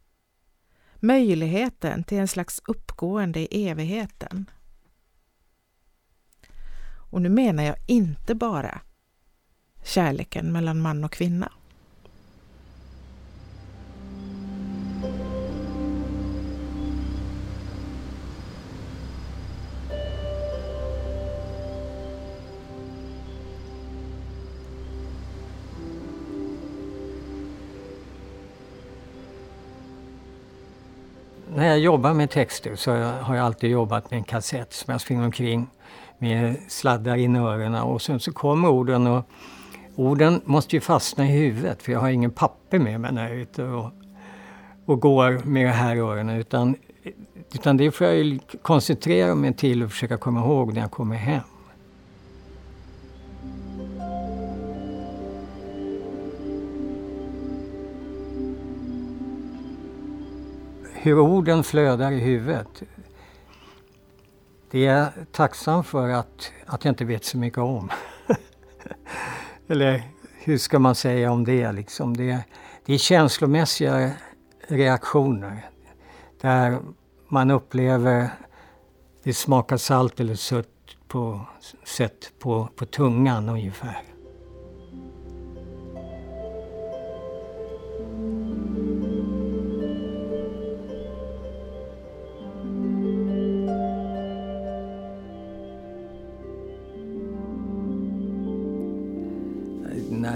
Möjligheten 0.95 2.05
till 2.05 2.19
en 2.19 2.29
slags 2.29 2.61
uppgående 2.67 3.41
i 3.41 3.69
evigheten. 3.69 4.51
Och 7.11 7.23
nu 7.23 7.29
menar 7.29 7.65
jag 7.65 7.77
inte 7.87 8.35
bara 8.35 8.81
kärleken 9.85 10.53
mellan 10.53 10.81
man 10.81 11.05
och 11.05 11.13
kvinna. 11.13 11.53
När 31.65 31.71
jag 31.71 31.79
jobbar 31.79 32.15
med 32.15 32.31
texter 32.31 32.77
så 32.77 32.93
har 32.97 33.37
jag 33.37 33.47
alltid 33.47 33.71
jobbat 33.71 34.11
med 34.11 34.19
en 34.19 34.25
kassett 34.25 34.73
som 34.73 34.93
jag 34.93 35.01
springer 35.01 35.25
omkring 35.25 35.67
med 36.19 36.57
sladdar 36.69 37.17
in 37.17 37.37
i 37.37 37.39
öronen 37.39 37.83
och 37.83 38.03
sen 38.03 38.21
så 38.21 38.33
kommer 38.33 38.69
orden 38.69 39.07
och 39.07 39.25
orden 39.97 40.41
måste 40.45 40.77
ju 40.77 40.81
fastna 40.81 41.25
i 41.25 41.29
huvudet 41.29 41.83
för 41.83 41.93
jag 41.93 42.01
har 42.01 42.09
ingen 42.09 42.31
papper 42.31 42.79
med 42.79 43.01
mig 43.01 43.13
när 43.13 43.23
jag 43.23 43.33
är 43.33 43.37
ute 43.37 43.65
och, 43.65 43.91
och 44.87 45.01
går 45.01 45.41
med 45.45 45.67
det 45.67 45.73
här 45.73 45.97
i 45.97 45.99
öronen 45.99 46.37
utan, 46.37 46.77
utan 47.55 47.77
det 47.77 47.91
får 47.91 48.07
jag 48.07 48.17
ju 48.17 48.39
koncentrera 48.63 49.35
mig 49.35 49.55
till 49.55 49.83
och 49.83 49.91
försöka 49.91 50.17
komma 50.17 50.41
ihåg 50.41 50.75
när 50.75 50.81
jag 50.81 50.91
kommer 50.91 51.17
hem. 51.17 51.54
Hur 61.05 61.19
orden 61.19 61.65
flödar 61.65 62.13
i 62.13 62.21
huvudet. 62.21 62.83
Det 64.71 64.87
är 64.87 64.97
jag 64.97 65.09
tacksam 65.33 65.85
för 65.85 66.09
att, 66.09 66.53
att 66.67 66.85
jag 66.85 66.93
inte 66.93 67.05
vet 67.05 67.25
så 67.25 67.39
mycket 67.39 67.59
om. 67.59 67.91
Eller 69.69 70.03
hur 70.39 70.59
ska 70.59 70.79
man 70.79 70.95
säga 70.95 71.33
om 71.33 71.45
det? 71.45 71.73
Liksom 71.73 72.17
det, 72.17 72.41
det 72.85 72.95
är 72.95 72.99
känslomässiga 72.99 74.11
reaktioner. 74.69 75.71
Där 76.41 76.79
man 77.29 77.51
upplever 77.51 78.31
det 79.23 79.35
smakar 79.35 79.77
salt 79.77 80.21
eller 80.21 80.35
sött 80.35 80.97
på 81.09 81.41
sätt 81.85 82.33
på, 82.39 82.69
på 82.77 82.87
tungan 82.87 83.49
ungefär. 83.49 84.14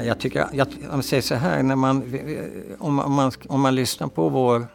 Jag 0.08 0.18
tycker, 0.18 0.46
jag, 0.52 0.68
jag 0.92 1.04
säger 1.04 1.22
så 1.22 1.34
här, 1.34 1.62
när 1.62 1.76
man, 1.76 1.96
om, 2.78 2.98
om, 2.98 3.12
man, 3.12 3.32
om 3.48 3.60
man 3.60 3.74
lyssnar 3.74 4.08
på 4.08 4.28
vår, 4.28 4.66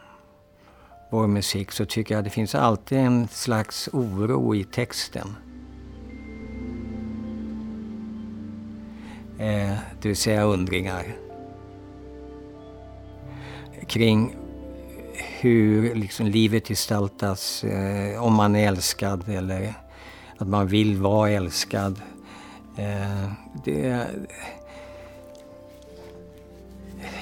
vår 1.09 1.27
musik 1.27 1.71
så 1.71 1.85
tycker 1.85 2.15
jag 2.15 2.23
det 2.23 2.29
finns 2.29 2.55
alltid 2.55 2.97
en 2.97 3.27
slags 3.27 3.89
oro 3.93 4.55
i 4.55 4.63
texten. 4.63 5.35
Eh, 9.39 9.77
det 10.01 10.07
vill 10.07 10.17
säga 10.17 10.43
undringar 10.43 11.03
kring 13.87 14.35
hur 15.39 15.95
liksom 15.95 16.27
livet 16.27 16.67
gestaltas, 16.67 17.63
eh, 17.63 18.23
om 18.23 18.33
man 18.33 18.55
är 18.55 18.67
älskad 18.67 19.29
eller 19.29 19.73
att 20.37 20.47
man 20.47 20.67
vill 20.67 20.97
vara 20.97 21.29
älskad. 21.29 22.01
Eh, 22.77 23.31
det 23.65 24.07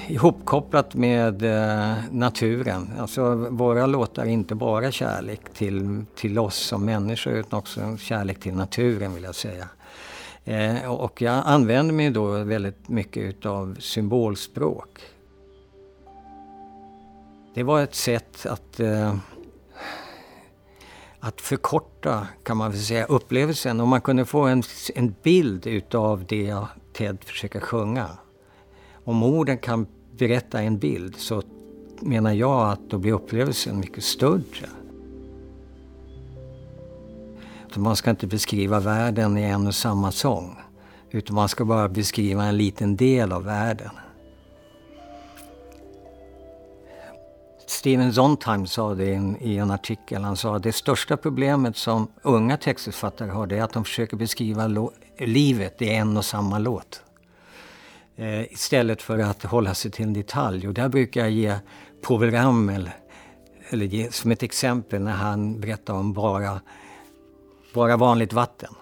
ihopkopplat 0.07 0.95
med 0.95 1.43
eh, 1.43 1.95
naturen. 2.11 2.91
Alltså 2.99 3.35
våra 3.35 3.85
låtar 3.85 4.23
är 4.23 4.29
inte 4.29 4.55
bara 4.55 4.91
kärlek 4.91 5.53
till, 5.53 6.05
till 6.15 6.39
oss 6.39 6.55
som 6.55 6.85
människor 6.85 7.33
utan 7.33 7.59
också 7.59 7.97
kärlek 7.97 8.39
till 8.39 8.53
naturen 8.53 9.13
vill 9.13 9.23
jag 9.23 9.35
säga. 9.35 9.67
Eh, 10.45 10.91
och 10.91 11.21
jag 11.21 11.43
använder 11.45 11.93
mig 11.93 12.09
då 12.09 12.43
väldigt 12.43 12.89
mycket 12.89 13.23
utav 13.23 13.75
symbolspråk. 13.79 14.99
Det 17.53 17.63
var 17.63 17.81
ett 17.81 17.95
sätt 17.95 18.45
att 18.45 18.79
eh, 18.79 19.15
att 21.23 21.41
förkorta, 21.41 22.27
kan 22.43 22.57
man 22.57 22.71
väl 22.71 22.79
säga, 22.79 23.05
upplevelsen. 23.05 23.79
Om 23.79 23.89
man 23.89 24.01
kunde 24.01 24.25
få 24.25 24.41
en, 24.41 24.63
en 24.95 25.15
bild 25.23 25.67
utav 25.67 26.25
det 26.27 26.55
Ted 26.93 27.23
försöker 27.23 27.59
sjunga. 27.59 28.09
Om 29.03 29.23
orden 29.23 29.57
kan 29.57 29.87
berätta 30.17 30.61
en 30.61 30.77
bild 30.77 31.15
så 31.15 31.41
menar 31.99 32.33
jag 32.33 32.71
att 32.71 32.89
då 32.89 32.97
blir 32.97 33.13
upplevelsen 33.13 33.79
mycket 33.79 34.03
större. 34.03 34.69
Man 37.75 37.95
ska 37.95 38.09
inte 38.09 38.27
beskriva 38.27 38.79
världen 38.79 39.37
i 39.37 39.41
en 39.41 39.67
och 39.67 39.75
samma 39.75 40.11
sång. 40.11 40.57
Utan 41.11 41.35
man 41.35 41.49
ska 41.49 41.65
bara 41.65 41.89
beskriva 41.89 42.43
en 42.45 42.57
liten 42.57 42.95
del 42.95 43.31
av 43.31 43.43
världen. 43.43 43.91
Steven 47.67 48.13
Sondheim 48.13 48.67
sa 48.67 48.95
det 48.95 49.35
i 49.41 49.57
en 49.57 49.71
artikel. 49.71 50.23
Han 50.23 50.37
sa 50.37 50.55
att 50.55 50.63
det 50.63 50.71
största 50.71 51.17
problemet 51.17 51.77
som 51.77 52.07
unga 52.21 52.57
textförfattare 52.57 53.29
har 53.29 53.47
det 53.47 53.57
är 53.57 53.63
att 53.63 53.73
de 53.73 53.83
försöker 53.83 54.17
beskriva 54.17 54.89
livet 55.17 55.81
i 55.81 55.89
en 55.89 56.17
och 56.17 56.25
samma 56.25 56.59
låt. 56.59 57.03
Eh, 58.21 58.53
istället 58.53 59.01
för 59.01 59.19
att 59.19 59.43
hålla 59.43 59.73
sig 59.73 59.91
till 59.91 60.05
en 60.05 60.13
detalj. 60.13 60.67
Och 60.67 60.73
där 60.73 60.89
brukar 60.89 61.21
jag 61.21 61.31
ge 61.31 61.55
Povel 62.01 62.31
Ramel, 62.31 62.89
eller 63.69 63.85
ge, 63.85 64.11
som 64.11 64.31
ett 64.31 64.43
exempel 64.43 65.01
när 65.01 65.11
han 65.11 65.59
berättar 65.59 65.93
om 65.93 66.13
bara, 66.13 66.61
bara 67.73 67.97
vanligt 67.97 68.33
vatten. 68.33 68.73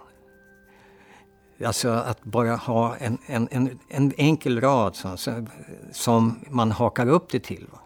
Alltså 1.66 1.90
att 1.90 2.24
bara 2.24 2.56
ha 2.56 2.96
en, 2.96 3.18
en, 3.26 3.48
en, 3.52 3.80
en 3.90 4.14
enkel 4.18 4.62
rad 4.62 4.96
som, 4.96 5.48
som 5.92 6.40
man 6.50 6.72
hakar 6.72 7.10
upp 7.10 7.30
det 7.30 7.40
till. 7.40 7.68
Va? 7.72 7.80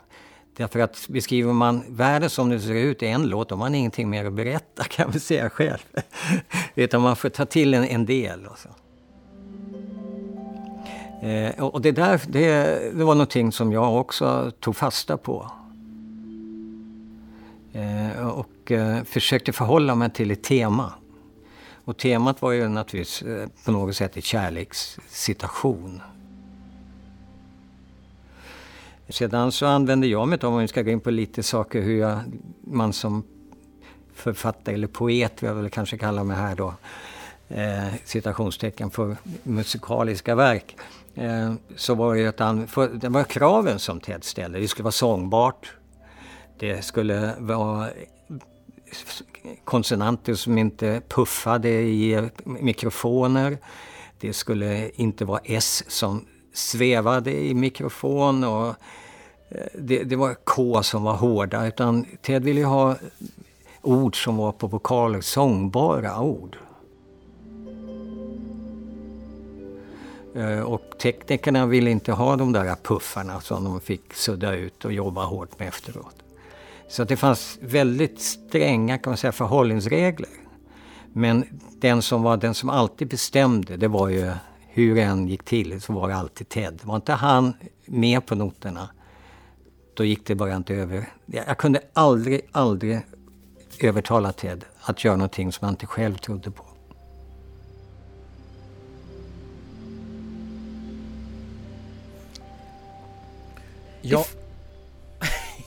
Därför 0.58 0.80
att 0.80 1.08
beskriver 1.10 1.54
man 1.54 1.84
världen 1.88 2.30
som 2.30 2.50
den 2.50 2.62
ser 2.62 2.74
ut 2.74 3.04
i 3.04 3.08
en 3.08 3.28
låt, 3.28 3.50
då 3.50 3.56
har 3.56 3.60
man 3.60 3.76
ingenting 3.76 4.10
mer 4.10 4.26
att 4.26 4.34
berätta 4.34 4.84
kan 4.84 5.10
man 5.10 5.20
säga 5.20 5.50
själv. 5.50 5.86
Utan 6.76 7.02
man 7.02 7.16
får 7.16 7.30
ta 7.30 7.46
till 7.46 7.74
en, 7.74 7.84
en 7.84 8.06
del. 8.06 8.46
Och 8.46 8.58
så. 8.58 8.70
Eh, 11.24 11.64
och 11.64 11.82
det 11.82 11.92
där 11.92 12.22
det, 12.28 12.42
det, 12.98 13.04
var 13.04 13.16
någonting 13.16 13.52
som 13.52 13.72
jag 13.72 14.00
också 14.00 14.52
tog 14.60 14.76
fasta 14.76 15.18
på. 15.18 15.52
Eh, 17.74 18.28
och 18.28 18.72
eh, 18.72 19.04
försökte 19.04 19.54
förhålla 19.54 19.96
mig 19.96 20.10
till 20.10 20.32
ett 20.32 20.44
tema. 20.44 20.94
Och 21.86 21.98
temat 21.98 22.42
var 22.42 22.52
ju 22.52 22.68
naturligtvis 22.68 23.22
eh, 23.22 23.48
på 23.66 23.72
något 23.72 23.96
sätt 23.96 24.16
en 24.16 24.22
kärlekssituation. 24.22 26.02
Sedan 29.10 29.52
så 29.52 29.66
använde 29.66 30.08
jag 30.08 30.28
mig 30.28 30.40
av, 30.42 30.54
om 30.54 30.60
vi 30.60 30.68
ska 30.68 30.82
gå 30.82 30.92
in 30.92 31.00
på 31.00 31.12
lite 31.12 31.44
saker, 31.44 31.82
hur 31.82 32.00
jag, 32.00 32.20
man 32.62 32.94
som 32.94 33.24
författare 34.14 34.76
eller 34.76 34.88
poet, 34.88 35.44
vill 35.44 35.48
jag 35.48 35.56
väl 35.56 35.70
kanske 35.70 35.98
kalla 35.98 36.24
mig 36.24 36.38
här 36.38 36.56
då, 36.56 36.74
eh, 37.50 37.94
citationstecken 38.06 38.92
för 38.92 39.16
musikaliska 39.44 40.36
verk. 40.36 40.76
Eh, 41.16 41.54
så 41.76 41.96
var 41.96 42.16
det, 42.16 42.42
att 42.42 42.70
för, 42.70 42.88
det 42.88 43.10
var 43.10 43.24
kraven 43.24 43.80
som 43.80 44.00
Ted 44.00 44.24
ställde. 44.24 44.60
Det 44.60 44.68
skulle 44.68 44.84
vara 44.84 44.92
sångbart. 44.92 45.74
Det 46.60 46.86
skulle 46.86 47.34
vara 47.40 47.90
konsonanter 49.64 50.34
som 50.34 50.58
inte 50.58 51.02
puffade 51.08 51.70
i 51.70 52.30
mikrofoner. 52.44 53.58
Det 54.20 54.34
skulle 54.34 54.90
inte 54.90 55.26
vara 55.26 55.42
S 55.44 55.84
som 55.88 56.26
svävade 56.54 57.32
i 57.32 57.54
mikrofon 57.54 58.44
och 58.44 58.68
eh, 59.50 59.66
det, 59.74 60.04
det, 60.04 60.16
var 60.16 60.34
K 60.34 60.84
som 60.84 61.04
var 61.04 61.16
hårda. 61.16 61.68
Utan 61.68 62.06
Ted 62.22 62.44
ville 62.44 62.64
ha 62.64 62.96
ord 63.82 64.24
som 64.24 64.38
var 64.38 64.52
på 64.52 64.68
vokaler, 64.68 65.22
sångbara 65.22 66.22
ord. 66.22 66.58
Eh, 70.36 70.60
och 70.60 70.96
teknikerna 71.02 71.66
ville 71.66 71.92
inte 71.92 72.12
ha 72.12 72.36
de 72.36 72.52
där 72.52 72.76
puffarna 72.84 73.42
som 73.42 73.64
de 73.64 73.82
fick 73.82 74.14
sudda 74.14 74.56
ut 74.56 74.86
och 74.86 74.94
jobba 74.94 75.26
hårt 75.26 75.60
med 75.60 75.68
efteråt. 75.68 76.16
Så 76.88 77.04
det 77.04 77.18
fanns 77.18 77.58
väldigt 77.62 78.22
stränga 78.22 78.98
kan 78.98 79.12
man 79.12 79.18
säga, 79.18 79.32
förhållningsregler. 79.32 80.30
Men 81.14 81.46
den 81.82 82.02
som 82.02 82.24
var 82.24 82.38
den 82.38 82.54
som 82.54 82.70
alltid 82.70 83.08
bestämde, 83.08 83.78
det 83.78 83.88
var 83.88 84.10
ju 84.10 84.32
hur 84.68 84.96
det 84.96 85.02
än 85.02 85.28
gick 85.28 85.44
till, 85.44 85.82
så 85.82 85.94
var 85.94 86.08
det 86.08 86.16
alltid 86.16 86.50
Ted. 86.50 86.80
Var 86.84 86.96
inte 86.96 87.14
han 87.14 87.54
med 87.86 88.26
på 88.26 88.36
noterna, 88.36 88.90
då 89.94 90.04
gick 90.04 90.26
det 90.26 90.36
bara 90.36 90.56
inte 90.56 90.76
över. 90.76 91.10
Jag 91.26 91.58
kunde 91.58 91.82
aldrig, 91.94 92.42
aldrig 92.52 93.02
övertala 93.80 94.32
Ted 94.32 94.66
att 94.82 95.04
göra 95.04 95.16
någonting 95.16 95.52
som 95.52 95.66
han 95.66 95.74
inte 95.74 95.86
själv 95.86 96.18
trodde 96.18 96.52
på. 96.52 96.63
Ja. 104.06 104.26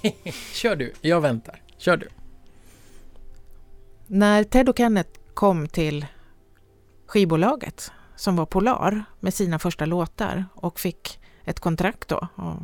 Kör 0.53 0.77
du, 0.77 0.93
jag 1.01 1.21
väntar. 1.21 1.63
Kör 1.79 1.97
du. 1.97 2.09
När 4.07 4.45
Ted 4.45 4.69
och 4.69 4.79
Kenneth 4.79 5.11
kom 5.35 5.69
till 5.69 6.07
skivbolaget 7.07 7.93
som 8.17 8.37
var 8.37 8.47
Polar 8.47 9.05
med 9.21 9.35
sina 9.35 9.59
första 9.59 9.87
låtar 9.87 10.45
och 10.55 10.81
fick 10.81 11.21
ett 11.45 11.61
kontrakt 11.61 12.09
då 12.09 12.29
att 12.37 12.59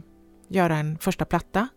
göra 0.49 0.77
en 0.77 0.99
första 0.99 1.25
platta 1.25 1.69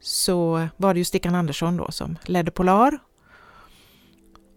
så 0.00 0.68
var 0.76 0.94
det 0.94 1.00
ju 1.00 1.04
Stickan 1.04 1.34
Andersson 1.34 1.76
då 1.76 1.90
som 1.90 2.16
ledde 2.24 2.50
Polar. 2.50 2.98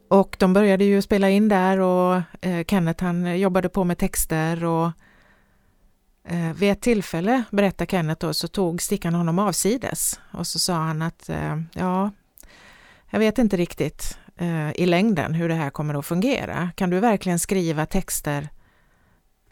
Och 0.07 0.35
de 0.39 0.53
började 0.53 0.83
ju 0.83 1.01
spela 1.01 1.29
in 1.29 1.49
där 1.49 1.79
och 1.79 2.21
eh, 2.41 2.65
Kenneth 2.65 3.03
han 3.03 3.39
jobbade 3.39 3.69
på 3.69 3.83
med 3.83 3.97
texter 3.97 4.65
och 4.65 4.91
eh, 6.23 6.53
vid 6.53 6.71
ett 6.71 6.81
tillfälle, 6.81 7.43
berättar 7.51 7.85
Kenneth 7.85 8.25
då, 8.25 8.33
så 8.33 8.47
tog 8.47 8.81
Stickan 8.81 9.13
honom 9.13 9.39
avsides 9.39 10.19
och 10.31 10.47
så 10.47 10.59
sa 10.59 10.73
han 10.73 11.01
att 11.01 11.29
eh, 11.29 11.61
ja, 11.73 12.11
jag 13.09 13.19
vet 13.19 13.37
inte 13.37 13.57
riktigt 13.57 14.17
eh, 14.37 14.71
i 14.71 14.85
längden 14.85 15.33
hur 15.33 15.49
det 15.49 15.55
här 15.55 15.69
kommer 15.69 15.93
att 15.93 16.05
fungera. 16.05 16.71
Kan 16.75 16.89
du 16.89 16.99
verkligen 16.99 17.39
skriva 17.39 17.85
texter 17.85 18.49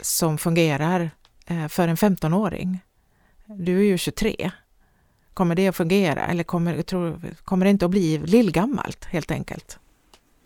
som 0.00 0.38
fungerar 0.38 1.10
eh, 1.46 1.68
för 1.68 1.88
en 1.88 1.96
15-åring? 1.96 2.80
Du 3.46 3.78
är 3.78 3.84
ju 3.84 3.98
23. 3.98 4.50
Kommer 5.34 5.54
det 5.54 5.68
att 5.68 5.76
fungera 5.76 6.26
eller 6.26 6.44
kommer, 6.44 6.82
tror, 6.82 7.20
kommer 7.44 7.66
det 7.66 7.70
inte 7.70 7.84
att 7.84 7.90
bli 7.90 8.18
lillgammalt 8.18 9.04
helt 9.04 9.30
enkelt? 9.30 9.78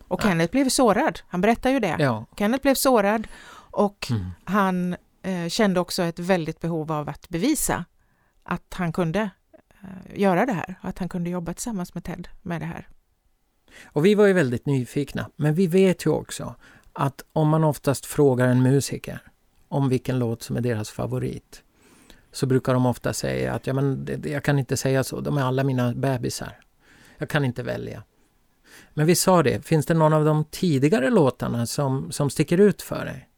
Och 0.08 0.20
ja. 0.24 0.28
Kenneth 0.28 0.50
blev 0.50 0.68
sårad, 0.68 1.20
han 1.28 1.40
berättar 1.40 1.70
ju 1.70 1.80
det. 1.80 1.96
Ja. 1.98 2.26
Kenneth 2.38 2.62
blev 2.62 2.74
sårad 2.74 3.28
och 3.70 4.06
mm. 4.10 4.30
han 4.44 4.96
Eh, 5.24 5.48
kände 5.48 5.80
också 5.80 6.02
ett 6.02 6.18
väldigt 6.18 6.60
behov 6.60 6.92
av 6.92 7.08
att 7.08 7.28
bevisa 7.28 7.84
att 8.42 8.74
han 8.74 8.92
kunde 8.92 9.30
eh, 9.82 10.20
göra 10.20 10.46
det 10.46 10.52
här, 10.52 10.74
att 10.80 10.98
han 10.98 11.08
kunde 11.08 11.30
jobba 11.30 11.54
tillsammans 11.54 11.94
med 11.94 12.04
Ted 12.04 12.28
med 12.42 12.60
det 12.60 12.66
här. 12.66 12.88
Och 13.84 14.04
vi 14.06 14.14
var 14.14 14.26
ju 14.26 14.32
väldigt 14.32 14.66
nyfikna, 14.66 15.30
men 15.36 15.54
vi 15.54 15.66
vet 15.66 16.06
ju 16.06 16.10
också 16.10 16.54
att 16.92 17.24
om 17.32 17.48
man 17.48 17.64
oftast 17.64 18.06
frågar 18.06 18.48
en 18.48 18.62
musiker 18.62 19.20
om 19.68 19.88
vilken 19.88 20.18
låt 20.18 20.42
som 20.42 20.56
är 20.56 20.60
deras 20.60 20.90
favorit 20.90 21.62
så 22.32 22.46
brukar 22.46 22.74
de 22.74 22.86
ofta 22.86 23.12
säga 23.12 23.52
att 23.54 23.66
ja, 23.66 23.72
men 23.72 24.04
det, 24.04 24.26
jag 24.26 24.44
kan 24.44 24.58
inte 24.58 24.76
säga 24.76 25.04
så, 25.04 25.20
de 25.20 25.38
är 25.38 25.42
alla 25.42 25.64
mina 25.64 25.94
bebisar. 25.94 26.58
Jag 27.18 27.28
kan 27.28 27.44
inte 27.44 27.62
välja. 27.62 28.02
Men 28.94 29.06
vi 29.06 29.14
sa 29.14 29.42
det, 29.42 29.66
finns 29.66 29.86
det 29.86 29.94
någon 29.94 30.12
av 30.12 30.24
de 30.24 30.44
tidigare 30.44 31.10
låtarna 31.10 31.66
som, 31.66 32.12
som 32.12 32.30
sticker 32.30 32.58
ut 32.58 32.82
för 32.82 33.04
dig? 33.04 33.28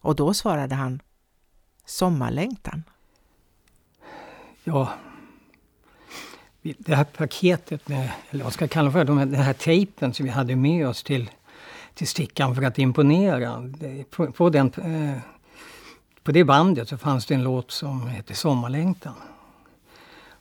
Och 0.00 0.16
då 0.16 0.34
svarade 0.34 0.74
han 0.74 1.00
Sommarlängtan. 1.84 2.82
Ja, 4.64 4.88
det 6.62 6.94
här 6.94 7.04
paketet 7.04 7.88
med, 7.88 8.10
eller 8.30 8.44
vad 8.44 8.52
ska 8.52 8.62
jag 8.62 8.70
kalla 8.70 8.90
för, 8.90 9.04
de 9.04 9.18
här, 9.18 9.26
den 9.26 9.40
här 9.40 9.52
tejpen 9.52 10.14
som 10.14 10.24
vi 10.24 10.30
hade 10.30 10.56
med 10.56 10.88
oss 10.88 11.02
till, 11.02 11.30
till 11.94 12.08
stickan 12.08 12.54
för 12.54 12.62
att 12.62 12.78
imponera. 12.78 13.72
På, 14.10 14.32
på, 14.32 14.50
den, 14.50 14.72
eh, 14.74 15.20
på 16.22 16.32
det 16.32 16.44
bandet 16.44 16.88
så 16.88 16.98
fanns 16.98 17.26
det 17.26 17.34
en 17.34 17.42
låt 17.42 17.70
som 17.70 18.06
hette 18.06 18.34
Sommarlängtan. 18.34 19.14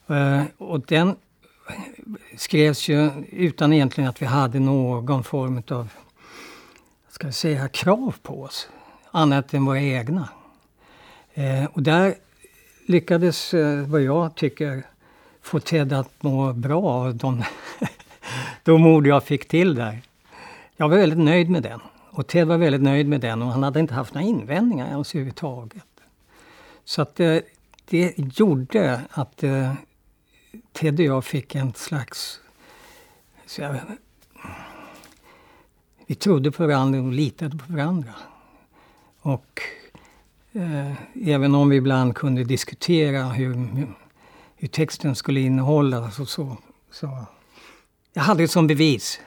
Eh, 0.08 0.44
och 0.58 0.82
den 0.82 1.08
eh, 1.10 1.16
skrevs 2.38 2.88
ju 2.88 3.12
utan 3.32 3.74
egentligen 3.74 4.10
att 4.10 4.22
vi 4.22 4.26
hade 4.26 4.60
någon 4.60 5.24
form 5.24 5.64
av 5.70 5.90
ska 7.10 7.28
jag 7.28 7.34
säga, 7.34 7.68
krav 7.68 8.16
på 8.22 8.42
oss. 8.42 8.70
Annat 9.18 9.54
än 9.54 9.66
våra 9.66 9.82
egna. 9.82 10.30
Eh, 11.34 11.66
och 11.66 11.84
där 11.84 12.16
lyckades, 12.86 13.54
eh, 13.54 13.88
vad 13.88 14.02
jag 14.02 14.36
tycker, 14.36 14.84
få 15.42 15.60
Ted 15.60 15.94
att 15.94 16.24
må 16.24 16.54
bra 16.54 16.84
av 16.84 17.16
de, 17.16 17.44
de 18.64 18.86
ord 18.86 19.08
jag 19.08 19.24
fick 19.24 19.48
till 19.48 19.76
där. 19.76 20.02
Jag 20.76 20.90
var 20.90 20.98
väldigt 20.98 21.20
nöjd 21.20 21.50
med 21.50 21.64
den. 21.64 21.80
Och 22.10 22.28
Ted 22.28 22.48
var 22.48 22.58
väldigt 22.58 22.82
nöjd 22.82 23.08
med 23.08 23.22
den 23.22 23.42
och 23.42 23.52
han 23.52 23.64
hade 23.64 23.80
inte 23.80 23.94
haft 23.94 24.14
några 24.14 24.28
invändningar 24.28 24.88
ens 24.88 25.16
överhuvudtaget. 25.16 26.02
Så 26.86 27.02
att 27.02 27.16
det, 27.16 27.36
eh, 27.36 27.42
det 27.86 28.14
gjorde 28.18 29.02
att 29.10 29.44
eh, 29.44 29.74
Ted 30.72 31.00
och 31.00 31.06
jag 31.06 31.26
fick 31.26 31.56
en 31.56 31.74
slags... 31.74 32.40
Jag, 33.58 33.76
vi 36.06 36.16
trodde 36.16 36.52
på 36.52 36.68
varandra 36.68 37.02
och 37.02 37.12
litade 37.12 37.58
på 37.58 37.74
varandra. 37.74 38.14
Och 39.28 39.62
eh, 40.54 40.94
även 41.28 41.56
om 41.56 41.70
vi 41.70 41.76
ibland 41.76 42.16
kunde 42.16 42.44
diskutera 42.44 43.24
hur 43.24 43.88
hur 44.56 44.68
texten 44.68 45.16
skulle 45.16 45.40
innehålla. 45.40 46.12
så, 46.12 46.26
så, 46.26 46.58
så. 46.92 47.26
Jag 48.14 48.22
hade 48.22 48.44
det 48.44 48.48
som 48.48 48.68
bevis. 48.68 49.20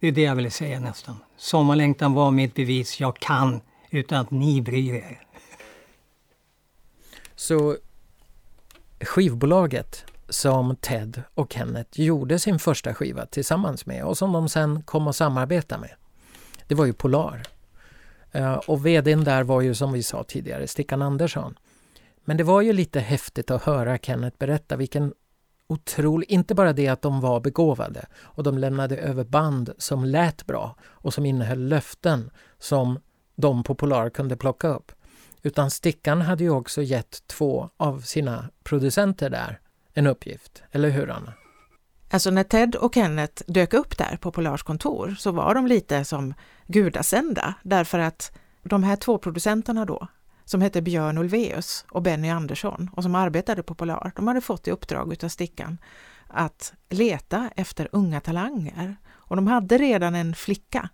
Det 0.00 0.08
är 0.08 0.12
det 0.12 0.22
jag 0.22 0.34
ville 0.34 0.50
säga 0.50 0.80
nästan. 0.80 1.16
Sommarlängtan 1.36 2.12
var 2.12 2.30
mitt 2.30 2.54
bevis. 2.54 3.00
Jag 3.00 3.16
kan 3.16 3.60
utan 3.90 4.20
att 4.20 4.30
ni 4.30 4.62
bryr 4.62 4.94
er. 4.94 5.20
Så 7.34 7.76
skivbolaget 9.00 10.04
som 10.28 10.76
Ted 10.76 11.22
och 11.34 11.52
Kenneth 11.52 12.00
gjorde 12.00 12.38
sin 12.38 12.58
första 12.58 12.94
skiva 12.94 13.26
tillsammans 13.26 13.86
med 13.86 14.04
och 14.04 14.18
som 14.18 14.32
de 14.32 14.48
sen 14.48 14.82
kom 14.82 15.08
att 15.08 15.16
samarbeta 15.16 15.78
med. 15.78 15.94
Det 16.66 16.74
var 16.74 16.84
ju 16.84 16.92
Polar. 16.92 17.51
Eh, 18.32 18.54
och 18.54 18.86
vdn 18.86 19.24
där 19.24 19.42
var 19.42 19.60
ju 19.60 19.74
som 19.74 19.92
vi 19.92 20.02
sa 20.02 20.24
tidigare 20.24 20.66
Stickan 20.66 21.02
Andersson. 21.02 21.58
Men 22.24 22.36
det 22.36 22.44
var 22.44 22.62
ju 22.62 22.72
lite 22.72 23.00
häftigt 23.00 23.50
att 23.50 23.62
höra 23.62 23.98
Kenneth 23.98 24.36
berätta 24.38 24.76
vilken 24.76 25.14
otrolig, 25.66 26.30
inte 26.30 26.54
bara 26.54 26.72
det 26.72 26.88
att 26.88 27.02
de 27.02 27.20
var 27.20 27.40
begåvade 27.40 28.06
och 28.20 28.42
de 28.42 28.58
lämnade 28.58 28.96
över 28.96 29.24
band 29.24 29.72
som 29.78 30.04
lät 30.04 30.46
bra 30.46 30.76
och 30.82 31.14
som 31.14 31.26
innehöll 31.26 31.68
löften 31.68 32.30
som 32.58 32.98
de 33.36 33.62
på 33.62 33.74
Polar 33.74 34.10
kunde 34.10 34.36
plocka 34.36 34.68
upp. 34.68 34.92
Utan 35.42 35.70
Stickan 35.70 36.20
hade 36.20 36.44
ju 36.44 36.50
också 36.50 36.82
gett 36.82 37.26
två 37.26 37.70
av 37.76 38.00
sina 38.00 38.48
producenter 38.62 39.30
där 39.30 39.60
en 39.92 40.06
uppgift, 40.06 40.62
eller 40.70 40.88
hur 40.88 41.10
Anna? 41.10 41.32
Alltså 42.12 42.30
när 42.30 42.44
Ted 42.44 42.74
och 42.74 42.94
Kenneth 42.94 43.42
dök 43.46 43.74
upp 43.74 43.98
där 43.98 44.16
på 44.16 44.32
Polars 44.32 44.62
kontor 44.62 45.16
så 45.18 45.32
var 45.32 45.54
de 45.54 45.66
lite 45.66 46.04
som 46.04 46.34
gudasända 46.66 47.54
därför 47.62 47.98
att 47.98 48.32
de 48.62 48.82
här 48.82 48.96
två 48.96 49.18
producenterna 49.18 49.84
då, 49.84 50.06
som 50.44 50.60
hette 50.62 50.82
Björn 50.82 51.18
Ulveus 51.18 51.84
och 51.90 52.02
Benny 52.02 52.30
Andersson 52.30 52.90
och 52.92 53.02
som 53.02 53.14
arbetade 53.14 53.62
på 53.62 53.74
Polar. 53.74 54.12
De 54.16 54.28
hade 54.28 54.40
fått 54.40 54.68
i 54.68 54.70
uppdrag 54.70 55.24
av 55.24 55.28
Stickan 55.28 55.78
att 56.28 56.72
leta 56.90 57.50
efter 57.56 57.88
unga 57.92 58.20
talanger. 58.20 58.96
Och 59.10 59.36
de 59.36 59.46
hade 59.46 59.78
redan 59.78 60.14
en 60.14 60.34
flicka, 60.34 60.88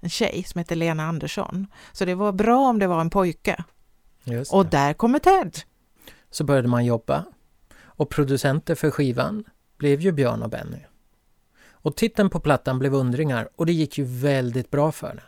en 0.00 0.10
tjej 0.10 0.44
som 0.46 0.58
hette 0.58 0.74
Lena 0.74 1.04
Andersson. 1.04 1.66
Så 1.92 2.04
det 2.04 2.14
var 2.14 2.32
bra 2.32 2.68
om 2.68 2.78
det 2.78 2.86
var 2.86 3.00
en 3.00 3.10
pojke. 3.10 3.64
Och 4.50 4.66
där 4.66 4.92
kommer 4.92 5.18
Ted! 5.18 5.58
Så 6.30 6.44
började 6.44 6.68
man 6.68 6.84
jobba. 6.84 7.24
Och 7.82 8.10
producenter 8.10 8.74
för 8.74 8.90
skivan 8.90 9.44
blev 9.82 10.00
ju 10.00 10.12
Björn 10.12 10.42
och 10.42 10.50
Benny. 10.50 10.78
Och 11.72 11.96
titeln 11.96 12.30
på 12.30 12.40
plattan 12.40 12.78
blev 12.78 12.94
Undringar 12.94 13.48
och 13.56 13.66
det 13.66 13.72
gick 13.72 13.98
ju 13.98 14.04
väldigt 14.04 14.70
bra 14.70 14.92
för 14.92 15.08
den. 15.08 15.24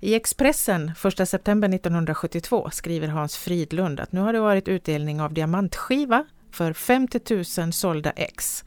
I 0.00 0.14
Expressen 0.14 0.92
1 1.20 1.28
september 1.28 1.74
1972 1.74 2.70
skriver 2.72 3.08
Hans 3.08 3.36
Fridlund 3.36 4.00
att 4.00 4.12
nu 4.12 4.20
har 4.20 4.32
det 4.32 4.40
varit 4.40 4.68
utdelning 4.68 5.20
av 5.20 5.34
diamantskiva 5.34 6.24
för 6.52 6.72
50 6.72 7.20
000 7.60 7.72
sålda 7.72 8.10
ex 8.10 8.64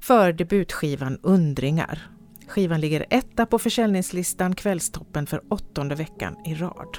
för 0.00 0.32
debutskivan 0.32 1.18
Undringar. 1.22 2.10
Skivan 2.48 2.80
ligger 2.80 3.06
etta 3.10 3.46
på 3.46 3.58
försäljningslistan 3.58 4.54
Kvällstoppen 4.54 5.26
för 5.26 5.42
åttonde 5.48 5.94
veckan 5.94 6.36
i 6.44 6.54
rad. 6.54 6.98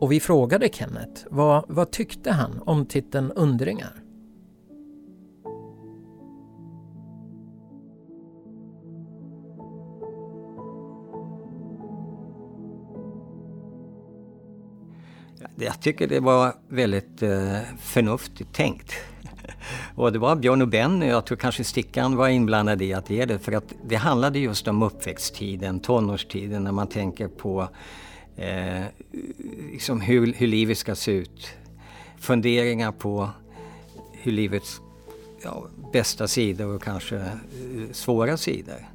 Och 0.00 0.12
vi 0.12 0.20
frågade 0.20 0.68
Kenneth, 0.72 1.26
vad, 1.30 1.64
vad 1.68 1.90
tyckte 1.90 2.32
han 2.32 2.62
om 2.66 2.86
titeln 2.86 3.32
Undringar? 3.32 4.03
Jag 15.56 15.80
tycker 15.80 16.06
det 16.06 16.20
var 16.20 16.54
väldigt 16.68 17.22
eh, 17.22 17.58
förnuftigt 17.80 18.52
tänkt. 18.52 18.94
Och 19.94 20.12
det 20.12 20.18
var 20.18 20.36
Björn 20.36 20.62
och 20.62 20.68
Benny, 20.68 21.06
jag 21.06 21.26
tror 21.26 21.38
kanske 21.38 21.64
Stickan 21.64 22.16
var 22.16 22.28
inblandad 22.28 22.82
i 22.82 22.94
att 22.94 23.10
ge 23.10 23.24
det. 23.24 23.38
För 23.38 23.52
att 23.52 23.74
det 23.84 23.96
handlade 23.96 24.38
just 24.38 24.68
om 24.68 24.82
uppväxttiden, 24.82 25.80
tonårstiden, 25.80 26.64
när 26.64 26.72
man 26.72 26.86
tänker 26.86 27.28
på 27.28 27.68
eh, 28.36 28.84
liksom 29.72 30.00
hur, 30.00 30.32
hur 30.32 30.46
livet 30.46 30.78
ska 30.78 30.94
se 30.94 31.12
ut. 31.12 31.48
Funderingar 32.18 32.92
på 32.92 33.30
hur 34.12 34.32
livets 34.32 34.80
ja, 35.42 35.66
bästa 35.92 36.28
sidor 36.28 36.74
och 36.74 36.82
kanske 36.82 37.16
eh, 37.16 37.32
svåra 37.92 38.36
sidor. 38.36 38.93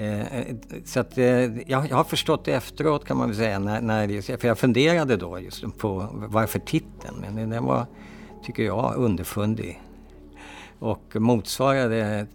Eh, 0.00 0.56
så 0.84 1.00
att, 1.00 1.18
eh, 1.18 1.70
jag, 1.70 1.80
har 1.80 2.04
förstått 2.04 2.44
det 2.44 2.52
efteråt 2.52 3.04
kan 3.04 3.16
man 3.16 3.28
väl 3.28 3.36
säga, 3.36 3.58
när, 3.58 3.80
när, 3.80 4.36
för 4.38 4.48
jag 4.48 4.58
funderade 4.58 5.16
då 5.16 5.40
just 5.40 5.78
på 5.78 6.08
varför 6.12 6.58
titeln, 6.58 7.24
men 7.34 7.50
den 7.50 7.64
var, 7.64 7.86
tycker 8.44 8.62
jag, 8.62 8.94
underfundig. 8.96 9.82
Och 10.78 11.02
motsvarade 11.14 12.26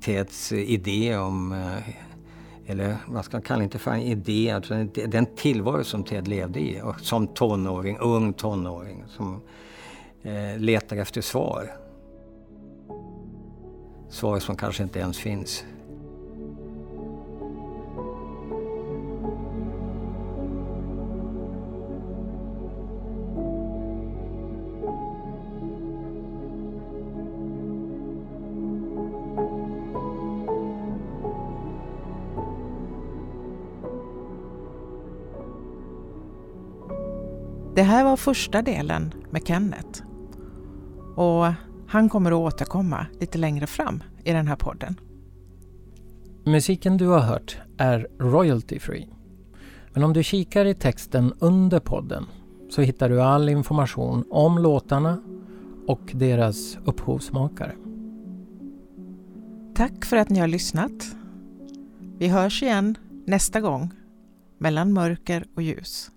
Teds 0.00 0.52
idé 0.52 1.16
om, 1.16 1.52
eh, 1.52 2.70
eller 2.72 2.96
vad 3.06 3.24
ska 3.24 3.36
man 3.36 3.42
kalla 3.42 3.66
det 3.66 3.78
för 3.78 3.90
en 3.90 4.02
idé, 4.02 4.50
alltså 4.50 4.74
utan 4.74 5.10
den 5.10 5.26
tillvaro 5.26 5.84
som 5.84 6.04
Ted 6.04 6.28
levde 6.28 6.60
i 6.60 6.80
och 6.82 7.00
som 7.00 7.26
tonåring, 7.26 7.98
ung 7.98 8.32
tonåring 8.32 9.04
som 9.08 9.40
eh, 10.22 10.58
letar 10.58 10.96
efter 10.96 11.20
svar. 11.20 11.72
Svar 14.08 14.38
som 14.38 14.56
kanske 14.56 14.82
inte 14.82 14.98
ens 14.98 15.18
finns. 15.18 15.64
Här 37.88 38.04
var 38.04 38.16
första 38.16 38.62
delen 38.62 39.14
med 39.30 39.46
Kenneth. 39.46 40.02
Och 41.16 41.46
han 41.88 42.08
kommer 42.08 42.30
att 42.30 42.54
återkomma 42.54 43.06
lite 43.20 43.38
längre 43.38 43.66
fram 43.66 44.02
i 44.24 44.32
den 44.32 44.46
här 44.46 44.56
podden. 44.56 45.00
Musiken 46.44 46.96
du 46.96 47.06
har 47.06 47.20
hört 47.20 47.58
är 47.78 48.08
royalty 48.18 48.78
free. 48.78 49.08
Men 49.92 50.04
om 50.04 50.12
du 50.12 50.22
kikar 50.22 50.64
i 50.64 50.74
texten 50.74 51.32
under 51.38 51.80
podden 51.80 52.26
så 52.70 52.82
hittar 52.82 53.08
du 53.08 53.22
all 53.22 53.48
information 53.48 54.24
om 54.30 54.58
låtarna 54.58 55.22
och 55.86 56.10
deras 56.14 56.78
upphovsmakare. 56.84 57.72
Tack 59.74 60.04
för 60.04 60.16
att 60.16 60.30
ni 60.30 60.38
har 60.38 60.48
lyssnat. 60.48 61.16
Vi 62.18 62.28
hörs 62.28 62.62
igen 62.62 62.98
nästa 63.26 63.60
gång 63.60 63.90
mellan 64.58 64.92
mörker 64.92 65.44
och 65.56 65.62
ljus. 65.62 66.10